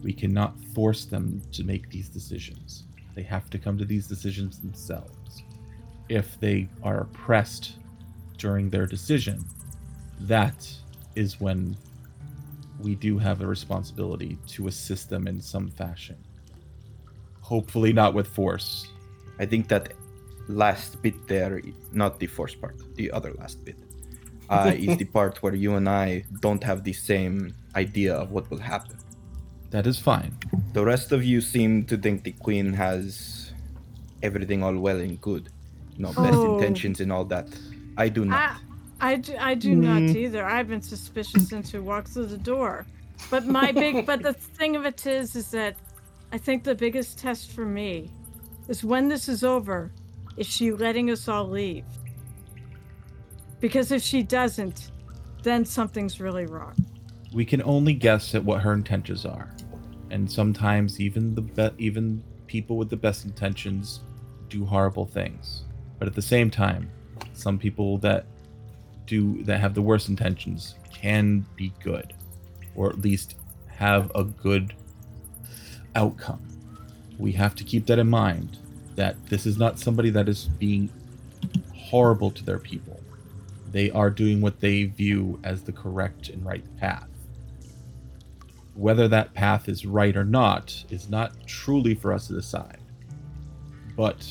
We 0.03 0.13
cannot 0.13 0.55
force 0.73 1.05
them 1.05 1.41
to 1.51 1.63
make 1.63 1.89
these 1.89 2.09
decisions. 2.09 2.85
They 3.15 3.23
have 3.23 3.49
to 3.49 3.57
come 3.59 3.77
to 3.77 3.85
these 3.85 4.07
decisions 4.07 4.59
themselves. 4.59 5.43
If 6.07 6.39
they 6.39 6.69
are 6.83 7.01
oppressed 7.01 7.73
during 8.37 8.69
their 8.69 8.85
decision, 8.85 9.43
that 10.21 10.67
is 11.15 11.39
when 11.39 11.75
we 12.79 12.95
do 12.95 13.17
have 13.17 13.41
a 13.41 13.47
responsibility 13.47 14.37
to 14.47 14.67
assist 14.67 15.09
them 15.09 15.27
in 15.27 15.41
some 15.41 15.69
fashion. 15.69 16.17
Hopefully, 17.41 17.91
not 17.93 18.13
with 18.13 18.27
force. 18.27 18.87
i 19.39 19.45
think 19.45 19.67
that 19.67 19.93
last 20.47 21.01
bit 21.01 21.27
there 21.27 21.61
not 21.91 22.19
the 22.19 22.27
force 22.27 22.55
part 22.55 22.75
the 22.95 23.11
other 23.11 23.31
last 23.33 23.63
bit 23.63 23.77
uh, 24.49 24.73
is 24.87 24.97
the 24.97 25.05
part 25.05 25.41
where 25.43 25.55
you 25.55 25.75
and 25.75 25.87
i 25.89 26.23
don't 26.45 26.63
have 26.63 26.83
the 26.83 26.93
same 26.93 27.35
idea 27.75 28.13
of 28.15 28.31
what 28.31 28.49
will 28.51 28.63
happen 28.73 28.97
That 29.75 29.85
is 29.87 29.97
fine. 29.99 30.31
the 30.73 30.83
rest 30.93 31.11
of 31.11 31.21
you 31.31 31.39
seem 31.41 31.71
to 31.91 31.95
think 31.97 32.23
the 32.23 32.33
queen 32.45 32.67
has 32.73 33.51
everything 34.27 34.63
all 34.63 34.77
well 34.87 34.99
and 34.99 35.19
good 35.21 35.49
no 35.97 36.09
best 36.13 36.39
Oh. 36.39 36.53
intentions 36.53 36.97
and 37.03 37.11
all 37.11 37.25
that 37.35 37.47
i 37.97 38.07
do 38.09 38.25
not 38.25 38.57
I, 39.01 39.11
I 39.11 39.15
do, 39.15 39.33
I 39.51 39.53
do 39.67 39.75
not 39.75 40.01
Mm. 40.01 40.15
either. 40.23 40.43
I've 40.55 40.67
been 40.73 40.81
suspicious 40.81 41.47
since 41.47 41.71
we 41.73 41.79
walked 41.79 42.09
through 42.09 42.25
the 42.37 42.43
door. 42.53 42.85
But 43.31 43.43
my 43.45 43.71
big, 43.71 44.05
but 44.11 44.19
the 44.27 44.33
thing 44.57 44.75
of 44.75 44.83
it 44.85 45.05
is, 45.05 45.37
is 45.41 45.47
that 45.51 45.73
I 46.35 46.37
think 46.37 46.57
the 46.65 46.75
biggest 46.75 47.17
test 47.17 47.51
for 47.55 47.65
me 47.65 48.11
is 48.67 48.83
when 48.83 49.07
this 49.07 49.29
is 49.29 49.41
over, 49.55 49.79
is 50.35 50.47
she 50.47 50.73
letting 50.73 51.09
us 51.11 51.29
all 51.29 51.47
leave? 51.47 51.85
Because 53.59 53.91
if 53.91 54.01
she 54.01 54.23
doesn't, 54.23 54.91
then 55.43 55.65
something's 55.65 56.19
really 56.19 56.45
wrong. 56.45 56.75
We 57.33 57.45
can 57.45 57.61
only 57.63 57.93
guess 57.93 58.33
at 58.35 58.43
what 58.43 58.61
her 58.61 58.73
intentions 58.73 59.25
are, 59.25 59.53
and 60.09 60.31
sometimes 60.31 60.99
even 60.99 61.35
the 61.35 61.41
be- 61.41 61.69
even 61.77 62.23
people 62.47 62.77
with 62.77 62.89
the 62.89 62.97
best 62.97 63.25
intentions 63.25 64.01
do 64.49 64.65
horrible 64.65 65.05
things. 65.05 65.63
But 65.99 66.07
at 66.07 66.15
the 66.15 66.21
same 66.21 66.49
time, 66.49 66.89
some 67.33 67.59
people 67.59 67.97
that 67.99 68.25
do 69.05 69.43
that 69.43 69.59
have 69.59 69.73
the 69.73 69.81
worst 69.81 70.09
intentions 70.09 70.75
can 70.93 71.45
be 71.55 71.73
good, 71.83 72.13
or 72.75 72.89
at 72.89 72.99
least 72.99 73.35
have 73.67 74.11
a 74.15 74.23
good 74.23 74.73
outcome. 75.95 76.45
We 77.17 77.31
have 77.33 77.55
to 77.55 77.63
keep 77.63 77.85
that 77.87 77.99
in 77.99 78.09
mind. 78.09 78.57
That 78.95 79.23
this 79.27 79.45
is 79.45 79.57
not 79.57 79.79
somebody 79.79 80.09
that 80.11 80.27
is 80.27 80.45
being 80.45 80.89
horrible 81.73 82.31
to 82.31 82.43
their 82.43 82.59
people. 82.59 82.98
They 83.71 83.91
are 83.91 84.09
doing 84.09 84.41
what 84.41 84.59
they 84.59 84.85
view 84.85 85.39
as 85.43 85.63
the 85.63 85.71
correct 85.71 86.29
and 86.29 86.45
right 86.45 86.63
path. 86.77 87.07
Whether 88.73 89.07
that 89.09 89.33
path 89.33 89.67
is 89.69 89.85
right 89.85 90.15
or 90.15 90.23
not 90.23 90.83
is 90.89 91.09
not 91.09 91.33
truly 91.45 91.93
for 91.93 92.13
us 92.13 92.27
to 92.27 92.33
decide. 92.33 92.79
But 93.95 94.25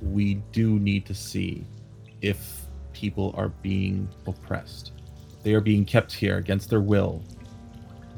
we 0.00 0.34
do 0.52 0.78
need 0.78 1.06
to 1.06 1.14
see 1.14 1.64
if 2.22 2.62
people 2.92 3.34
are 3.36 3.48
being 3.48 4.08
oppressed. 4.26 4.92
They 5.42 5.54
are 5.54 5.60
being 5.60 5.84
kept 5.84 6.12
here 6.12 6.38
against 6.38 6.70
their 6.70 6.80
will. 6.80 7.22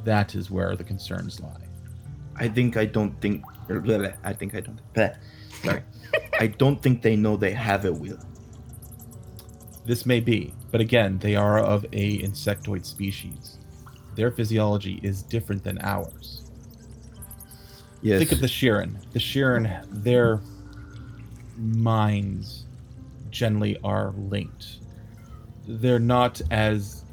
That 0.04 0.34
is 0.34 0.50
where 0.50 0.76
the 0.76 0.84
concerns 0.84 1.40
lie. 1.40 1.50
I 2.36 2.48
think 2.48 2.76
I 2.76 2.84
don't 2.84 3.18
think. 3.20 3.42
I 4.24 4.32
think 4.32 4.54
I 4.54 4.60
don't. 4.60 4.80
Sorry. 5.62 5.82
I 6.38 6.48
don't 6.48 6.82
think 6.82 7.02
they 7.02 7.16
know 7.16 7.36
they 7.36 7.52
have 7.52 7.84
a 7.84 7.92
will. 7.92 8.18
This 9.84 10.06
may 10.06 10.20
be, 10.20 10.54
but 10.70 10.80
again, 10.80 11.18
they 11.18 11.36
are 11.36 11.58
of 11.58 11.84
a 11.92 12.18
insectoid 12.18 12.86
species. 12.86 13.58
Their 14.14 14.30
physiology 14.30 15.00
is 15.02 15.22
different 15.22 15.62
than 15.62 15.78
ours. 15.82 16.50
Yes. 18.00 18.18
Think 18.18 18.32
of 18.32 18.40
the 18.40 18.46
Shirren. 18.46 18.96
The 19.12 19.18
Shirren, 19.18 19.84
their 19.90 20.40
minds 21.56 22.66
generally 23.30 23.78
are 23.82 24.12
linked. 24.16 24.78
They're 25.66 25.98
not 25.98 26.40
as 26.50 27.04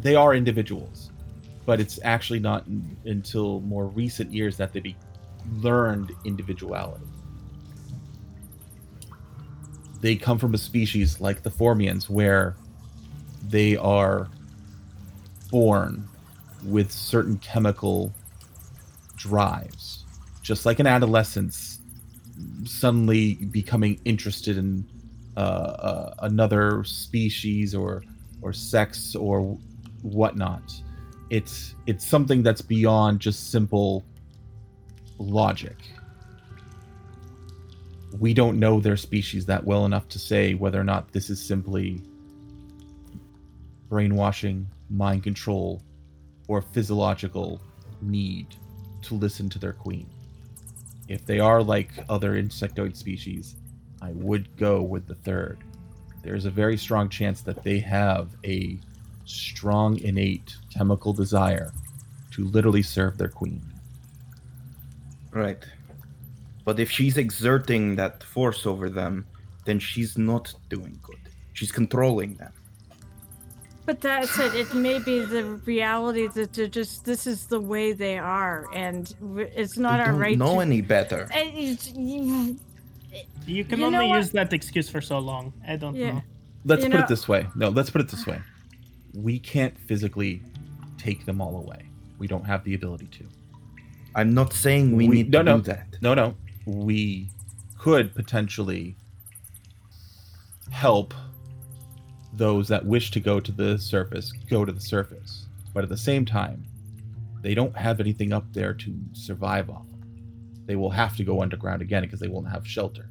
they 0.00 0.14
are 0.14 0.34
individuals, 0.34 1.10
but 1.66 1.80
it's 1.80 1.98
actually 2.04 2.40
not 2.40 2.66
until 3.04 3.60
more 3.60 3.86
recent 3.86 4.32
years 4.32 4.56
that 4.56 4.72
they 4.72 4.80
be 4.80 4.96
learned 5.56 6.12
individuality. 6.24 7.06
They 10.04 10.16
come 10.16 10.38
from 10.38 10.52
a 10.52 10.58
species 10.58 11.18
like 11.18 11.42
the 11.42 11.50
Formians 11.50 12.10
where 12.10 12.56
they 13.48 13.74
are 13.78 14.28
born 15.50 16.06
with 16.62 16.92
certain 16.92 17.38
chemical 17.38 18.12
drives, 19.16 20.04
just 20.42 20.66
like 20.66 20.78
an 20.78 20.86
adolescence 20.86 21.80
suddenly 22.66 23.36
becoming 23.50 23.98
interested 24.04 24.58
in 24.58 24.86
uh, 25.38 25.40
uh, 25.40 26.14
another 26.18 26.84
species 26.84 27.74
or 27.74 28.04
or 28.42 28.52
sex 28.52 29.14
or 29.14 29.58
whatnot. 30.02 30.70
It's 31.30 31.76
it's 31.86 32.06
something 32.06 32.42
that's 32.42 32.60
beyond 32.60 33.20
just 33.20 33.50
simple 33.50 34.04
logic. 35.16 35.78
We 38.18 38.32
don't 38.32 38.60
know 38.60 38.80
their 38.80 38.96
species 38.96 39.44
that 39.46 39.64
well 39.64 39.86
enough 39.86 40.08
to 40.10 40.18
say 40.18 40.54
whether 40.54 40.80
or 40.80 40.84
not 40.84 41.12
this 41.12 41.30
is 41.30 41.44
simply 41.44 42.00
brainwashing, 43.88 44.68
mind 44.88 45.24
control, 45.24 45.82
or 46.48 46.62
physiological 46.62 47.60
need 48.00 48.46
to 49.02 49.14
listen 49.14 49.48
to 49.50 49.58
their 49.58 49.72
queen. 49.72 50.08
If 51.08 51.26
they 51.26 51.40
are 51.40 51.62
like 51.62 51.90
other 52.08 52.40
insectoid 52.40 52.96
species, 52.96 53.56
I 54.00 54.12
would 54.12 54.56
go 54.56 54.82
with 54.82 55.06
the 55.06 55.14
third. 55.16 55.58
There's 56.22 56.44
a 56.44 56.50
very 56.50 56.76
strong 56.76 57.08
chance 57.08 57.42
that 57.42 57.62
they 57.62 57.78
have 57.80 58.28
a 58.44 58.78
strong 59.24 59.98
innate 60.00 60.56
chemical 60.72 61.12
desire 61.12 61.72
to 62.32 62.44
literally 62.44 62.82
serve 62.82 63.18
their 63.18 63.28
queen. 63.28 63.62
Right. 65.30 65.64
But 66.64 66.80
if 66.80 66.90
she's 66.90 67.16
exerting 67.18 67.96
that 67.96 68.22
force 68.24 68.66
over 68.66 68.88
them, 68.88 69.26
then 69.64 69.78
she's 69.78 70.16
not 70.18 70.52
doing 70.68 70.98
good. 71.02 71.18
She's 71.52 71.70
controlling 71.72 72.34
them. 72.36 72.52
But 73.86 74.00
that's 74.00 74.38
it. 74.38 74.54
It 74.54 74.72
may 74.74 74.98
be 74.98 75.20
the 75.20 75.44
reality 75.66 76.26
that 76.28 76.54
they're 76.54 76.68
just 76.68 77.04
this 77.04 77.26
is 77.26 77.46
the 77.46 77.60
way 77.60 77.92
they 77.92 78.16
are, 78.16 78.66
and 78.72 79.14
it's 79.54 79.76
not 79.76 80.00
our 80.00 80.06
don't 80.12 80.18
right. 80.20 80.38
know 80.38 80.54
to, 80.54 80.60
any 80.60 80.80
better. 80.80 81.28
You- 81.94 82.56
You 83.46 83.64
can 83.64 83.78
You 83.78 83.84
only 83.86 84.10
use 84.10 84.30
that 84.30 84.52
excuse 84.52 84.88
for 84.88 85.00
so 85.02 85.18
long. 85.18 85.52
I 85.68 85.76
don't 85.76 85.94
Yeah. 85.94 86.12
know. 86.12 86.22
Let's 86.64 86.82
You 86.82 86.88
put 86.90 86.96
know- 86.96 87.04
it 87.04 87.08
this 87.08 87.28
way. 87.28 87.46
No, 87.54 87.68
let's 87.68 87.90
put 87.90 88.00
it 88.00 88.08
this 88.08 88.26
way. 88.26 88.40
We 89.12 89.38
can't 89.38 89.78
physically 89.86 90.42
take 90.98 91.26
them 91.26 91.40
all 91.42 91.56
away. 91.58 91.82
We 92.18 92.26
don't 92.26 92.44
have 92.46 92.64
the 92.64 92.74
ability 92.74 93.06
to. 93.18 93.24
I'm 94.14 94.32
not 94.32 94.52
saying 94.54 94.96
we, 94.96 95.08
We- 95.08 95.14
need 95.16 95.30
no, 95.30 95.40
to 95.40 95.44
no. 95.44 95.56
do 95.58 95.62
that. 95.72 95.86
No, 96.00 96.14
no. 96.14 96.34
We 96.66 97.28
could 97.78 98.14
potentially 98.14 98.96
help 100.70 101.14
those 102.32 102.68
that 102.68 102.84
wish 102.84 103.10
to 103.12 103.20
go 103.20 103.38
to 103.38 103.52
the 103.52 103.78
surface 103.78 104.32
go 104.48 104.64
to 104.64 104.72
the 104.72 104.80
surface. 104.80 105.46
But 105.72 105.84
at 105.84 105.90
the 105.90 105.96
same 105.96 106.24
time, 106.24 106.64
they 107.42 107.54
don't 107.54 107.76
have 107.76 108.00
anything 108.00 108.32
up 108.32 108.44
there 108.52 108.72
to 108.74 108.94
survive 109.12 109.68
of. 109.68 109.86
They 110.66 110.76
will 110.76 110.90
have 110.90 111.16
to 111.16 111.24
go 111.24 111.42
underground 111.42 111.82
again 111.82 112.02
because 112.02 112.20
they 112.20 112.28
won't 112.28 112.48
have 112.48 112.66
shelter. 112.66 113.08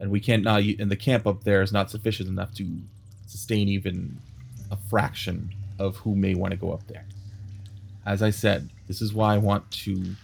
And 0.00 0.10
we 0.10 0.20
can't 0.20 0.44
now, 0.44 0.56
and 0.56 0.90
the 0.90 0.96
camp 0.96 1.26
up 1.26 1.44
there 1.44 1.62
is 1.62 1.72
not 1.72 1.90
sufficient 1.90 2.28
enough 2.28 2.54
to 2.54 2.68
sustain 3.26 3.68
even 3.68 4.18
a 4.70 4.76
fraction 4.88 5.52
of 5.78 5.96
who 5.96 6.14
may 6.14 6.34
want 6.34 6.52
to 6.52 6.56
go 6.56 6.72
up 6.72 6.86
there. 6.86 7.04
As 8.06 8.22
I 8.22 8.30
said, 8.30 8.70
this 8.88 9.00
is 9.00 9.12
why 9.12 9.34
I 9.34 9.38
want 9.38 9.70
to 9.70 10.14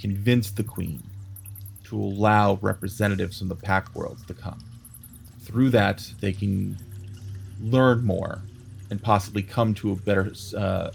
convince 0.00 0.50
the 0.50 0.64
queen 0.64 1.02
to 1.94 2.00
allow 2.00 2.58
representatives 2.60 3.38
from 3.38 3.48
the 3.48 3.54
Pact 3.54 3.94
Worlds 3.94 4.24
to 4.26 4.34
come. 4.34 4.58
Through 5.42 5.70
that, 5.70 6.12
they 6.20 6.32
can 6.32 6.76
learn 7.60 8.04
more 8.04 8.42
and 8.90 9.00
possibly 9.00 9.42
come 9.42 9.74
to 9.74 9.92
a 9.92 9.96
better 9.96 10.32
uh, 10.56 10.90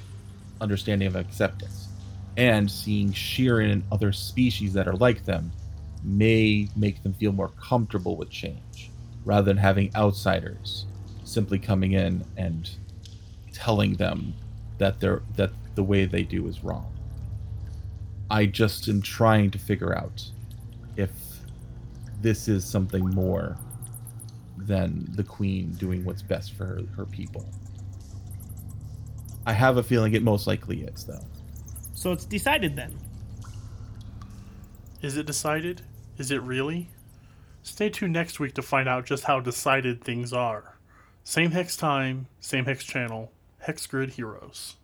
understanding 0.60 1.08
of 1.08 1.16
acceptance. 1.16 1.88
And 2.36 2.70
seeing 2.70 3.14
Shirren 3.14 3.72
and 3.72 3.84
other 3.92 4.12
species 4.12 4.74
that 4.74 4.88
are 4.90 4.96
like 4.96 5.24
them 5.24 5.52
may 6.04 6.68
make 6.76 7.02
them 7.04 7.14
feel 7.14 7.32
more 7.32 7.52
comfortable 7.62 8.18
with 8.18 8.30
change 8.30 8.92
rather 9.24 9.46
than 9.46 9.58
having 9.58 9.96
outsiders 9.96 10.86
simply 11.24 11.60
coming 11.60 11.94
in 11.94 12.26
and 12.36 12.70
telling 13.54 13.94
them 13.96 14.34
that 14.80 15.00
they're 15.00 15.22
that 15.36 15.52
the 15.76 15.84
way 15.84 16.06
they 16.06 16.24
do 16.24 16.48
is 16.48 16.64
wrong. 16.64 16.92
I 18.30 18.46
just 18.46 18.88
am 18.88 19.02
trying 19.02 19.52
to 19.52 19.60
figure 19.60 19.98
out 19.98 20.30
if 20.96 21.12
this 22.22 22.48
is 22.48 22.66
something 22.66 23.10
more 23.12 23.58
than 24.58 25.08
the 25.16 25.24
queen 25.24 25.72
doing 25.74 26.04
what's 26.04 26.22
best 26.22 26.54
for 26.54 26.66
her, 26.66 26.82
her 26.96 27.06
people. 27.06 27.46
I 29.46 29.54
have 29.54 29.78
a 29.78 29.84
feeling 29.84 30.14
it 30.14 30.22
most 30.22 30.48
likely 30.48 30.84
is, 30.84 31.06
though. 31.06 31.26
So 31.94 32.12
it's 32.12 32.26
decided 32.26 32.76
then. 32.76 32.98
Is 35.02 35.18
it 35.18 35.26
decided? 35.26 35.82
Is 36.18 36.32
it 36.32 36.42
really? 36.42 36.90
Stay 37.64 37.90
tuned 37.90 38.14
next 38.14 38.40
week 38.40 38.54
to 38.56 38.62
find 38.62 38.90
out 38.90 39.06
just 39.06 39.24
how 39.24 39.40
decided 39.40 40.04
things 40.04 40.34
are. 40.34 40.76
Same 41.24 41.52
Hex 41.52 41.78
time, 41.78 42.28
same 42.40 42.66
Hex 42.66 42.84
channel, 42.84 43.32
Hex 43.60 43.86
Grid 43.88 44.12
Heroes. 44.12 44.76